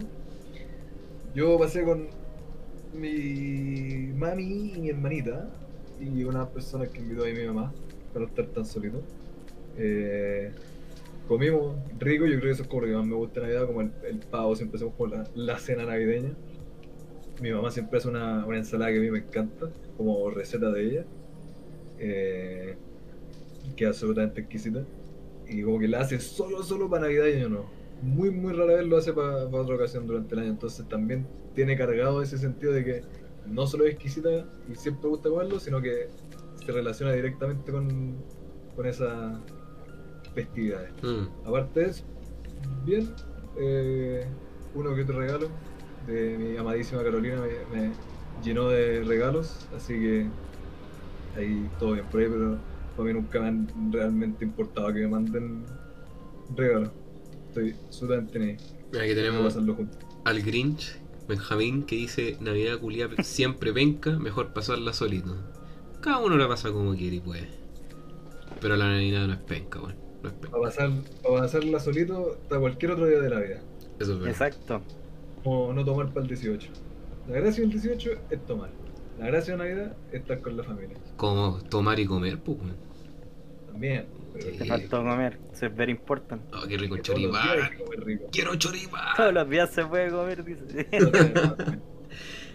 [1.34, 2.08] yo pasé con
[2.92, 5.50] mi mami y mi hermanita
[6.00, 7.72] y unas personas que invitó ahí mi mamá
[8.12, 9.02] para no estar tan solito.
[9.76, 10.52] Eh,
[11.28, 13.66] comimos rico, yo creo que eso es como lo que más me gusta de Navidad,
[13.66, 16.30] como el, pavo, siempre hacemos como la, cena navideña.
[17.40, 20.84] Mi mamá siempre hace una, una ensalada que a mí me encanta, como receta de
[20.84, 21.04] ella,
[21.98, 22.76] eh,
[23.76, 24.84] que es absolutamente exquisita.
[25.46, 27.70] Y como que la hace solo, solo para Navidad y Año Nuevo.
[28.02, 30.50] Muy, muy rara vez lo hace para otra ocasión durante el año.
[30.50, 33.02] Entonces también tiene cargado ese sentido de que
[33.46, 36.08] no solo es exquisita y siempre gusta comerlo, sino que
[36.64, 38.16] se relaciona directamente con,
[38.76, 39.38] con esas
[40.42, 40.92] festividades.
[41.02, 42.04] Mm, Aparte de eso,
[42.84, 43.14] bien,
[43.58, 44.26] eh,
[44.74, 45.48] uno que otro regalo
[46.06, 47.92] de mi amadísima Carolina me, me
[48.44, 50.26] llenó de regalos, así que
[51.36, 52.58] ahí todo bien por ahí, pero
[52.96, 55.64] para mí nunca me han realmente importado que me manden
[56.56, 56.90] regalos.
[57.48, 58.50] Estoy absolutamente ni
[58.98, 59.56] Aquí Tenemos
[60.24, 60.98] al Grinch,
[61.28, 65.36] Benjamín, que dice, Navidad culia siempre venca, mejor pasarla solito.
[66.00, 67.48] Cada uno la pasa como quiere y puede.
[68.60, 70.07] Pero la Navidad no es penca, bueno, penca.
[70.22, 70.90] Para, pasar,
[71.22, 73.60] para pasarla solito hasta cualquier otro día de la vida.
[73.98, 74.28] Eso es verdad.
[74.28, 74.82] Exacto.
[75.44, 76.70] Como no tomar para el 18.
[77.28, 78.70] La gracia del 18 es tomar.
[79.18, 80.96] La gracia de Navidad es estar con la familia.
[81.16, 82.76] Como tomar y comer, pues, weón.
[83.66, 84.06] También.
[84.32, 84.58] pero Sí.
[84.58, 86.42] Te faltó comer, eso es very important.
[86.54, 87.70] Oh, qué rico choripán.
[88.30, 89.16] Quiero choripán.
[89.16, 90.88] Todos los días se puede comer, dice.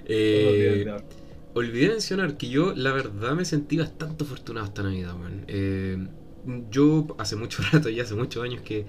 [0.05, 0.85] Eh,
[1.53, 5.45] olvidé mencionar que yo, la verdad, me sentí bastante afortunado esta Navidad, weón.
[5.47, 5.97] Eh,
[6.69, 8.85] yo hace mucho rato, ya hace muchos años que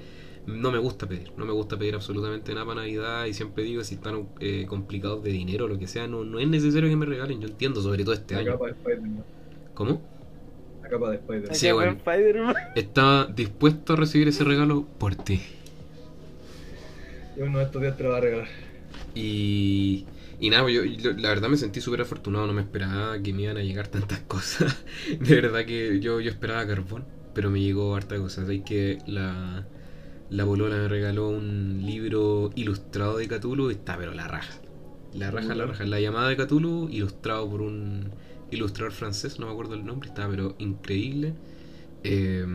[0.47, 1.33] no me gusta pedir.
[1.37, 3.25] No me gusta pedir absolutamente nada para Navidad.
[3.27, 6.39] Y siempre digo, si están eh, complicados de dinero o lo que sea, no, no
[6.39, 7.41] es necesario que me regalen.
[7.41, 8.53] Yo entiendo, sobre todo este La año.
[8.53, 9.25] capa de Spider-Man.
[9.75, 10.03] ¿Cómo?
[10.83, 11.55] La capa de Spider-Man.
[11.55, 11.99] Sí, bueno.
[12.75, 15.41] Estaba dispuesto a recibir ese regalo por ti.
[17.37, 18.49] Y uno de estos días te lo va a regalar.
[19.15, 20.07] Y,
[20.41, 23.43] y nada, yo, yo la verdad me sentí súper afortunado, no me esperaba que me
[23.43, 24.85] iban a llegar tantas cosas.
[25.19, 27.05] De verdad que yo, yo esperaba carbón,
[27.35, 28.49] pero me llegó harta cosas.
[28.49, 29.67] Hay que la,
[30.31, 34.55] la bolola me regaló un libro ilustrado de Cthulhu y está, pero la raja.
[35.15, 35.85] La raja, la raja.
[35.85, 38.11] La llamada de Cthulhu, ilustrado por un
[38.51, 41.35] ilustrador francés, no me acuerdo el nombre, estaba pero increíble.
[42.05, 42.47] Eh,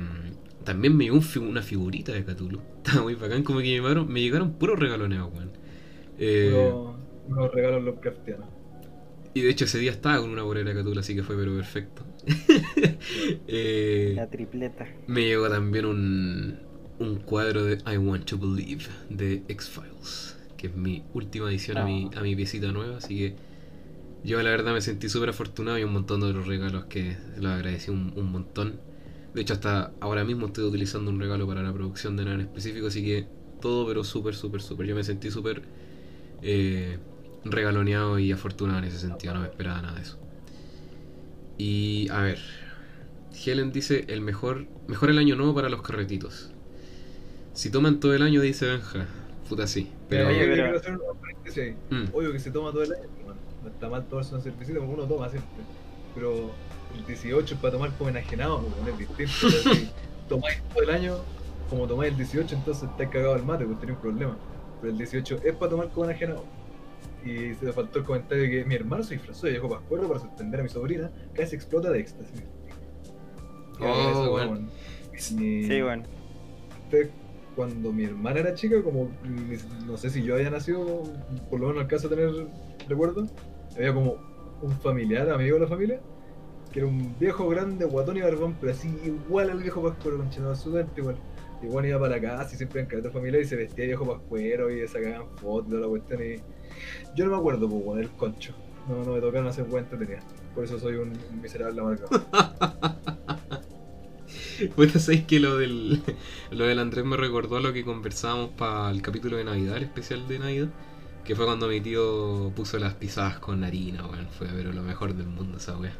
[0.64, 2.62] también me llegó un una figurita de Cthulhu.
[2.78, 5.52] Estaba muy bacán, como que me llegaron, me llegaron puros regaloneos, weón.
[6.18, 6.76] Eh,
[7.28, 8.50] unos regalos Lovecraftianos.
[9.34, 11.56] y de hecho ese día estaba con una bolera de Cthulhu, así que fue pero
[11.56, 12.04] perfecto.
[13.48, 14.88] Eh, La tripleta.
[15.08, 16.60] me llegó también un,
[17.00, 21.86] un cuadro de I Want to Believe de X-Files, que es mi última edición a,
[21.86, 23.36] mi, a mi piecita nueva, así que
[24.24, 27.52] yo la verdad me sentí súper afortunado y un montón de otros regalos que los
[27.52, 28.80] agradecí un, un montón.
[29.34, 32.42] De hecho hasta ahora mismo estoy utilizando un regalo para la producción de nada en
[32.42, 33.28] específico, así que
[33.62, 34.88] todo pero súper, súper, súper.
[34.88, 35.64] Yo me sentí súper
[36.42, 37.00] eh,
[37.46, 40.20] regaloneado y afortunado en ese sentido, no me esperaba nada de eso.
[41.60, 42.40] Y a ver,
[43.46, 46.52] Helen dice el mejor, mejor el año nuevo para los carretitos.
[47.54, 49.06] Si toman todo el año, dice Benja.
[49.50, 49.92] Puta sí.
[50.08, 51.76] Pero, Oye, yo pero- quiero hacer un paréntesis ahí.
[51.90, 54.80] Mm, Obvio que se toma todo el año, bueno, no está mal tomarse una cervecita
[54.80, 55.50] como uno toma siempre.
[56.16, 56.52] Pero
[56.98, 59.50] el 18 es para tomar como enajenado, es distinto.
[59.74, 59.90] Si
[60.30, 61.18] tomáis todo el año,
[61.70, 64.38] como tomáis el 18, entonces estáis cagado al mate, pues tenéis un problema.
[64.80, 66.46] Pero el 18 es para tomar como enajenado.
[67.24, 70.08] Y se me faltó el comentario de que mi hermano se disfrazó de viejo pascuero
[70.08, 72.44] para sorprender a mi sobrina, casi explota de éxtasis.
[73.82, 74.70] Oh, eso, bueno.
[75.36, 76.04] Mi- Sí, bueno.
[76.86, 77.10] Entonces,
[77.56, 79.12] cuando mi hermana era chica, como
[79.86, 81.04] no sé si yo había nacido,
[81.50, 82.32] por lo menos alcanzo a tener
[82.88, 83.26] recuerdo,
[83.76, 84.16] había como
[84.62, 86.02] un familiar, amigo de la familia,
[86.72, 90.50] que era un viejo grande, guatón y barbón, pero así igual al viejo pascuero, conchado,
[90.52, 91.18] absolutamente igual.
[91.62, 94.06] Igual iba para la casa y siempre en carrete familiar y se vestía de viejo
[94.06, 96.22] pascuero y sacaban fotos y toda la cuestión.
[96.24, 96.36] Y...
[97.16, 98.54] Yo no me acuerdo, pues, bueno, el concho.
[98.88, 100.24] No, no me tocaron hacer buena entretenida.
[100.56, 102.10] Por eso soy un, miserable amargado.
[104.76, 106.02] Bueno, sabéis que lo del,
[106.52, 109.84] lo del Andrés me recordó a lo que conversábamos para el capítulo de Navidad, el
[109.84, 110.68] especial de Navidad,
[111.24, 114.28] que fue cuando mi tío puso las pisadas con harina, weón.
[114.38, 115.94] Fue pero lo mejor del mundo esa bacán.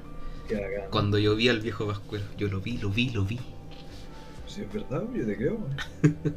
[0.90, 3.40] Cuando yo vi al viejo Pascuero, yo lo vi, lo vi, lo vi.
[4.48, 5.60] Si es verdad, yo te creo.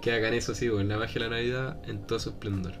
[0.00, 2.74] Que hagan eso sí, weón, la magia de la Navidad en todo su esplendor.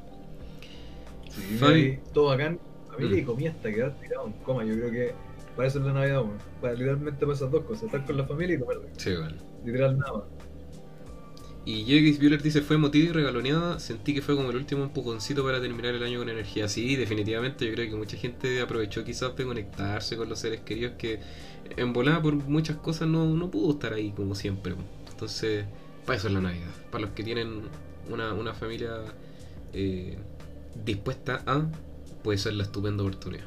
[1.62, 2.58] Ahí, todo bacán.
[2.88, 3.20] Familia Mm.
[3.20, 4.64] y comida hasta quedar tirado en coma.
[4.64, 5.14] Yo creo que
[5.56, 6.22] para eso es la Navidad.
[6.60, 8.78] Para literalmente para esas dos cosas, estar con la familia y comer.
[8.96, 9.10] Sí.
[9.64, 10.22] Literal nada más.
[11.64, 15.44] Y Jegis Bueller dice, fue emotiva y regaloneada, sentí que fue como el último empujoncito
[15.44, 16.66] para terminar el año con energía.
[16.66, 20.94] Sí, definitivamente, yo creo que mucha gente aprovechó quizás de conectarse con los seres queridos
[20.96, 21.20] que
[21.76, 24.74] en volada por muchas cosas no, no pudo estar ahí como siempre.
[25.10, 25.66] Entonces,
[26.06, 26.70] para eso es la Navidad.
[26.90, 27.62] Para los que tienen
[28.08, 28.90] una, una familia
[29.74, 30.16] eh,
[30.74, 31.70] dispuesta a,
[32.22, 33.46] puede ser la estupenda oportunidad.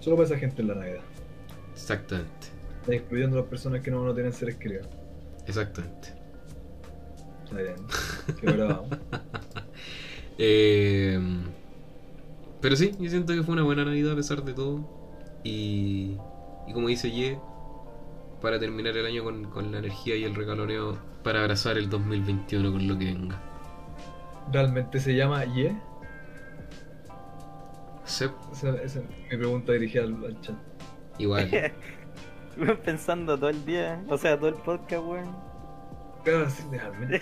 [0.00, 1.04] Solo para esa gente en la Navidad.
[1.74, 2.48] Exactamente,
[2.86, 4.88] Excluyendo a las personas que no, no tienen seres queridos.
[5.46, 6.14] exactamente.
[7.44, 7.92] Está bien.
[8.40, 8.88] Qué bravo.
[10.38, 11.20] Eh,
[12.60, 14.88] pero sí, yo siento que fue una buena Navidad a pesar de todo.
[15.44, 16.22] Y,
[16.66, 17.44] y como dice Ye,
[18.40, 22.72] para terminar el año con, con la energía y el regaloneo para abrazar el 2021
[22.72, 23.44] con lo que venga.
[24.50, 25.74] ¿Realmente se llama Ye?
[28.04, 30.56] Sep, Esa, esa es mi pregunta dirigida al, al chat.
[31.18, 31.48] igual.
[32.50, 35.34] Estuve pensando todo el día, o sea, todo el podcast, weón.
[36.24, 37.20] Claro, sí, realmente.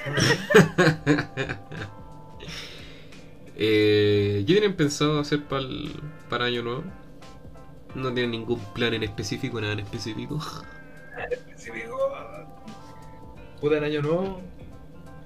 [3.56, 6.84] eh, ¿Qué tienen pensado hacer pa'l- para Año Nuevo?
[7.94, 10.38] No tienen ningún plan en específico, nada en específico.
[11.30, 11.96] específico.
[13.60, 14.40] Puta en año nuevo,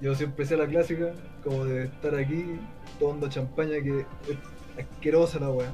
[0.00, 1.12] yo siempre sé la clásica,
[1.44, 2.58] como de estar aquí
[2.98, 4.38] tomando champaña que es
[4.78, 5.72] asquerosa la weá.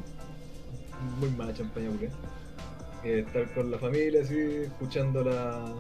[1.18, 5.72] Muy mala champaña porque estar con la familia así, escuchando la,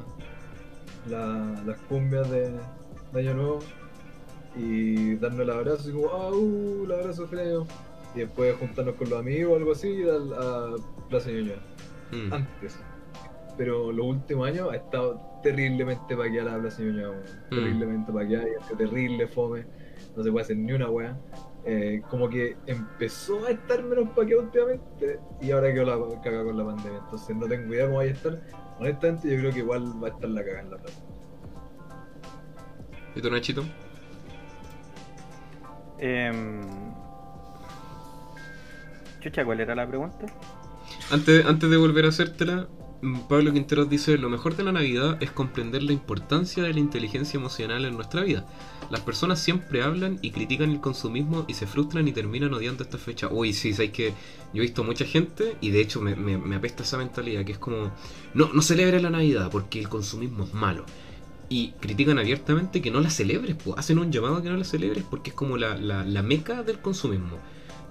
[1.08, 2.50] la- las cumbias de,
[3.12, 3.58] de año nuevo
[4.56, 7.66] y darnos el abrazo así como, ah, uh, el abrazo feo.
[8.14, 10.74] Y después juntarnos con los amigos o algo así y ir a
[11.08, 11.58] Plaza Ñuñoa
[12.12, 12.32] Mm.
[12.32, 12.76] antes.
[13.56, 17.14] pero los últimos años ha estado terriblemente paqueada la Plaza Ñuñoa.
[17.50, 17.54] Mm.
[17.54, 19.64] Terriblemente paqueada y terrible fome.
[20.16, 21.18] No se puede hacer ni una weá.
[21.64, 26.56] Eh, como que empezó a estar menos paqueado últimamente y ahora quedó la caga con
[26.56, 27.00] la pandemia.
[27.04, 28.40] Entonces no tengo idea cómo vaya a estar.
[28.78, 31.00] Honestamente, yo creo que igual va a estar la caga en la plaza.
[33.14, 33.64] ¿Y tú, Nachito?
[35.98, 36.62] Em,
[39.20, 40.26] Chucha, ¿cuál era la pregunta?
[41.10, 42.68] Antes, antes de volver a hacértela,
[43.28, 47.38] Pablo Quinteros dice, lo mejor de la Navidad es comprender la importancia de la inteligencia
[47.38, 48.46] emocional en nuestra vida.
[48.90, 52.98] Las personas siempre hablan y critican el consumismo y se frustran y terminan odiando esta
[52.98, 53.28] fecha.
[53.30, 54.08] Uy, sí, sabes que
[54.52, 57.52] yo he visto mucha gente y de hecho me, me- me apesta esa mentalidad que
[57.52, 57.90] es como,
[58.34, 60.84] no, no celebre la Navidad porque el consumismo es malo.
[61.48, 64.64] Y critican abiertamente que no la celebres, pues hacen un llamado a que no la
[64.64, 67.38] celebres porque es como la, la, la meca del consumismo.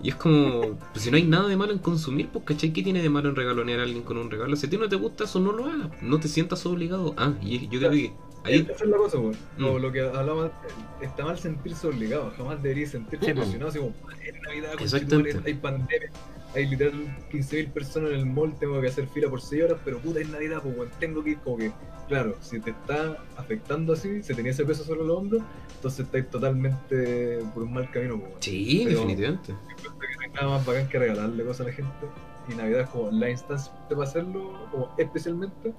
[0.01, 2.71] Y es como, pues si no hay nada de malo en consumir, pues ¿cachai?
[2.71, 4.55] ¿Qué tiene de malo en regalonear a alguien con un regalo?
[4.55, 5.89] Si a ti no te gusta eso, no lo hagas.
[6.01, 7.13] No te sientas obligado.
[7.17, 8.13] Ah, y yo creo que
[8.45, 8.67] ahí...
[8.69, 9.35] Esa es la cosa, weón.
[9.57, 9.81] Como Mm.
[9.81, 10.71] lo que hablaba antes,
[11.01, 13.41] está mal sentirse obligado, jamás deberías sentirse Sí, po.
[13.41, 13.93] presionado, así como,
[14.25, 15.31] es Navidad, Exactamente.
[15.33, 16.11] conchetumare, hay pandemia,
[16.55, 16.93] hay literal
[17.31, 20.29] 15.000 personas en el mall, tengo que hacer fila por 6 horas, pero puta, es
[20.29, 21.71] Navidad, pues tengo que ir como que,
[22.07, 25.43] claro, si te está afectando así, si tenía ese peso sobre los hombros,
[25.75, 28.33] entonces estáis totalmente por un mal camino, pues.
[28.39, 29.53] Sí, Pero- definitivamente.
[29.77, 32.05] Que no hay nada más bacán que regalarle cosas a la gente,
[32.51, 35.73] y Navidad es como la instancia para hacerlo, como especialmente.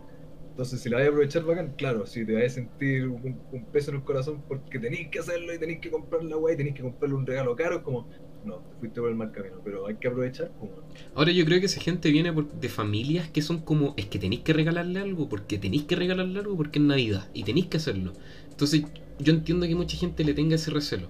[0.61, 3.93] Entonces, si la vais a aprovechar bacán, claro, si te vais a sentir un, peso
[3.93, 6.77] en el corazón porque tenéis que hacerlo y tenéis que comprar la weá y tenéis
[6.77, 8.07] que comprarle un regalo caro, es como,
[8.45, 10.53] no, te fuiste por el mal camino, pero hay que aprovechar.
[10.61, 10.73] Como,
[11.15, 14.19] Ahora yo creo que esa gente viene por- de familias que son como, es que
[14.19, 17.79] tenéis que regalarle algo, porque tenéis que regalarle algo porque es Navidad y tenéis que
[17.79, 18.13] hacerlo.
[18.51, 18.83] Entonces
[19.19, 21.09] yo entiendo que mucha gente le tenga ese recelo,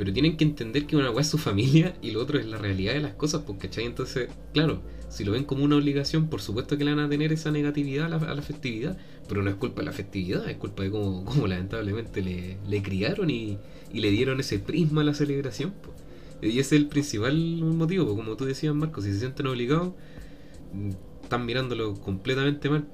[0.00, 2.56] pero tienen que entender que una weá es su familia y lo otro es la
[2.56, 3.84] realidad de las cosas, pues, ¿cachai?
[3.84, 7.34] Entonces, claro, si lo ven como una obligación, por supuesto que le van a tener
[7.34, 8.96] esa negatividad a la, a festividad,
[9.28, 13.58] pero no es culpa de la festividad, es culpa de cómo, lamentablemente le, criaron y,
[13.92, 15.94] y le dieron ese prisma a la celebración, pues.
[16.40, 19.92] Y ese es el principal motivo, pues, como tú decías, Marco, si se sienten obligados,
[20.72, 22.86] mm, están mirándolo completamente mal.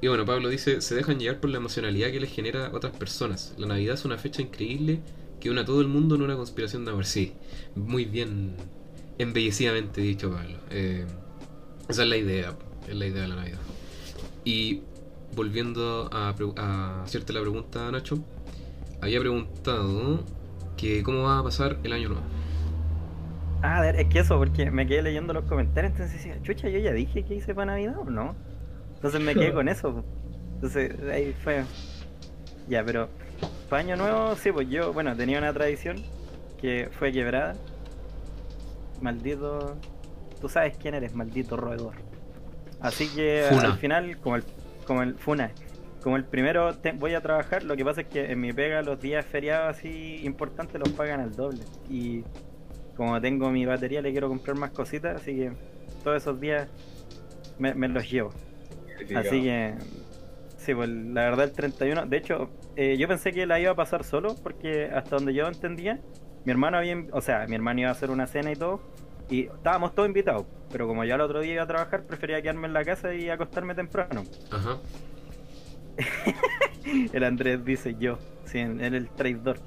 [0.00, 2.96] Y bueno, Pablo dice, se dejan llevar por la emocionalidad que les genera a otras
[2.96, 3.56] personas.
[3.58, 5.00] La Navidad es una fecha increíble
[5.40, 7.04] que une a todo el mundo en una conspiración de amor.
[7.04, 7.32] Sí,
[7.74, 8.54] muy bien,
[9.18, 10.58] embellecidamente dicho, Pablo.
[10.70, 11.04] Eh,
[11.88, 12.54] esa es la idea,
[12.88, 13.58] es la idea de la Navidad.
[14.44, 14.82] Y
[15.34, 18.18] volviendo a, hacerte la pregunta, Nacho,
[19.00, 20.24] había preguntado
[20.76, 22.24] que cómo va a pasar el año nuevo.
[23.62, 26.68] Ah, a ver, es que eso, porque me quedé leyendo los comentarios, entonces decía, chucha,
[26.68, 28.34] yo ya dije que hice para Navidad o no.
[28.94, 30.04] Entonces me quedé con eso.
[30.54, 31.64] Entonces ahí fue.
[32.68, 33.08] Ya, pero
[33.68, 36.02] para Año Nuevo, sí, pues yo, bueno, tenía una tradición
[36.60, 37.54] que fue quebrada.
[39.00, 39.76] Maldito.
[40.40, 41.94] Tú sabes quién eres, maldito roedor.
[42.80, 43.64] Así que Funa.
[43.68, 44.44] al final, como el,
[44.86, 45.50] como el Funa,
[46.02, 48.82] como el primero te- voy a trabajar, lo que pasa es que en mi pega
[48.82, 51.60] los días feriados así importantes los pagan al doble.
[51.88, 52.22] Y
[52.96, 55.52] como tengo mi batería le quiero comprar más cositas, así que
[56.04, 56.68] todos esos días
[57.58, 58.30] me, me los llevo.
[59.16, 59.74] Así que,
[60.66, 63.76] sí, pues la verdad el 31, de hecho, eh, yo pensé que la iba a
[63.76, 66.00] pasar solo, porque hasta donde yo entendía,
[66.44, 68.80] mi hermano había, o sea, mi hermano iba a hacer una cena y todo,
[69.30, 72.66] y estábamos todos invitados, pero como ya el otro día iba a trabajar, prefería quedarme
[72.66, 74.24] en la casa y acostarme temprano.
[74.50, 74.78] Ajá.
[77.12, 79.58] El Andrés dice yo, sí, él es el traidor.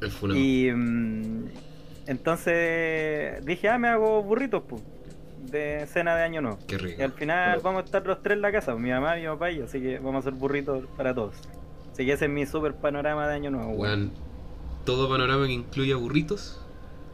[0.00, 0.36] El.
[0.36, 1.44] Y mm,
[2.06, 4.82] entonces dije, ah, me hago burritos, pues,
[5.50, 6.58] de cena de año nuevo.
[6.66, 7.00] Qué rico.
[7.00, 9.26] Y al final Pero- vamos a estar los tres en la casa, mi mamá, mi
[9.26, 11.34] papá y yo, así que vamos a hacer burritos para todos.
[11.92, 13.70] Así que ese es mi super panorama de año nuevo.
[13.72, 13.80] weón.
[13.80, 14.12] Weón,
[14.84, 16.64] todo panorama que incluya burritos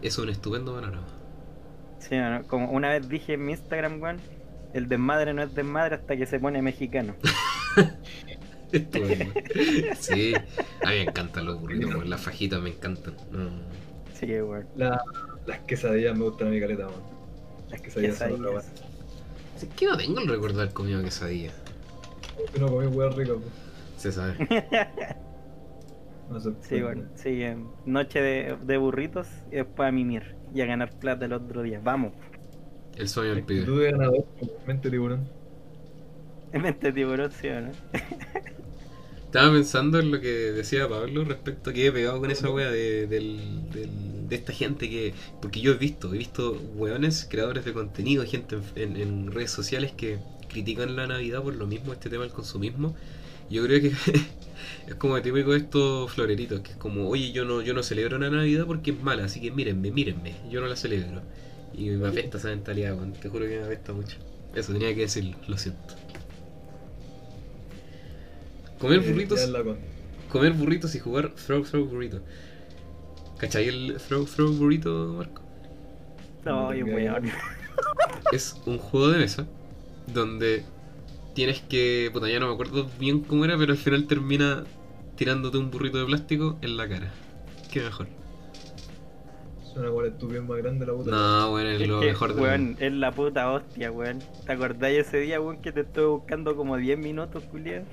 [0.03, 1.07] es un estupendo panorama.
[1.99, 2.43] Sí, ¿no?
[2.45, 4.19] como una vez dije en mi Instagram, weón,
[4.73, 7.15] el desmadre no es desmadre hasta que se pone mexicano.
[8.73, 9.33] Estupendo.
[9.99, 13.15] sí, a mí me encantan los burritos, weón, las fajitas me encantan.
[13.31, 13.49] No.
[14.15, 14.67] Sí, weón.
[14.77, 15.03] La-
[15.47, 16.95] las quesadillas me gustan a mi caleta, man.
[17.71, 18.73] Las quesadillas son Quesadillas.
[19.57, 21.53] Si es que no tengo el recuerdo de haber comido quesadilla.
[22.59, 23.53] No comí hueá rica, pues.
[23.97, 24.35] Se sabe.
[26.31, 26.39] No.
[26.61, 30.91] Sí, bueno, sí, eh, noche de, de burritos y después a mimir y a ganar
[30.99, 31.81] plata el otro día.
[31.83, 32.13] Vamos.
[32.97, 33.61] El sueño del pibe.
[33.61, 34.27] Actitud de ganador,
[34.67, 35.27] mente tiburón.
[36.53, 37.71] En mente tiburón, sí o no.
[39.25, 42.71] Estaba pensando en lo que decía Pablo respecto a que he pegado con esa wea
[42.71, 45.15] de, del- del- de esta gente que.
[45.41, 49.51] Porque yo he visto, he visto weones, creadores de contenido, gente en, en- en redes
[49.51, 50.19] sociales que
[50.49, 52.95] critican la Navidad por lo mismo, este tema del consumismo.
[53.51, 53.89] Yo creo que
[54.87, 58.19] es como típico de estos floreritos, que es como, oye, yo no, yo no celebro
[58.19, 61.23] la Navidad porque es mala, así que mírenme, mírenme, yo no la celebro.
[61.73, 64.17] Y me apesta esa mentalidad, te juro que me apesta mucho.
[64.55, 65.95] Eso tenía que decirlo, lo siento.
[68.79, 69.41] Comer Eh, burritos,
[70.29, 72.23] comer burritos y jugar throw throw burrito.
[73.39, 75.43] ¿Cachai el throw throw burrito, Marco?
[76.45, 77.25] No, y tengo weón.
[77.25, 77.35] idea.
[78.33, 79.47] Es un juego de mesa
[80.13, 80.65] donde
[81.35, 82.11] tienes que.
[82.13, 84.65] Puta, ya no me acuerdo bien cómo era, pero al final termina
[85.17, 87.13] tirándote un burrito de plástico en la cara.
[87.73, 88.09] Qué mejor.
[89.73, 91.11] Suena como el estúpido más grande de la puta.
[91.11, 94.19] No, bueno, es Es lo que, mejor de weón, es la puta hostia, weón.
[94.47, 97.85] ¿Te acordáis ese día, weón, que te estuve buscando como 10 minutos, culiado?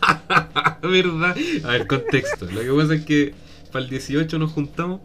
[0.82, 1.36] ¿Verdad?
[1.64, 2.46] A ver, contexto.
[2.46, 3.34] Lo que pasa es que
[3.70, 5.00] para el 18 nos juntamos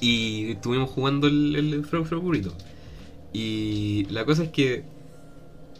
[0.00, 1.80] y estuvimos jugando el, el
[2.20, 2.52] Burrito.
[3.32, 4.84] Y la cosa es que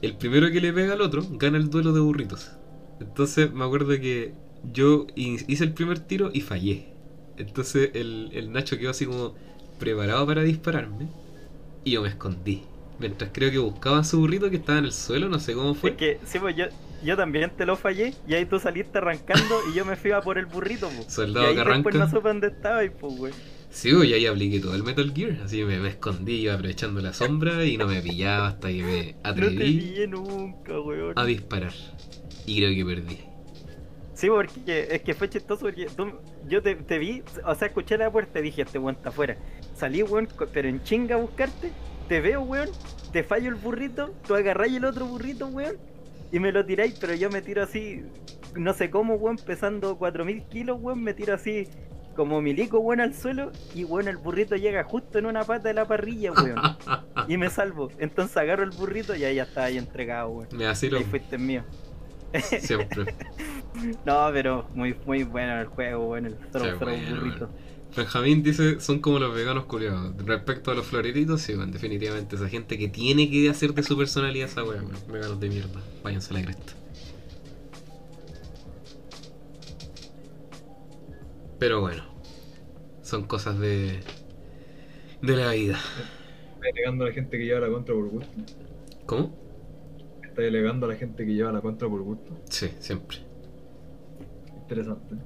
[0.01, 2.52] el primero que le pega al otro gana el duelo de burritos.
[3.01, 4.32] Entonces me acuerdo que
[4.73, 6.86] yo hi- hice el primer tiro y fallé.
[7.36, 9.35] Entonces el, el Nacho quedó así como
[9.78, 11.09] preparado para dispararme
[11.85, 12.62] y yo me escondí.
[12.98, 15.90] Mientras creo que buscaban su burrito que estaba en el suelo, no sé cómo fue.
[15.90, 16.66] Es que, sí, pues yo,
[17.05, 20.20] yo también te lo fallé y ahí tú saliste arrancando y yo me fui a
[20.20, 20.89] por el burrito.
[21.09, 21.99] Soldado y ahí que después arranca.
[21.99, 23.35] no supe dónde estaba y pues, weón.
[23.70, 27.15] Sí, y ahí apliqué todo el Metal Gear, así me, me escondí, iba aprovechando la
[27.15, 31.15] sombra y no me pillaba hasta que me No te atreví pillé nunca, weón.
[31.16, 31.73] a disparar.
[32.45, 33.19] Y creo que perdí.
[34.15, 36.12] Sí, porque es que fue chistoso porque tú-
[36.49, 39.37] yo te, te vi, o sea, escuché la puerta y dije, este weón está afuera.
[39.74, 41.73] Salí, weón, pero en chinga a buscarte,
[42.09, 42.69] te veo, weón,
[43.11, 45.77] te fallo el burrito, tú agarráis el otro burrito, weón,
[46.32, 48.02] y me lo tiráis, pero yo me tiro así,
[48.56, 51.68] no sé cómo, weón, pesando 4000 kilos, weón, me tiro así
[52.16, 55.74] como milico, weón, al suelo, y weón, el burrito llega justo en una pata de
[55.74, 56.60] la parrilla, weón,
[57.28, 57.90] y me salvo.
[57.98, 60.48] Entonces agarro el burrito y ahí ya está ahí entregado, weón.
[60.52, 61.64] Me vacilo Ahí fuiste mío.
[62.60, 63.14] siempre.
[64.04, 67.50] No, pero muy muy bueno el juego, bueno, el throw, Sí, throw bueno, burrito.
[67.97, 70.14] Benjamín dice, son como los veganos culiados.
[70.24, 73.97] Respecto a los floreritos, sí, bueno, definitivamente esa gente que tiene que hacer de su
[73.97, 74.90] personalidad esa weón.
[75.06, 75.81] veganos de mierda.
[76.02, 76.73] Váyanse a la cresta.
[81.59, 82.05] Pero bueno,
[83.02, 84.01] son cosas de,
[85.20, 85.78] de la vida.
[86.55, 88.43] Está delegando a la gente que lleva la contra por gusto.
[89.06, 89.36] ¿Cómo?
[90.23, 92.43] Está delegando a la gente que lleva la contra por gusto.
[92.48, 93.19] Sí, siempre.
[94.56, 95.16] Interesante.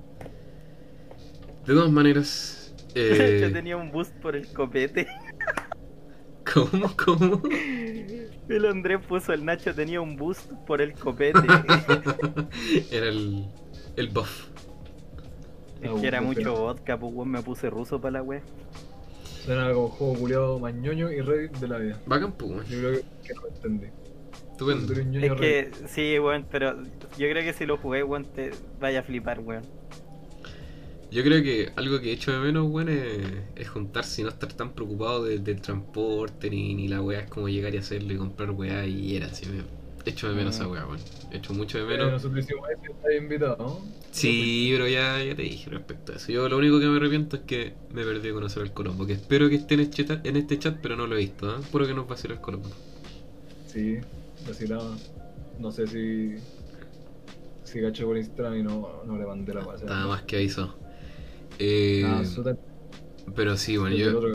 [1.67, 5.07] De todas maneras, Yo eh, tenía un boost por el copete.
[6.55, 6.91] ¿cómo?
[6.97, 7.43] ¿Cómo?
[8.49, 11.41] El Andrés puso el Nacho tenía un boost por el copete.
[12.91, 13.47] Era el,
[13.97, 14.49] el buff.
[15.83, 18.41] es que era mucho vodka, pues weón, me puse ruso para la wea.
[19.45, 22.01] Suena como juego culiado más ñoño y Reddit de la vida.
[22.07, 22.65] Bacán, pues, weón.
[22.67, 23.87] Yo creo que, no lo entendí.
[24.53, 24.93] Estupendo.
[24.95, 29.03] Es que sí, weón, pero yo creo que si lo jugué, weón, te vaya a
[29.03, 29.65] flipar, weón.
[31.11, 33.19] Yo creo que algo que echo de menos, weón, es,
[33.55, 37.21] es juntarse y no estar tan preocupado de- del transporte ni, ni la weá.
[37.21, 39.47] Es como llegar y hacerlo y comprar weá y era así.
[39.47, 40.61] me- Echo de menos Mm.
[40.61, 41.01] esa weá, weón.
[41.33, 42.13] Echo mucho de Eh, menos.
[42.13, 43.81] nosotros hicimos eso y está invitado, ¿no?
[44.13, 46.31] Sí, pero ya, ya te dije respecto a eso.
[46.33, 49.05] Yo lo único que me arrepiento es que me perdí de conocer al Colombo.
[49.07, 51.51] Que espero que esté en este chat, en este chat pero no lo he visto.
[51.51, 51.61] ¿eh?
[51.73, 52.69] Puro que nos va a hacer el Colombo.
[53.67, 53.99] Sí,
[54.47, 54.97] vacilaba.
[55.59, 56.35] No sé si.
[57.65, 59.85] Si cacho por Instagram y no, no le mandé la base.
[59.87, 60.73] Nada más que aviso.
[61.59, 62.05] Eh,
[63.35, 64.33] pero sí, bueno, yo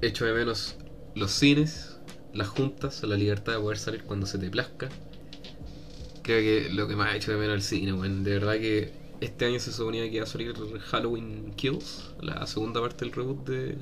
[0.00, 0.76] echo de menos
[1.14, 1.98] los cines,
[2.32, 4.88] las juntas, la libertad de poder salir cuando se te plazca.
[6.22, 8.24] Creo que lo que más echo de menos es el cine, weón.
[8.24, 12.80] De verdad que este año se suponía que iba a salir Halloween Kills, la segunda
[12.80, 13.76] parte del reboot de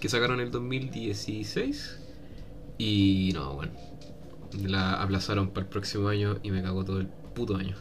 [0.00, 1.98] que sacaron en el 2016.
[2.78, 3.72] Y no, bueno.
[4.62, 7.76] La aplazaron para el próximo año y me cagó todo el puto año.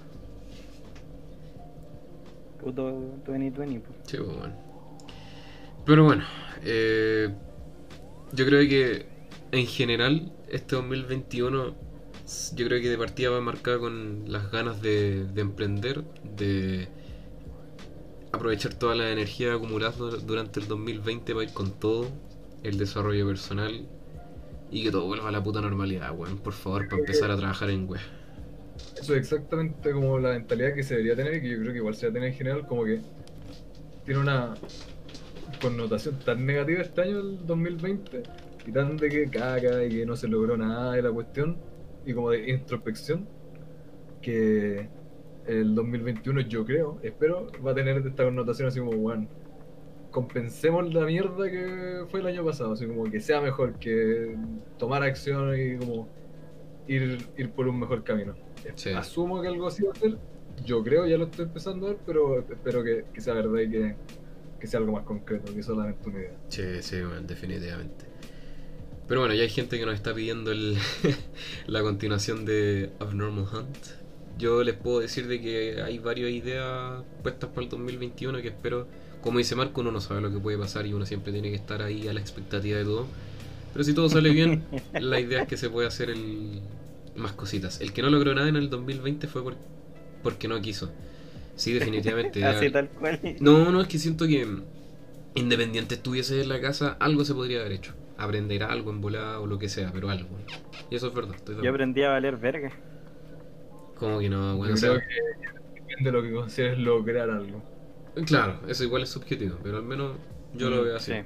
[2.67, 2.83] Puto
[3.25, 3.87] 2020.
[4.03, 4.53] Sí, bueno.
[5.85, 6.23] Pero bueno,
[6.63, 7.29] eh,
[8.33, 9.05] yo creo que
[9.53, 11.75] en general este 2021
[12.25, 16.03] s- yo creo que de partida va marcada con las ganas de, de emprender,
[16.35, 16.89] de
[18.31, 22.07] aprovechar toda la energía acumulada dur- durante el 2020 para ir con todo,
[22.63, 23.85] el desarrollo personal
[24.71, 27.69] y que todo vuelva a la puta normalidad, weón, por favor, para empezar a trabajar
[27.69, 28.01] en web.
[28.99, 31.77] Eso es exactamente como la mentalidad que se debería tener y que yo creo que
[31.77, 33.01] igual se va a tener en general, como que
[34.05, 34.53] tiene una
[35.61, 38.23] connotación tan negativa este año, el 2020,
[38.65, 41.57] y tan de que caga y que no se logró nada de la cuestión,
[42.05, 43.27] y como de introspección,
[44.21, 44.89] que
[45.45, 49.27] el 2021 yo creo, espero, va a tener esta connotación así como, bueno,
[50.11, 54.35] compensemos la mierda que fue el año pasado, así como que sea mejor, que
[54.77, 56.09] tomar acción y como
[56.87, 58.35] ir, ir por un mejor camino.
[58.75, 58.89] Sí.
[58.91, 60.17] Asumo que algo así va a ser.
[60.65, 63.69] Yo creo, ya lo estoy empezando a ver, pero espero que, que sea verdad y
[63.69, 63.95] que,
[64.59, 66.37] que sea algo más concreto, que solamente una idea.
[66.49, 68.05] Sí, sí, bueno, definitivamente.
[69.07, 70.77] Pero bueno, ya hay gente que nos está pidiendo el,
[71.67, 73.77] la continuación de Abnormal Hunt.
[74.37, 78.87] yo les puedo decir de que hay varias ideas puestas para el 2021 que espero,
[79.21, 81.55] como dice Marco, uno no sabe lo que puede pasar y uno siempre tiene que
[81.55, 83.07] estar ahí a la expectativa de todo.
[83.71, 84.63] Pero si todo sale bien,
[84.99, 86.61] la idea es que se puede hacer el...
[87.17, 87.81] más cositas.
[87.81, 89.55] El que no logró nada en el 2020 fue por...
[90.23, 90.91] porque no quiso.
[91.55, 92.45] Sí, definitivamente.
[92.45, 93.19] Así tal cual.
[93.39, 94.47] No, no, es que siento que
[95.35, 97.93] independiente estuviese en la casa, algo se podría haber hecho.
[98.17, 100.29] Aprender algo en volada o lo que sea, pero algo.
[100.89, 102.71] Y eso es verdad, estoy de Yo aprendí a valer verga.
[103.95, 105.15] Como que no, bueno, Yo o sea, creo que
[105.81, 107.63] depende de lo que consideres lograr algo.
[108.25, 110.17] claro, eso igual es subjetivo, pero al menos
[110.53, 111.13] yo lo Mm, veo así.
[111.13, 111.23] sí.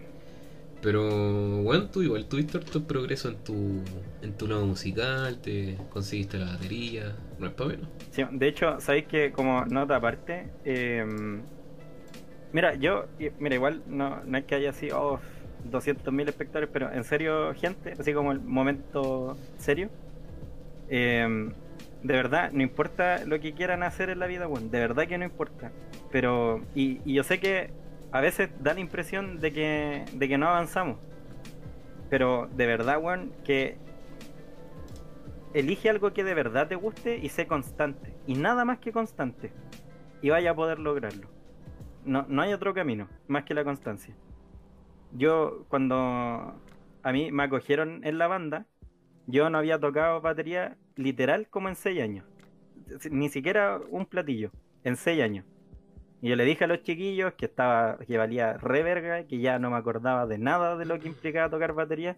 [0.82, 3.84] Pero bueno, tú igual tuviste harto progreso en tu
[4.22, 7.88] en tu lado musical, te conseguiste la batería, no es para menos.
[8.10, 11.06] Sí, de hecho, sabéis que como nota aparte, eh,
[12.52, 13.06] mira, yo,
[13.40, 15.20] mira, igual no, no es que haya sido oh,
[15.70, 19.90] 200.000 espectadores, pero en serio, gente, así como el momento serio,
[20.90, 21.52] eh,
[22.04, 25.18] de verdad, no importa lo que quieran hacer en la vida, bueno, de verdad que
[25.18, 25.72] no importa.
[26.12, 27.70] Pero, y, y yo sé que
[28.12, 30.98] a veces da la impresión de que, de que no avanzamos.
[32.10, 33.78] Pero de verdad, weón, que
[35.54, 38.14] elige algo que de verdad te guste y sé constante.
[38.28, 39.52] Y nada más que constante.
[40.22, 41.30] Y vaya a poder lograrlo.
[42.04, 44.16] No, no hay otro camino más que la constancia.
[45.14, 46.56] Yo cuando
[47.04, 48.66] a mí me acogieron en la banda,
[49.28, 52.26] yo no había tocado batería literal como en 6 años.
[53.10, 54.52] Ni siquiera un platillo,
[54.84, 55.46] en 6 años.
[56.22, 59.58] Y yo le dije a los chiquillos que estaba, que valía re verga, que ya
[59.58, 62.16] no me acordaba de nada de lo que implicaba tocar batería.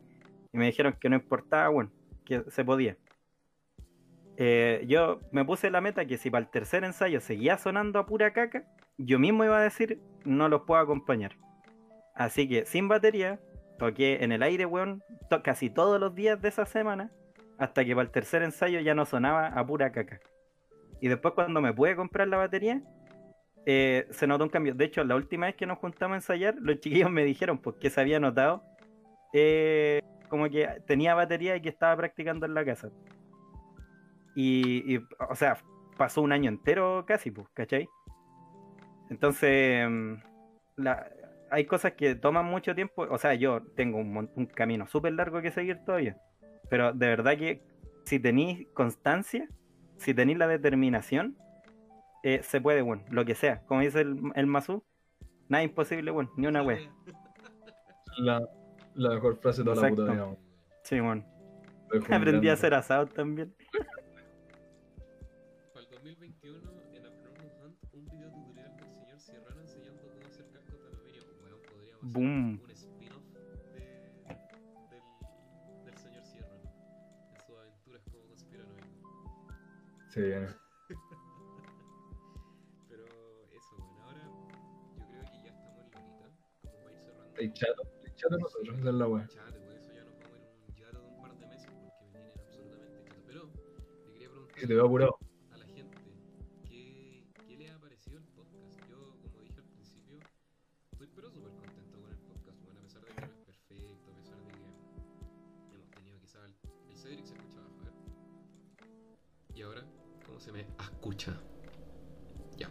[0.52, 1.90] Y me dijeron que no importaba, bueno,
[2.26, 2.98] que se podía.
[4.36, 8.06] Eh, yo me puse la meta que si para el tercer ensayo seguía sonando a
[8.06, 8.66] pura caca,
[8.98, 11.38] yo mismo iba a decir, no los puedo acompañar.
[12.14, 13.40] Así que sin batería,
[13.80, 15.02] toqué en el aire, weón,
[15.44, 17.12] casi todos los días de esa semana,
[17.58, 20.20] hasta que para el tercer ensayo ya no sonaba a pura caca.
[21.00, 22.82] Y después cuando me pude comprar la batería,
[23.66, 24.74] eh, se notó un cambio.
[24.76, 27.78] De hecho, la última vez que nos juntamos a ensayar, los chiquillos me dijeron pues,
[27.80, 28.64] que se había notado
[29.34, 32.90] eh, como que tenía batería y que estaba practicando en la casa.
[34.36, 34.98] Y, y,
[35.30, 35.58] o sea,
[35.98, 37.88] pasó un año entero casi, pues, ¿cachai?
[39.10, 40.14] Entonces, mm,
[40.78, 41.08] la-
[41.52, 43.04] hay cosas que toman mucho tiempo.
[43.10, 46.18] O sea, yo tengo un, un camino súper largo que seguir todavía.
[46.70, 47.62] Pero de verdad que
[48.06, 49.48] si tenéis constancia,
[49.98, 51.38] si tenéis la determinación,
[52.24, 53.62] eh, se puede, bueno, lo que sea.
[53.66, 54.84] Como dice el, el Mazú,
[55.50, 56.80] nada imposible, bueno, ni una wea.
[58.18, 58.42] La,
[58.96, 60.24] la mejor frase de toda la puta vida.
[60.26, 60.38] weón.
[60.84, 61.26] Sí, bueno.
[62.10, 63.54] Aprendí a hacer asado también.
[65.74, 66.58] Para el 2021,
[66.94, 71.22] en Abnormal Hunt, un video tutorial del señor Sierrano enseñando cómo hacer cascos de aluminio.
[71.44, 72.60] Weón, podríamos hacer Boom.
[72.64, 73.40] un spin-off de-
[74.90, 76.64] del, del señor Sierrano
[77.34, 78.88] en sus aventuras como conspiranoico.
[80.10, 80.48] Se viene.
[87.48, 89.26] Estáis chato nosotros, esa es la weá.
[89.28, 89.36] Por
[89.78, 91.86] eso ya nos vamos a ir en un yato de un par de meses porque
[91.86, 93.12] me tienen absolutamente.
[93.28, 93.50] Pero
[94.06, 95.18] le quería preguntar Y te veo apurado.
[95.52, 95.98] a la gente
[96.70, 98.80] ¿qué, qué les ha parecido el podcast.
[98.90, 100.20] Yo, como dije al principio,
[100.92, 104.12] estoy pero súper contento con el podcast, bueno, a pesar de que no es perfecto,
[104.12, 106.56] a pesar de que hemos tenido quizá el,
[106.90, 107.94] el Cedric se escucha bajo, a ver.
[109.56, 109.84] Y ahora,
[110.26, 111.34] ¿cómo se me escucha?
[112.58, 112.70] Ya.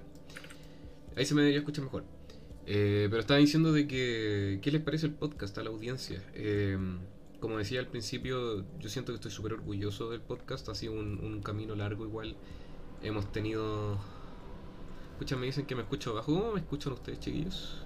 [1.17, 2.05] Ahí se me debería escuchar mejor.
[2.67, 6.23] Eh, pero estaba diciendo de que, ¿qué les parece el podcast a la audiencia?
[6.35, 6.79] Eh,
[7.41, 10.69] como decía al principio, yo siento que estoy súper orgulloso del podcast.
[10.69, 12.37] Ha sido un, un camino largo igual.
[13.03, 13.99] Hemos tenido...
[15.15, 16.33] Escuchan, me dicen que me escucho bajo.
[16.35, 17.85] ¿Cómo me escuchan ustedes, chiquillos?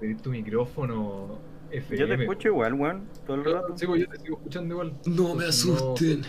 [0.00, 1.38] Pedir tu micrófono
[1.70, 1.98] FM.
[2.00, 3.76] Yo te escucho igual, weón, todo el rato.
[3.76, 4.94] Sí, pues yo te sigo escuchando igual.
[5.06, 6.22] No me no- asusten.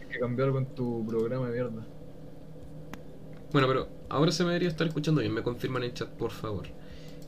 [0.00, 1.86] Hay que cambiar algo en tu programa de mierda.
[3.52, 5.32] Bueno, pero ahora se me debería estar escuchando bien.
[5.32, 6.66] Me confirman en chat, por favor.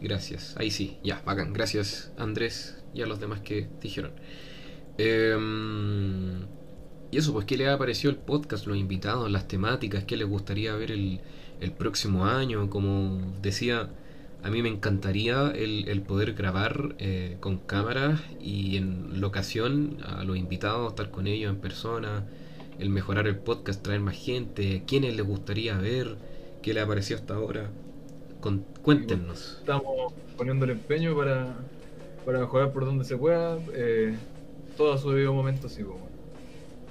[0.01, 0.55] Gracias.
[0.57, 1.53] Ahí sí, ya, bacán.
[1.53, 4.12] Gracias, Andrés y a los demás que dijeron.
[4.99, 6.43] Em,
[7.11, 8.66] y eso, pues, ¿qué les ha parecido el podcast?
[8.66, 11.21] Los invitados, las temáticas, ¿qué les gustaría ver el,
[11.61, 12.71] el próximo año?
[12.71, 13.91] Como decía,
[14.45, 20.37] a mí me encantaría el, poder grabar eh, con cámaras y en locación a los
[20.37, 22.27] invitados, estar con ellos en persona,
[22.79, 26.16] el mejorar el podcast, traer más gente, quiénes les gustaría ver,
[26.62, 27.71] qué les ha parecido hasta ahora.
[28.45, 29.57] Con- cuéntenos.
[29.61, 31.55] Estamos poniendo el empeño para,
[32.27, 33.57] para mejorar por donde se pueda.
[33.73, 34.15] Eh,
[34.77, 35.97] todo a su debido momento, sí, pues,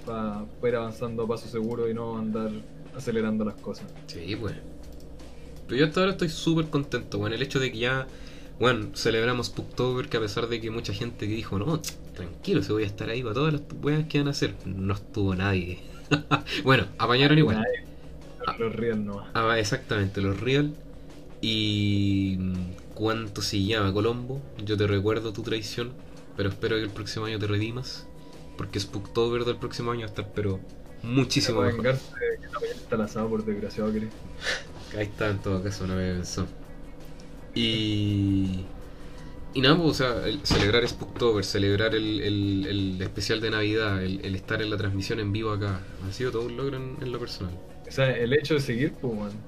[0.03, 2.49] para, para ir avanzando a paso seguro y no andar
[2.97, 3.85] acelerando las cosas.
[4.07, 4.55] Sí, pues.
[5.67, 8.07] Pero yo hasta ahora estoy súper contento, bueno, el hecho de que ya,
[8.59, 11.79] bueno, celebramos Spooktober, que a pesar de que mucha gente que dijo, no,
[12.15, 14.95] tranquilo, se voy a estar ahí para todas las weas que van a hacer, no
[14.95, 15.81] estuvo nadie.
[16.63, 17.57] bueno, apañaron igual.
[17.57, 18.57] Nadie.
[18.57, 19.27] Los real nomás.
[19.35, 20.73] Ah, exactamente, los real.
[21.43, 22.37] Y.
[22.39, 24.41] mm, ¿Cuánto se llama Colombo?
[24.65, 25.93] Yo te recuerdo tu traición,
[26.37, 28.07] pero espero que el próximo año te redimas.
[28.57, 30.59] Porque Spooktober del próximo año va a estar, pero
[31.03, 31.83] muchísimo mejor.
[31.83, 32.03] vengarse
[32.59, 34.09] que la está asado por desgraciado que.
[34.97, 36.47] Ahí está, en todo caso, no me pensó.
[37.53, 38.71] Y.
[39.53, 44.03] Y nada, pues, o sea, el- celebrar Spooktober, celebrar el, el- el especial de Navidad,
[44.03, 46.97] el, el estar en la transmisión en vivo acá, ha sido todo un logro en,
[47.01, 47.59] en lo personal.
[47.87, 49.45] O sea, el hecho de seguir, pues, man,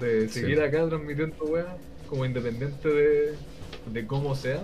[0.00, 0.40] de Sí.
[0.40, 1.76] seguir acá transmitiendo, weá,
[2.08, 3.32] como independiente de,
[3.92, 4.62] de cómo sea,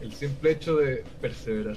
[0.00, 1.76] el simple hecho de perseverar.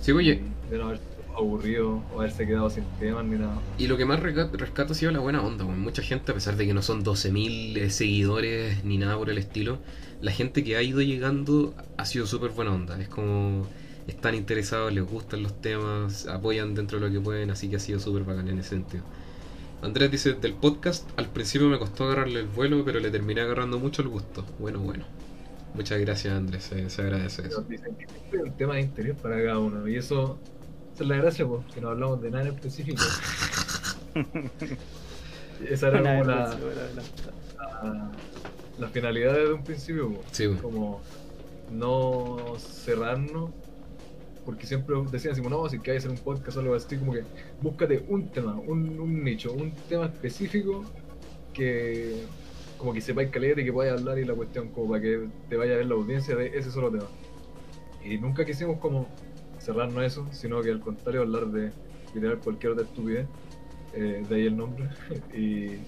[0.00, 1.04] Sí, oye, De no haberse
[1.36, 3.58] aburrido o haberse quedado sin temas ni nada.
[3.78, 5.64] Y lo que más resca- rescato ha sido la buena onda.
[5.64, 9.38] Mucha gente, a pesar de que no son 12.000 eh, seguidores ni nada por el
[9.38, 9.78] estilo,
[10.20, 12.98] la gente que ha ido llegando ha sido súper buena onda.
[13.00, 13.66] Es como
[14.06, 17.80] están interesados, les gustan los temas, apoyan dentro de lo que pueden, así que ha
[17.80, 19.04] sido súper bacán en ese sentido.
[19.86, 23.78] Andrés dice, del podcast, al principio me costó agarrarle el vuelo, pero le terminé agarrando
[23.78, 24.44] mucho el gusto.
[24.58, 25.04] Bueno, bueno.
[25.74, 27.60] Muchas gracias, Andrés, se, se agradece eso.
[27.60, 29.86] Nos dicen que siempre hay un tema de interés para cada uno.
[29.86, 30.38] Y eso,
[30.92, 33.00] esa es la gracia, pues, que no hablamos de nada en específico.
[35.70, 38.10] Esa era como la, la,
[38.78, 40.26] la finalidad desde un principio, pues.
[40.32, 40.58] Sí, weón.
[40.58, 41.00] como
[41.70, 43.50] no cerrarnos
[44.46, 47.24] porque siempre decían así, no, si quieres hacer un podcast o algo así, como que
[47.60, 50.84] búscate un tema, un, nicho, un tema específico
[51.52, 52.22] que
[52.78, 55.56] como que sepáis caleta y que podáis hablar y la cuestión como para que te
[55.56, 57.08] vaya a ver la audiencia de ese solo tema.
[58.04, 59.08] Y nunca quisimos como
[59.58, 61.72] cerrarnos eso, sino que al contrario hablar de
[62.14, 63.26] literal cualquier otra estupidez,
[63.94, 64.88] eh, de ahí el nombre.
[65.34, 65.80] y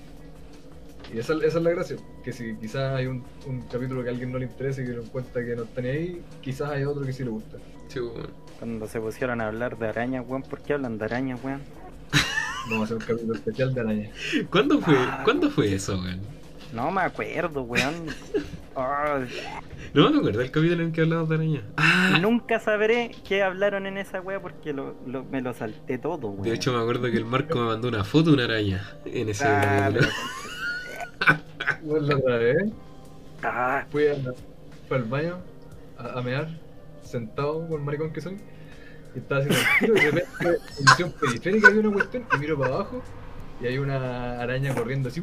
[1.13, 3.25] y esa, esa es la gracia, que si quizás hay un,
[3.71, 5.89] capítulo que a alguien no le interesa y que no encuentra que no está ni
[5.89, 7.57] ahí, quizás hay otro que sí le gusta.
[7.89, 8.48] Sí, weón.
[8.59, 11.61] Cuando se pusieron a hablar de arañas, weón, ¿por qué hablan de arañas, weón?
[12.71, 14.11] Vamos a hacer un capítulo especial de araña.
[14.51, 16.21] ¿Cuándo fue, ¿Cuándo fue eso, weón?
[16.73, 17.95] No me acuerdo, weón.
[18.81, 19.19] Ah,
[19.93, 21.63] No me acuerdo el capítulo en que hablamos de araña.
[21.79, 26.29] Ah, nunca sabré qué hablaron en esa wea porque lo, lo- me lo salté todo,
[26.29, 26.43] weón.
[26.43, 29.29] De hecho, me acuerdo que el Marco me mandó una foto de una araña en
[29.31, 30.13] ese Ah, capítulo.
[31.83, 32.57] Bueno, la otra vez
[33.43, 34.15] Ah, fui, a-
[34.87, 35.39] fui al baño
[35.99, 36.47] a, a mear,
[37.11, 38.37] sentado con el maricón que soy,
[39.15, 39.49] y estaba el
[39.81, 43.03] tiro y de repente en visión periférica había una cuestión y miro para abajo
[43.61, 45.21] y hay una araña corriendo así,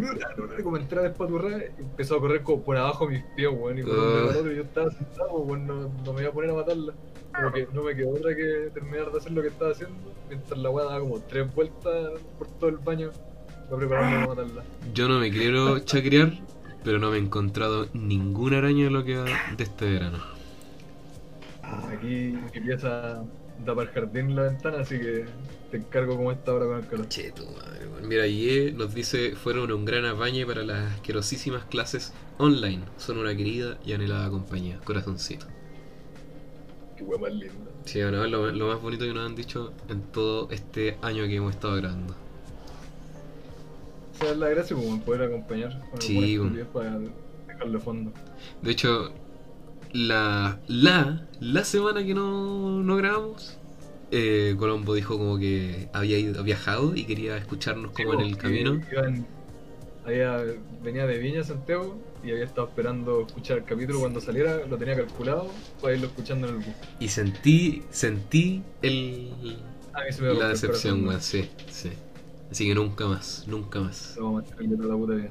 [0.62, 4.36] como despaturrada y empezó a correr como por abajo mis pies, weón, y por al
[4.36, 6.94] otro y yo estaba sentado, weón, no, me iba a poner a matarla.
[7.34, 10.58] Como que no me quedó otra que terminar de hacer lo que estaba haciendo, mientras
[10.60, 13.12] la weá daba como tres vueltas por todo el baño,
[13.70, 14.64] para prepararme para matarla.
[14.94, 16.34] Yo no me quiero chacrear,
[16.84, 19.26] pero no me he encontrado ninguna araña de lo que va
[19.56, 20.35] de este verano.
[21.92, 23.24] Aquí mi pieza
[23.66, 25.26] da para el jardín la ventana, así que
[25.72, 27.08] te encargo como está ahora con el calor.
[27.10, 28.08] Che, tu madre, weón.
[28.08, 32.84] Mira, Ye nos dice: fueron un gran apañe para las asquerosísimas clases online.
[32.98, 34.80] Son una querida y anhelada compañía.
[34.84, 35.48] Corazoncito.
[36.96, 37.72] Qué hueá más linda.
[37.86, 41.26] Sí, bueno, es lo, lo más bonito que nos han dicho en todo este año
[41.28, 42.16] que hemos estado grabando.
[44.14, 46.66] Esa es la gracia, como poder acompañar con Sí, bueno.
[46.72, 47.00] para
[47.48, 48.14] dejarlo de fondo.
[48.62, 49.14] De hecho,
[49.96, 53.58] la, la, la semana que no, no grabamos,
[54.12, 58.82] eh, Colombo dijo como que había ido, viajado y quería escucharnos como en el camino.
[60.06, 60.44] había-
[60.84, 64.96] venía de Viña Santiago y había estado esperando escuchar el capítulo cuando saliera, lo tenía
[64.96, 65.50] calculado
[65.82, 66.76] para irlo escuchando en el bus.
[67.00, 69.32] Y sentí, sentí el,
[69.94, 71.90] A mí se me rompió la decepción, weón, sí, sí.
[72.52, 74.14] Así que nunca más, nunca más.
[74.88, 75.30] La puta vida.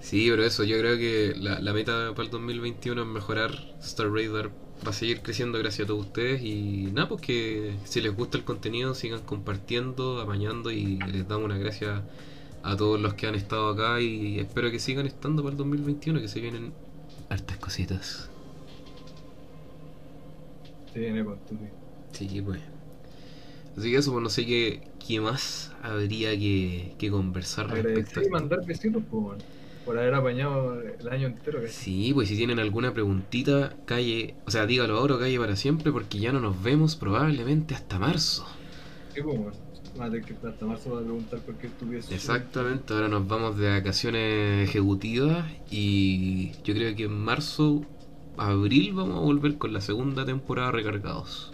[0.00, 3.50] Sí, pero eso, yo creo que la, la meta para el 2021 es mejorar.
[3.80, 4.50] Star Raider
[4.86, 6.42] va a seguir creciendo gracias a todos ustedes.
[6.42, 10.70] Y nada, pues que si les gusta el contenido, sigan compartiendo, apañando.
[10.70, 12.02] Y les damos una gracias
[12.62, 14.00] a todos los que han estado acá.
[14.00, 16.74] Y espero que sigan estando para el 2021, que se vienen
[17.28, 18.30] hartas cositas.
[20.92, 21.56] Se viene con tu
[22.12, 22.60] Sí, pues.
[23.76, 28.22] Así que eso, pues no sé qué, qué más habría que, que conversar respecto a
[28.22, 28.30] Agradecer y esto.
[28.30, 29.42] mandar besitos, pues,
[29.88, 31.60] por haber apañado el año entero.
[31.66, 36.18] Sí, pues si tienen alguna preguntita, calle, o sea, dígalo ahora calle para siempre, porque
[36.18, 38.46] ya no nos vemos probablemente hasta marzo.
[39.14, 39.54] Sí, pues, weón.
[39.96, 42.12] Vamos a tener que esperar hasta marzo para preguntar cualquier estupidez.
[42.12, 47.80] Exactamente, ahora nos vamos de vacaciones ejecutivas y yo creo que en marzo,
[48.36, 51.50] abril vamos a volver con la segunda temporada recargados.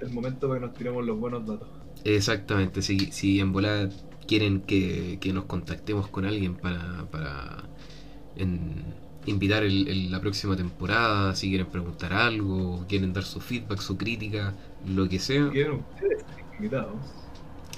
[0.00, 1.68] El momento para que nos tiremos los buenos datos.
[2.02, 3.90] Exactamente, si, si en volada
[4.30, 7.64] quieren que, que nos contactemos con alguien para, para
[8.36, 8.94] en-
[9.26, 13.96] invitar el- el- la próxima temporada, si quieren preguntar algo, quieren dar su feedback, su
[13.96, 14.54] crítica,
[14.86, 15.50] lo que sea.
[15.50, 16.24] Quieren ustedes,
[16.58, 16.94] invitados.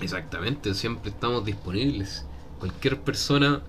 [0.02, 2.26] Exactamente, siempre estamos disponibles.
[2.60, 3.60] cualquier persona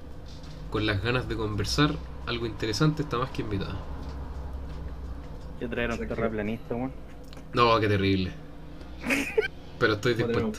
[0.69, 1.95] con las ganas de conversar
[2.27, 3.76] algo interesante está más que invitada.
[5.60, 6.91] Yo traer un terraplanista, weón.
[7.53, 8.31] No, qué terrible.
[9.80, 10.51] Pero estoy dispuesto.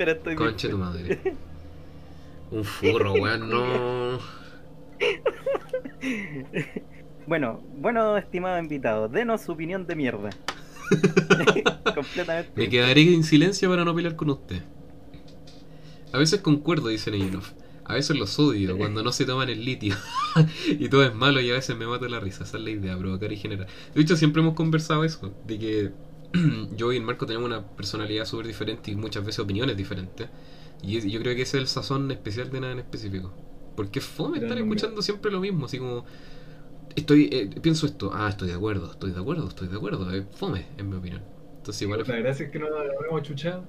[0.00, 1.20] Pero estoy Conche tu madre.
[2.50, 4.18] Un furro, weón, no.
[7.26, 10.30] Bueno, bueno, estimado invitado, denos su opinión de mierda.
[11.94, 12.50] Completamente.
[12.56, 14.62] Me quedaré en silencio para no pelear con usted.
[16.14, 17.44] A veces concuerdo, dice Neyenov.
[17.84, 19.96] A veces los odio cuando no se toman el litio.
[20.66, 22.44] y todo es malo y a veces me mato la risa.
[22.44, 23.66] Esa es la idea, provocar y generar.
[23.94, 25.34] De hecho, siempre hemos conversado eso.
[25.46, 25.92] De que
[26.76, 30.28] yo y el Marco tenemos una personalidad súper diferente y muchas veces opiniones diferentes.
[30.82, 33.32] Y yo creo que ese es el sazón especial de nada en específico.
[33.76, 35.66] Porque es fome estar escuchando siempre lo mismo.
[35.66, 36.04] Así como...
[36.96, 40.24] Estoy, eh, pienso esto, ah, estoy de acuerdo, estoy de acuerdo, estoy de acuerdo, es
[40.32, 41.22] fome, en mi opinión.
[41.58, 42.66] Entonces igual La gracia es que no
[43.08, 43.64] hemos chuchado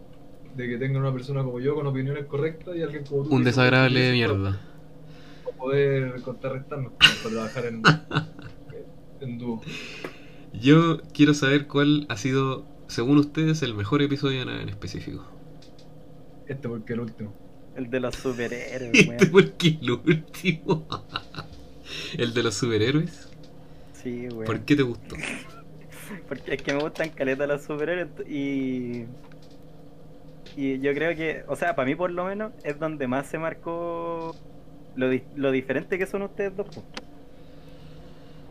[0.56, 3.36] de que tenga una persona como yo con opiniones correctas y alguien como tú.
[3.36, 4.60] un desagradable de mierda.
[5.44, 7.84] para poder contrarrestarnos para trabajar en,
[9.22, 9.62] en dúo.
[10.54, 15.26] Yo quiero saber cuál ha sido, según ustedes, el mejor episodio de nada en específico.
[16.48, 17.34] Este porque el último.
[17.76, 19.32] El de los superhéroes, Este weón.
[19.32, 20.86] porque el último.
[22.18, 23.30] el de los superhéroes.
[23.94, 24.46] Sí, weón.
[24.46, 25.16] ¿Por qué te gustó?
[26.28, 29.06] Porque es que me gustan caletas los superhéroes y.
[30.58, 33.38] Y yo creo que, o sea, para mí por lo menos, es donde más se
[33.38, 34.36] marcó
[34.98, 36.68] lo, di- lo diferente que son ustedes dos.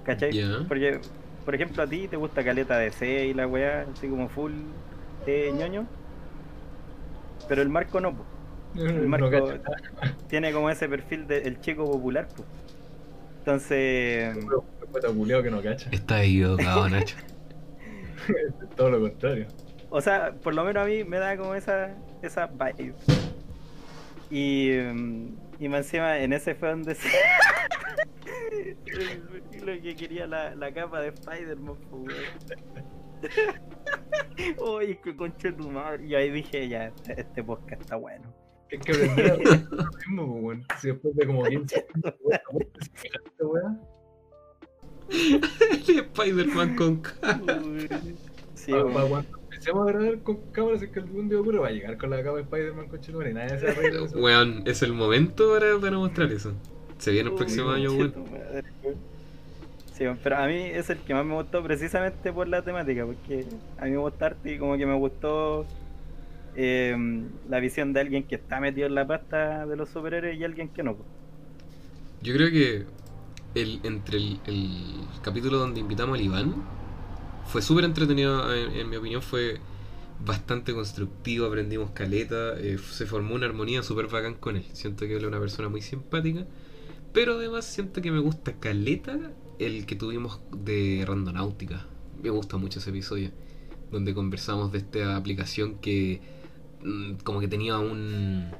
[0.04, 0.32] ¿Cachai?
[0.32, 0.64] Ya.
[0.66, 1.00] Porque,
[1.44, 4.52] por ejemplo, a ti te gusta caleta de C y la weá, así como full
[5.26, 5.86] eh, ñoño.
[7.48, 8.24] Pero el Marco no, po.
[8.76, 9.30] El Marco
[10.28, 12.44] tiene como ese perfil del chico popular, po.
[13.40, 14.36] Entonces,
[15.42, 15.88] que no cacha.
[15.90, 17.16] Está equivocado, Nacho.
[18.76, 19.46] Todo lo contrario.
[19.88, 22.94] O sea, por lo menos a mí me da como esa, esa vibe.
[24.30, 25.28] Y, mm,
[25.60, 27.08] y más encima en ese fue donde se...
[29.64, 31.76] lo que quería la, la capa de Spider-Man.
[34.58, 36.06] Uy, que concha de tu madre.
[36.06, 38.32] Y ahí dije, ya, este, este podcast está bueno.
[38.72, 39.84] Hay que lo
[40.16, 40.64] mismo, weón.
[40.80, 42.14] Si después de como 15 años,
[43.40, 43.80] weón,
[45.10, 47.12] El Spider-Man con K.
[48.54, 49.26] Sí, pa- weón.
[49.60, 52.22] Empecemos a grabar con cámaras, es que algún día ocurre, va a llegar con la
[52.22, 54.18] capa de Spider-Man con Chetumare y nadie se arregla eso.
[54.18, 56.54] Weón, es el momento para, para mostrar eso.
[56.98, 58.14] Se viene el próximo Uy, año, weón.
[59.92, 63.44] Sí, pero a mí es el que más me gustó precisamente por la temática, porque
[63.76, 65.66] a mí me gusta arte y como que me gustó
[66.56, 66.96] eh,
[67.46, 70.70] la visión de alguien que está metido en la pasta de los superhéroes y alguien
[70.70, 70.96] que no.
[72.22, 72.86] Yo creo que
[73.54, 74.70] el, entre el, el
[75.20, 76.79] capítulo donde invitamos al Iván
[77.50, 79.58] fue súper entretenido, en, mi opinión fue
[80.24, 84.64] bastante constructivo, aprendimos caleta, eh, se formó una armonía súper bacán con él.
[84.72, 86.46] Siento que él es una persona muy simpática,
[87.12, 89.18] pero además siento que me gusta caleta
[89.58, 91.86] el que tuvimos de Randonáutica.
[92.22, 93.32] Me gusta mucho ese episodio,
[93.90, 96.20] donde conversamos de esta aplicación que
[96.84, 98.52] mm, como que tenía un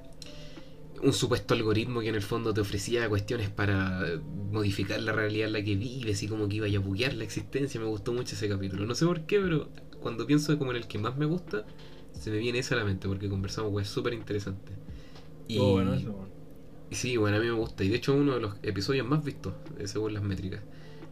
[1.03, 4.21] un supuesto algoritmo que en el fondo te ofrecía cuestiones para
[4.53, 7.81] modificar la realidad en la que vives y como que iba a buguear la existencia.
[7.81, 8.85] Me gustó mucho ese capítulo.
[8.87, 9.69] No sé por qué, pero
[10.01, 11.65] cuando pienso como en el que más me gusta,
[12.13, 14.73] se me viene ese a la mente porque conversamos, pues, súper interesante.
[15.49, 16.29] Y, Todo bueno eso, weón.
[16.91, 17.85] y sí, bueno, a mí me gusta.
[17.85, 20.63] Y de hecho, uno de los episodios más vistos, eh, según las métricas.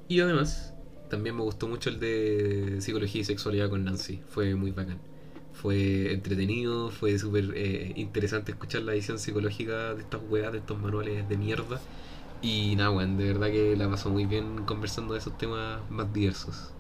[0.09, 0.75] Y además,
[1.09, 4.21] también me gustó mucho el de psicología y sexualidad con Nancy.
[4.29, 5.01] Fue muy bacán.
[5.53, 10.79] Fue entretenido, fue súper eh, interesante escuchar la edición psicológica de estas weas, de estos
[10.79, 11.81] manuales de mierda.
[12.41, 16.13] Y nada, weón, de verdad que la pasó muy bien conversando de esos temas más
[16.13, 16.73] diversos.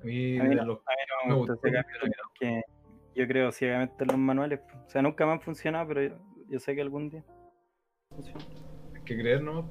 [0.00, 2.62] A mí, A mí de no, los- a mí no me gustó ese capítulo porque
[3.14, 4.58] yo creo ciegamente en los manuales.
[4.64, 4.74] pues.
[4.84, 6.18] O sea, nunca me han funcionado, pero yo,
[6.48, 7.22] yo sé que algún día
[8.10, 8.44] funciona.
[8.96, 9.66] hay que creer nomás.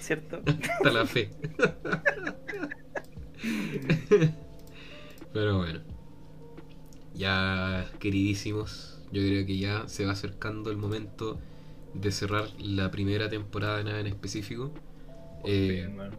[0.00, 0.40] ¿Cierto?
[0.46, 1.30] Hasta la fe.
[5.32, 5.80] Pero bueno.
[7.14, 11.38] Ya, queridísimos, yo creo que ya se va acercando el momento
[11.94, 14.70] de cerrar la primera temporada de nada en específico.
[15.44, 16.10] Eh, Bien,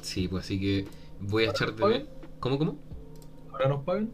[0.00, 0.86] sí, pues así que
[1.20, 2.06] voy a ¿Ahora echar nos de.
[2.40, 2.78] ¿Cómo, cómo?
[3.52, 4.10] ¿Ahora nos pagan?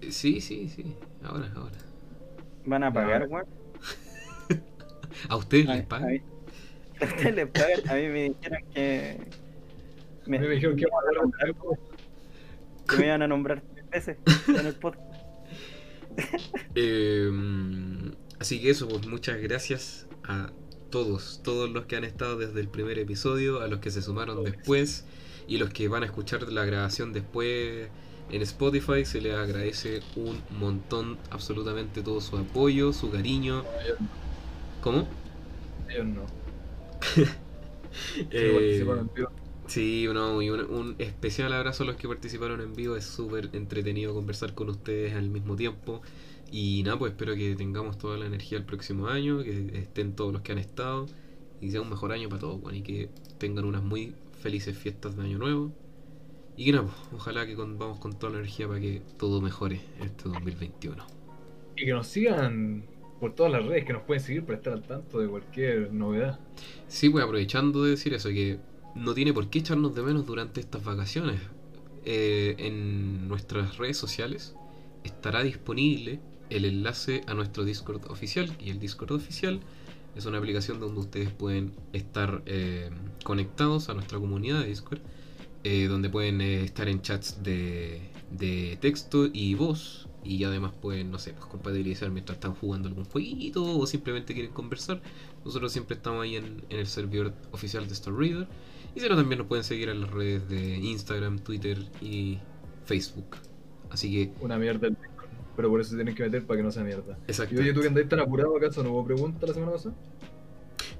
[0.00, 0.94] Eh, Sí, sí, sí.
[1.24, 1.78] Ahora, ahora.
[2.64, 3.46] Van a pagar, weón.
[5.28, 6.10] ¿A ustedes A- les a pagan?
[6.12, 6.22] mí-
[7.00, 7.88] a ustedes les pagan.
[7.90, 9.18] A mí me dijeron que.
[10.26, 11.78] A mí me dijeron que iban a nombrar-
[12.88, 14.16] que me iban a nombrar tres veces
[14.48, 15.07] en el podcast.
[16.74, 17.30] Eh,
[18.38, 20.52] así que eso, pues muchas gracias a
[20.90, 24.44] todos, todos los que han estado desde el primer episodio, a los que se sumaron
[24.44, 25.04] después
[25.46, 27.88] y los que van a escuchar la grabación después
[28.30, 29.04] en Spotify.
[29.04, 33.64] Se les agradece un montón, absolutamente todo su apoyo, su cariño.
[34.82, 35.08] ¿Cómo?
[35.88, 36.26] Ellos no.
[38.30, 38.84] Eh.
[39.68, 42.96] Sí, no, y un, un especial abrazo a los que participaron en vivo.
[42.96, 46.02] Es súper entretenido conversar con ustedes al mismo tiempo.
[46.50, 50.32] Y nada, pues espero que tengamos toda la energía el próximo año, que estén todos
[50.32, 51.06] los que han estado
[51.60, 55.16] y sea un mejor año para todos, bueno, y que tengan unas muy felices fiestas
[55.16, 55.72] de Año Nuevo.
[56.56, 59.40] Y que nada, pues, ojalá que con- vamos con toda la energía para que todo
[59.42, 61.06] mejore este 2021.
[61.76, 64.84] Y que nos sigan por todas las redes, que nos pueden seguir para estar al
[64.86, 66.40] tanto de cualquier novedad.
[66.86, 68.60] Sí, pues aprovechando de decir eso, que
[68.98, 71.40] no tiene por qué echarnos de menos durante estas vacaciones.
[72.04, 74.54] Eh, en nuestras redes sociales
[75.04, 76.20] estará disponible
[76.50, 78.54] el enlace a nuestro Discord oficial.
[78.58, 79.60] Y el Discord oficial
[80.16, 82.90] es una aplicación donde ustedes pueden estar eh,
[83.24, 85.00] conectados a nuestra comunidad de Discord.
[85.64, 88.00] eh, donde pueden estar en chats de,
[88.80, 90.08] texto y voz.
[90.24, 94.52] Y además pueden, no sé, pues compatibilizar mientras están jugando algún jueguito o simplemente quieren
[94.52, 95.00] conversar.
[95.44, 98.48] Nosotros siempre estamos ahí en, en el servidor oficial de Star Reader.
[98.94, 102.38] Y si no, también nos pueden seguir en las redes de Instagram, Twitter y
[102.84, 103.36] Facebook.
[103.90, 105.28] Así que, Una mierda el Discord.
[105.56, 107.18] Pero por eso se tienen que meter para que no sea mierda.
[107.26, 107.54] exacto.
[107.54, 109.94] Y oye, tú que andáis tan apurado, ¿acaso no hubo pregunta la semana pasada?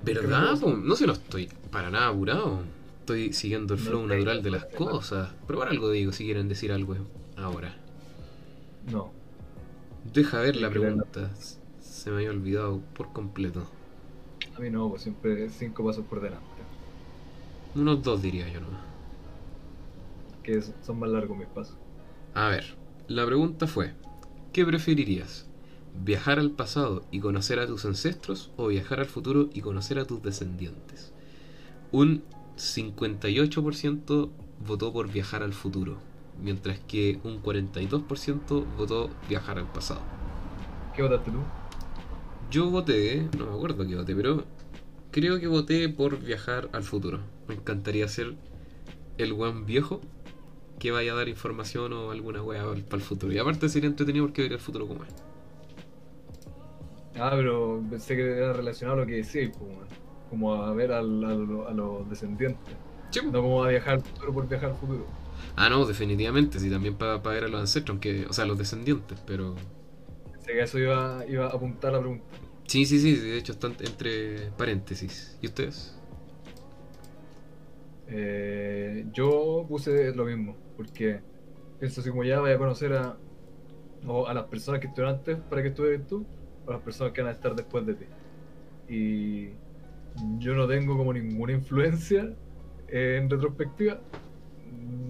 [0.03, 0.59] ¿Verdad?
[0.61, 2.63] No sé, no estoy para nada apurado.
[3.01, 5.33] Estoy siguiendo el No flow natural de las cosas.
[5.47, 6.95] Probar algo digo, si quieren decir algo
[7.37, 7.75] ahora.
[8.91, 9.13] No.
[10.13, 11.31] Deja ver la pregunta.
[11.81, 13.67] Se me había olvidado por completo.
[14.57, 16.48] A mí no, pues siempre cinco pasos por delante.
[17.75, 18.81] Unos dos diría yo nomás.
[20.43, 21.77] Que son más largos mis pasos.
[22.35, 22.65] A ver,
[23.09, 23.95] la pregunta fue,
[24.53, 25.47] ¿qué preferirías?
[25.95, 30.05] ¿Viajar al pasado y conocer a tus ancestros o viajar al futuro y conocer a
[30.05, 31.13] tus descendientes?
[31.91, 32.23] Un
[32.57, 34.31] 58%
[34.67, 35.99] votó por viajar al futuro,
[36.41, 40.01] mientras que un 42% votó viajar al pasado.
[40.95, 41.39] ¿Qué votaste tú?
[42.51, 44.45] Yo voté, no me acuerdo qué voté, pero
[45.11, 47.21] creo que voté por viajar al futuro.
[47.49, 48.37] Me encantaría ser
[49.19, 50.01] el buen viejo
[50.79, 53.33] que vaya a dar información o alguna wea para el futuro.
[53.33, 55.15] Y aparte sería entretenido porque vería el futuro como es.
[57.15, 59.89] Ah, pero pensé que era relacionado a lo que decís, weón.
[60.29, 62.77] como a ver al- al- a los descendientes.
[63.11, 63.21] Sí.
[63.31, 65.07] No como a viajar al futuro por viajar al futuro.
[65.57, 68.59] Ah, no, definitivamente, sí, también para, ver a los ancestros, aunque, o sea, a los
[68.59, 69.57] descendientes, pero...
[70.33, 72.25] Pensé que eso iba, iba a apuntar la pregunta.
[72.67, 75.37] Sí, sí, sí, de hecho están entre paréntesis.
[75.41, 75.98] ¿Y ustedes?
[78.09, 81.21] Eh, yo puse lo mismo, porque
[81.79, 83.17] pienso así como ya vaya a conocer a,
[84.07, 86.25] o a las personas que estuvieron antes para que estuvieras tú,
[86.67, 88.05] o a las personas que van a estar después de ti.
[88.89, 89.49] Y
[90.39, 92.35] yo no tengo como ninguna influencia
[92.89, 94.01] en retrospectiva.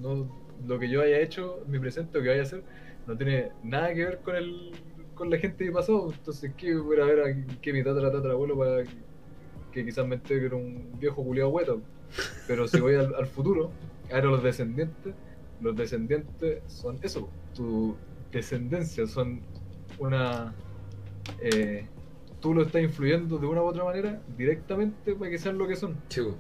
[0.03, 0.29] No,
[0.67, 2.63] lo que yo haya hecho, mi presente o que vaya a hacer,
[3.07, 4.73] no tiene nada que ver con el
[5.19, 6.11] con la gente que pasó.
[6.13, 8.91] Entonces, ¿qué voy a ver a que mi tatara tatarabuelo para que,
[9.73, 11.83] que quizás me entere que era un viejo culiado hueto?
[12.47, 13.71] Pero si voy al, al futuro,
[14.11, 15.15] a ver a los descendientes,
[15.61, 17.97] los descendientes son eso, tu
[18.33, 19.41] descendencia, son
[19.99, 20.55] una...
[21.41, 21.87] eh,
[22.41, 25.77] tú lo estás influyendo de una u otra manera directamente para que sean lo que
[25.77, 25.97] son.
[26.09, 26.37] Chico.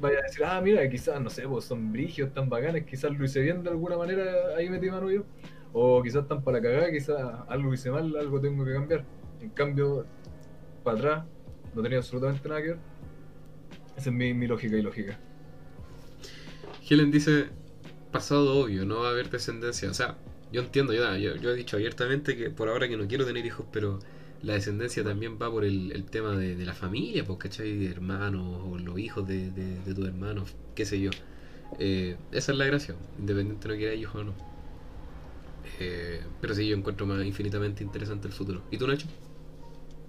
[0.00, 3.24] Vaya a decir, ah, mira, quizás, no sé, pues son brigios, tan bacanes, quizás lo
[3.24, 4.24] hice bien de alguna manera,
[4.56, 5.24] ahí metí mano yo.
[5.72, 7.16] O quizás están para cagar, quizás
[7.48, 9.04] algo hice mal, algo tengo que cambiar.
[9.40, 10.06] En cambio,
[10.84, 11.24] para atrás,
[11.74, 12.78] no tenía absolutamente nada que ver.
[13.96, 15.20] Esa es mi, mi lógica y lógica.
[16.88, 17.50] Helen dice,
[18.10, 19.90] pasado obvio, no va a haber descendencia.
[19.90, 20.18] O sea,
[20.52, 23.46] yo entiendo, yo, yo, yo he dicho abiertamente que por ahora que no quiero tener
[23.46, 24.02] hijos, pero
[24.42, 27.76] la descendencia también va por el, el tema de, de la familia, pues, ¿cachai?
[27.78, 31.14] De hermanos o los hijos de, de, de tus hermanos, qué sé yo.
[31.78, 34.36] Eh, esa es la gracia, independiente no quiera hijos o no.
[35.78, 38.66] Eh, pero sí, yo encuentro más infinitamente interesante el futuro.
[38.70, 39.08] ¿Y tú, Nacho?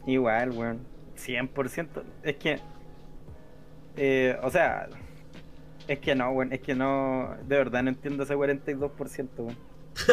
[0.06, 0.88] Igual, weón.
[1.16, 2.04] 100%.
[2.24, 2.62] Es que.
[3.98, 4.88] Eh, o sea.
[5.88, 6.54] Es que no, weón.
[6.54, 7.36] Es que no.
[7.48, 9.58] De verdad no entiendo ese 42%, weón.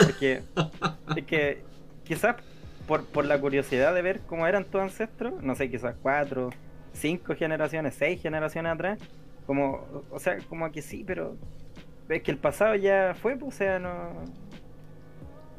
[0.05, 0.43] Porque.
[1.17, 1.63] es que.
[2.05, 2.37] Quizás
[2.87, 5.43] por, por la curiosidad de ver cómo eran tus ancestros.
[5.43, 6.51] No sé, quizás cuatro,
[6.93, 8.99] cinco generaciones, seis generaciones atrás.
[9.47, 10.05] Como.
[10.11, 11.37] O sea, como que sí, pero.
[12.09, 14.25] Es que el pasado ya fue, pues, o sea, no.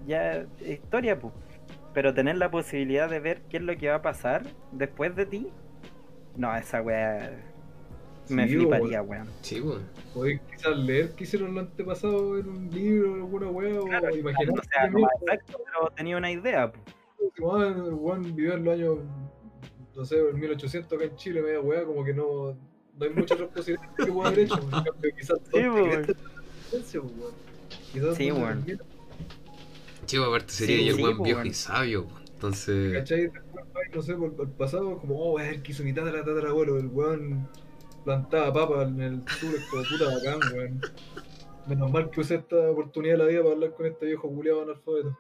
[0.08, 1.34] Ya es historia, pues.
[1.94, 5.26] Pero tener la posibilidad de ver qué es lo que va a pasar después de
[5.26, 5.52] ti,
[6.36, 7.32] no, esa weá
[8.30, 9.28] me Sí, fliparía, weón.
[9.42, 9.78] Sí, pues.
[10.14, 14.16] Podéis quizás leer qué hicieron los antepasados en un libro o alguna wea, Claro, o
[14.18, 14.64] imaginar.
[14.72, 16.72] sea, no más exacto, pero tenía una idea.
[17.20, 18.98] el weón vivió en los años,
[19.96, 22.54] no sé, en 1800 acá en Chile, media weá, como que no,
[22.98, 24.60] no hay muchas otras posibilidades que pueda haber hecho.
[24.62, 26.06] En cambio, quizás Sí, todos weón.
[26.72, 27.34] pues, weón.
[27.92, 28.66] Quizás Sí, weón.
[30.06, 31.52] Chico, aparte sería Sí, el sí, buen pues, viejo bueno.
[31.52, 32.08] y sabio.
[32.08, 32.30] pues.
[32.34, 33.32] Entonces, ¿Cachai?
[33.94, 36.78] No sé, por el pasado, como, oh, voy a ver qué hizo mi tatara, tatarabuelo,
[36.78, 37.48] el weón
[38.04, 40.82] plantaba papa en el sur, como puta bacán, weón.
[41.68, 44.64] Menos mal que usé esta oportunidad de la vida para hablar con este viejo culiado
[44.64, 45.18] analfabeto.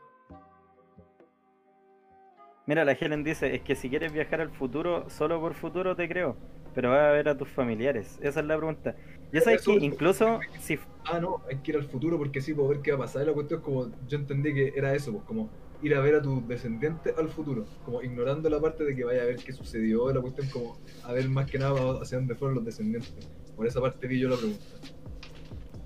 [2.65, 6.07] Mira, la Helen dice, es que si quieres viajar al futuro, solo por futuro te
[6.07, 6.38] creo,
[6.76, 8.19] pero vas a ver a tus familiares.
[8.22, 8.95] Esa es la pregunta.
[9.31, 12.69] Ya sabes que incluso si Ah, no, hay que ir al futuro porque sí, puedo
[12.69, 13.26] ver qué va a pasar.
[13.26, 15.49] La cuestión es como, yo entendí que era eso, pues como
[15.81, 19.23] ir a ver a tus descendientes al futuro, como ignorando la parte de que vaya
[19.23, 22.56] a ver qué sucedió, la cuestión como a ver más que nada hacia dónde fueron
[22.56, 23.30] los descendientes.
[23.56, 24.64] Por esa parte vi yo la pregunta.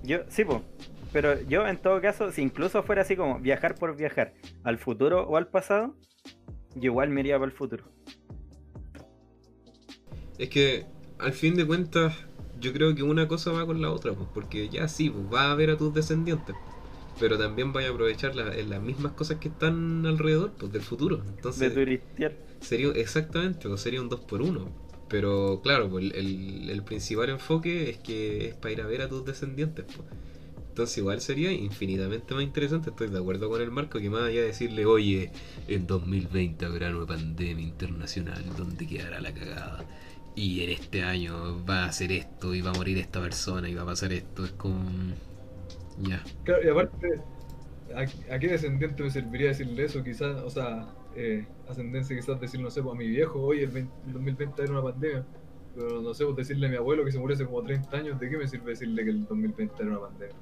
[0.02, 0.62] Yo, sí, po.
[1.12, 4.34] Pero yo, en todo caso, si incluso fuera así como viajar por viajar,
[4.64, 5.94] al futuro o al pasado,
[6.74, 7.84] yo igual me iría para el futuro.
[10.38, 10.86] Es que
[11.18, 12.16] al fin de cuentas,
[12.60, 15.46] yo creo que una cosa va con la otra, pues, porque ya sí, pues, vas
[15.46, 16.56] a ver a tus descendientes,
[17.18, 21.18] pero también vas a aprovechar la- las mismas cosas que están alrededor, pues, del futuro.
[21.18, 22.32] De Entonces, turistear.
[22.60, 24.68] sería exactamente, pues, sería un 2 por 1
[25.08, 29.02] Pero claro, pues, el, el- el principal enfoque es que es para ir a ver
[29.02, 29.84] a tus descendientes.
[29.86, 30.08] pues.
[30.70, 32.90] Entonces igual sería infinitamente más interesante.
[32.90, 35.30] Estoy de acuerdo con el Marco que más allá de decirle, oye,
[35.68, 39.84] en 2020 habrá una pandemia internacional donde quedará la cagada.
[40.34, 43.74] Y en este año va a hacer esto y va a morir esta persona y
[43.74, 44.44] va a pasar esto.
[44.44, 44.82] Es como...
[45.98, 46.22] Ya.
[46.44, 47.20] Claro, y aparte,
[47.94, 50.02] ¿a, a qué descendiente me serviría decirle eso?
[50.02, 53.70] Quizás, o sea, eh, ascendencia quizás decir, no sé, pues, a mi viejo, oye, el,
[53.70, 55.24] 20 el 2020 era una pandemia.
[55.74, 58.20] Pero no sé, pues decirle a mi abuelo que se murió hace como 30 años,
[58.20, 60.36] ¿de qué me sirve decirle que el 2020 era una pandemia?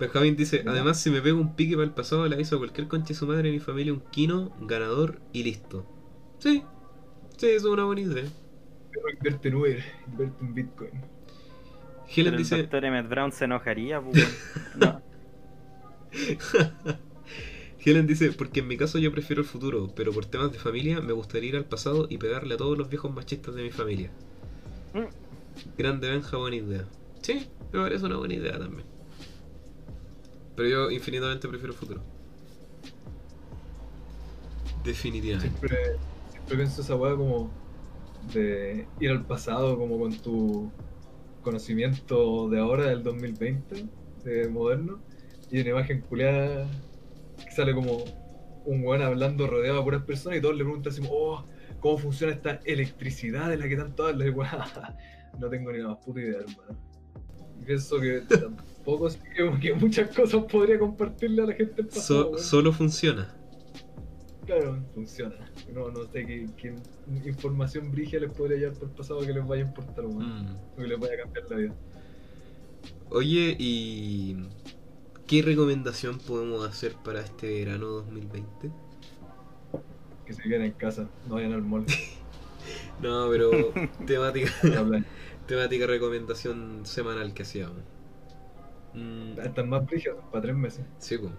[0.00, 2.88] Benjamín dice, además si me pego un pique para el pasado le aviso a cualquier
[2.88, 5.86] concha de su madre de mi familia un kino, ganador y listo.
[6.38, 6.64] Sí,
[7.36, 8.24] sí, eso es una buena idea.
[8.92, 10.90] Pero invierte en Uber, invierte en Bitcoin.
[12.14, 14.26] Helen Pero el dice, doctor Emmett Brown se enojaría, pues.
[14.76, 15.00] No.
[17.84, 21.00] Helen dice, porque en mi caso yo prefiero el futuro, pero por temas de familia
[21.00, 24.10] me gustaría ir al pasado y pegarle a todos los viejos machistas de mi familia.
[24.92, 25.78] Mm.
[25.78, 26.84] Grande Benja, buena idea.
[27.22, 28.84] Sí, me parece una buena idea también.
[30.56, 32.02] Pero yo infinitamente prefiero el futuro.
[34.84, 35.48] Definitivamente.
[35.48, 35.78] Siempre,
[36.30, 37.50] siempre pienso esa weá como
[38.34, 40.70] de ir al pasado, como con tu
[41.40, 43.86] conocimiento de ahora, del 2020,
[44.24, 45.00] de moderno,
[45.50, 46.66] y una imagen culeada
[47.44, 48.04] que sale como
[48.64, 51.44] un weón hablando rodeado de puras personas y todos le preguntan así, como, oh,
[51.80, 54.96] ¿cómo funciona esta electricidad de la que tanto weá,
[55.38, 56.78] no tengo ni la más puta idea, hermano.
[57.64, 59.08] Pienso que tampoco
[59.60, 62.36] que, muchas cosas podría compartirle a la gente pasado.
[62.36, 63.39] So- solo funciona.
[64.50, 65.36] Claro, funciona.
[65.72, 66.74] No, no sé qué, qué
[67.28, 70.44] información brigia les podría llevar por el pasado que les vaya a importar, weón.
[70.44, 70.56] Mm.
[70.74, 71.74] O que les vaya a cambiar la vida.
[73.10, 74.36] Oye, ¿y
[75.28, 78.72] qué recomendación podemos hacer para este verano 2020?
[80.26, 81.86] Que se queden en casa, no vayan al mall.
[83.00, 83.50] No, pero
[84.06, 84.50] temática,
[85.46, 87.78] temática recomendación semanal que hacíamos.
[88.92, 90.84] Mm, Están más brigias, para tres meses.
[90.98, 91.30] sí, po.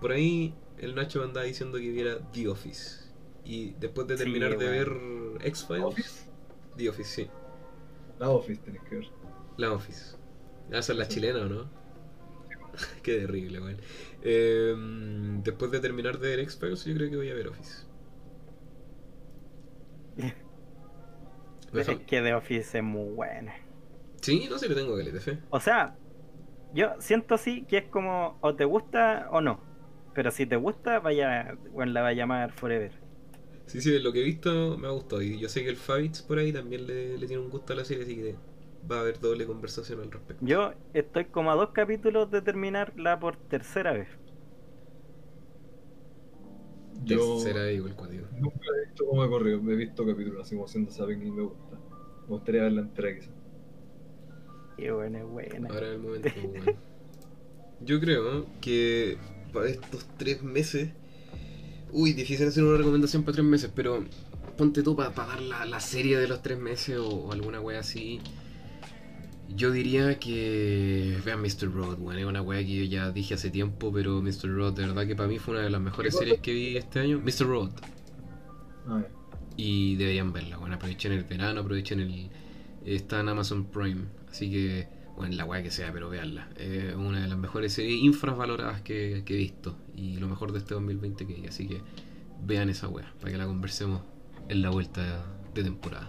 [0.00, 3.00] por ahí el Nacho me andaba diciendo que viera The Office.
[3.44, 4.88] Y después de Sí, terminar de ver.
[5.42, 6.30] X-Files, Office.
[6.76, 7.30] The Office, sí.
[8.18, 9.06] La Office tenés que ver.
[9.56, 10.16] La Office.
[10.72, 11.14] Ah, esa es la Sí.
[11.14, 11.70] chilena, ¿o no?
[13.02, 13.80] Qué terrible, weón.
[14.22, 14.74] Eh,
[15.42, 17.86] después de terminar de ver X-Files, yo creo que voy a ver Office.
[21.72, 23.54] Es que The Office es muy buena.
[24.22, 25.38] Sí, no sé, le tengo caleta, fe.
[25.50, 25.96] O sea,
[26.72, 29.69] yo siento así que es como o te gusta o no.
[30.12, 32.92] Pero si te gusta, vaya, bueno, la va a llamar Forever.
[33.66, 35.22] Sí, sí, lo que he visto me ha gustado.
[35.22, 37.76] Y yo sé que el Fabitz por ahí también le, le tiene un gusto a
[37.76, 38.36] la serie, así que
[38.90, 40.46] va a haber doble conversación al respecto.
[40.46, 44.08] Yo estoy como a dos capítulos de terminarla por tercera vez.
[47.04, 48.26] Yo Tercera vez igual cuático.
[48.30, 49.62] nunca he visto cómo he corrido.
[49.62, 51.76] Me he visto capítulos así como haciendo zapping y me gusta.
[52.26, 53.34] Me gustaría verla entera quizás.
[54.76, 55.68] Y bueno, es buena.
[55.68, 56.76] Ahora es el momento, weón.
[57.80, 59.18] Yo creo que
[59.52, 60.90] para estos tres meses.
[61.92, 64.04] Uy, difícil hacer una recomendación para tres meses, pero
[64.56, 67.80] ponte tú para dar la, la serie de los tres meses o, o alguna wea
[67.80, 68.20] así.
[69.56, 71.72] Yo diría que vean Mr.
[71.72, 72.18] Road, weón.
[72.18, 74.48] Es una wea que yo ya dije hace tiempo, pero Mr.
[74.48, 77.00] Road, de verdad que para mí fue una de las mejores series que vi este
[77.00, 77.20] año.
[77.20, 77.46] Mr.
[77.46, 77.70] Road.
[78.86, 79.02] Ah.
[79.56, 82.30] Y deberían verla, bueno, aprovechen el verano, aprovechen el...
[82.84, 86.48] Está en Amazon Prime, así que, bueno, la weá que sea, pero veanla.
[86.56, 90.74] Es una de mejores series infravaloradas que, que he visto y lo mejor de este
[90.74, 91.80] 2020 que hay, así que
[92.46, 94.02] vean esa weá, para que la conversemos
[94.48, 96.08] en la vuelta de temporada.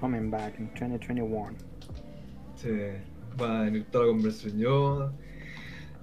[0.00, 1.52] Coming back in 2021.
[2.56, 3.00] Se
[3.40, 4.58] va a venir toda la conversación.
[4.58, 5.12] Yo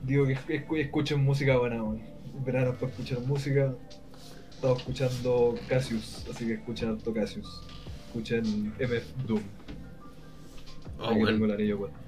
[0.03, 2.01] digo que escu- escuchen música buena, weón.
[2.45, 3.75] Verano para escuchar música.
[4.49, 7.61] estado escuchando Cassius, así que escuchen harto Cassius.
[8.07, 9.41] Escuchen MF Doom.
[10.99, 11.25] Oh, bueno.
[11.27, 12.02] tengo el anillo, bueno.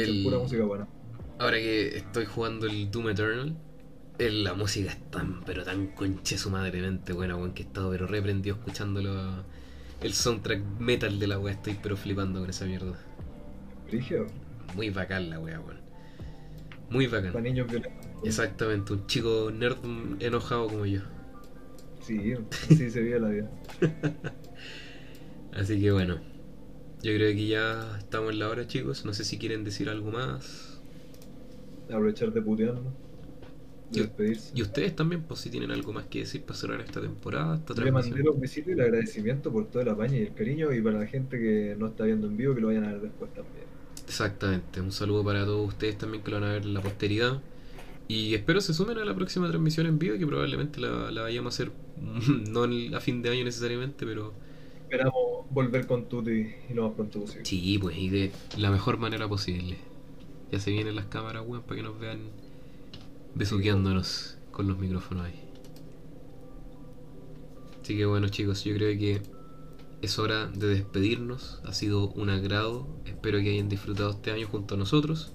[0.00, 0.88] Escuchen El- pura música buena.
[1.38, 3.56] Ahora que estoy jugando el Doom Eternal,
[4.18, 7.90] el- la música es tan, pero tan conche su madremente buena, weón, que he estado
[7.90, 9.44] pero reprendido escuchándolo.
[10.00, 12.94] El soundtrack metal de la weá, estoy pero flipando con esa mierda.
[13.86, 14.26] Brigio,
[14.74, 15.80] Muy bacán la weá, weón.
[16.90, 17.42] Muy para bacán.
[17.42, 18.06] niños violentos.
[18.24, 19.78] Exactamente, un chico nerd
[20.20, 21.00] enojado como yo.
[22.00, 22.34] Sí,
[22.70, 23.50] así se vive la vida.
[25.52, 26.18] Así que bueno,
[27.06, 29.04] yo creo que ya estamos en la hora, chicos.
[29.04, 30.80] No sé si quieren decir algo más.
[31.88, 32.94] Aprovechar de putearnos,
[33.90, 34.54] de Yo- despedirse.
[34.54, 37.74] Y ustedes también, pues si tienen algo más que decir para cerrar esta temporada, esta
[37.74, 40.80] Le mandé los besitos y el agradecimiento por todo el apaño y el cariño y
[40.82, 43.32] para la gente que no está viendo en vivo que lo vayan a ver después
[43.32, 43.66] también.
[44.06, 47.42] Exactamente, un saludo para todos ustedes también que lo van a ver en la posteridad.
[48.08, 51.54] Y espero se sumen a la próxima transmisión en vivo, que probablemente la, la vayamos
[51.60, 51.72] a hacer
[52.50, 52.64] no
[52.96, 54.34] a fin de año necesariamente, pero
[54.88, 57.44] Esperamos volver con Tuti y lo más pronto posible.
[57.44, 59.76] sí, pues y de la mejor manera posible.
[60.52, 62.20] Ya se vienen las cámaras, weón, para que nos vean
[63.34, 65.42] besuqueándonos con los micrófonos ahí.
[67.82, 69.22] Así que bueno chicos, yo creo que
[70.02, 71.60] es hora de despedirnos.
[71.64, 72.86] Ha sido un agrado.
[73.06, 75.32] Espero que hayan disfrutado este año junto a nosotros.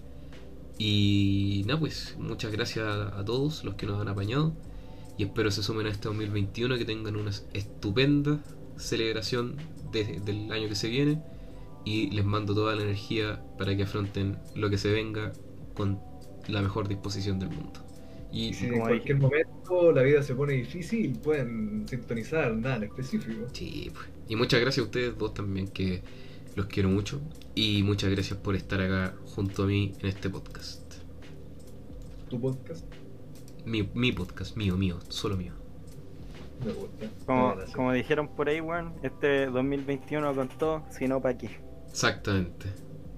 [0.78, 4.54] Y nada, pues muchas gracias a, todos los que nos han apañado.
[5.18, 8.42] Y espero se sumen a este 2021, que tengan una estupenda
[8.82, 9.56] celebración
[9.92, 11.22] de- del año que se viene.
[11.84, 15.32] Y les mando toda la energía para que afronten lo que se venga
[15.74, 16.00] con
[16.48, 17.80] la mejor disposición del mundo.
[18.32, 22.84] Y Y si en cualquier momento la vida se pone difícil, pueden sintonizar nada en
[22.84, 23.48] específico.
[23.52, 24.06] Sí, pues.
[24.30, 26.04] Y muchas gracias a ustedes dos también, que
[26.56, 27.20] los quiero mucho.
[27.56, 30.94] Y muchas gracias por estar acá junto a mí en este podcast.
[32.30, 32.86] Tu podcast
[33.66, 35.54] Mi, mi podcast, mío, mío, solo mío.
[36.66, 37.08] Me gusta.
[37.26, 41.60] Como, como dijeron por ahí, weón, este 2021 con todo, si no, ¿pa' qué?
[41.90, 42.68] Exactamente.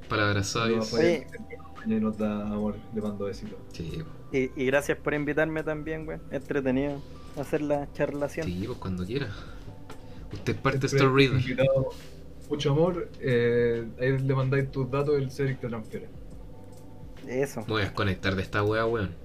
[0.10, 0.94] Palabras sabias.
[0.94, 1.28] Oye.
[1.30, 3.58] siempre nos acompaña y nos da amor, le mando besitos.
[3.72, 6.22] Sí, Y, y gracias por invitarme también, weón.
[6.32, 7.02] Entretenido
[7.40, 8.46] hacer la charlación.
[8.48, 9.30] sí, pues cuando quiera.
[10.32, 11.68] Usted es parte de Siempre Star Reader.
[12.50, 16.10] Mucho amor, eh, ahí le mandáis tus datos, el Cedric te transfiere.
[17.28, 17.62] Eso.
[17.62, 19.16] Me voy a desconectar de esta wea, weón.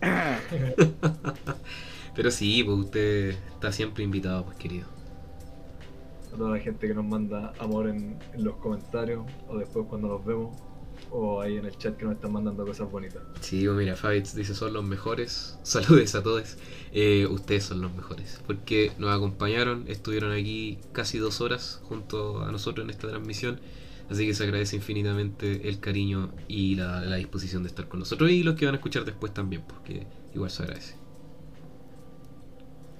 [2.14, 4.86] Pero sí, pues usted está siempre invitado, pues querido.
[6.32, 10.08] A toda la gente que nos manda amor en, en los comentarios o después cuando
[10.08, 10.56] nos vemos
[11.10, 13.22] o ahí en el chat que nos están mandando cosas bonitas.
[13.40, 15.58] Sí, pues mira, Fabitz dice son los mejores.
[15.62, 16.56] Saludes a todos.
[16.92, 18.40] Eh, ustedes son los mejores.
[18.46, 23.60] Porque nos acompañaron, estuvieron aquí casi dos horas junto a nosotros en esta transmisión.
[24.10, 28.30] Así que se agradece infinitamente el cariño y la, la disposición de estar con nosotros.
[28.30, 31.01] Y los que van a escuchar después también, porque igual se agradece.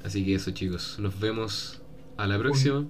[0.05, 1.81] Así que eso chicos, nos vemos
[2.17, 2.87] a la próxima.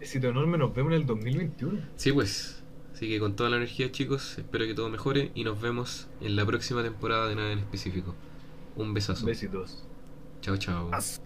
[0.00, 1.78] Besito enorme, nos vemos en el 2021.
[1.96, 2.62] Sí, pues.
[2.92, 6.36] Así que con toda la energía, chicos, espero que todo mejore y nos vemos en
[6.36, 8.14] la próxima temporada de nada en específico.
[8.76, 9.26] Un besazo.
[9.26, 9.82] Besitos.
[10.40, 10.90] Chao, chao.
[10.92, 11.20] As-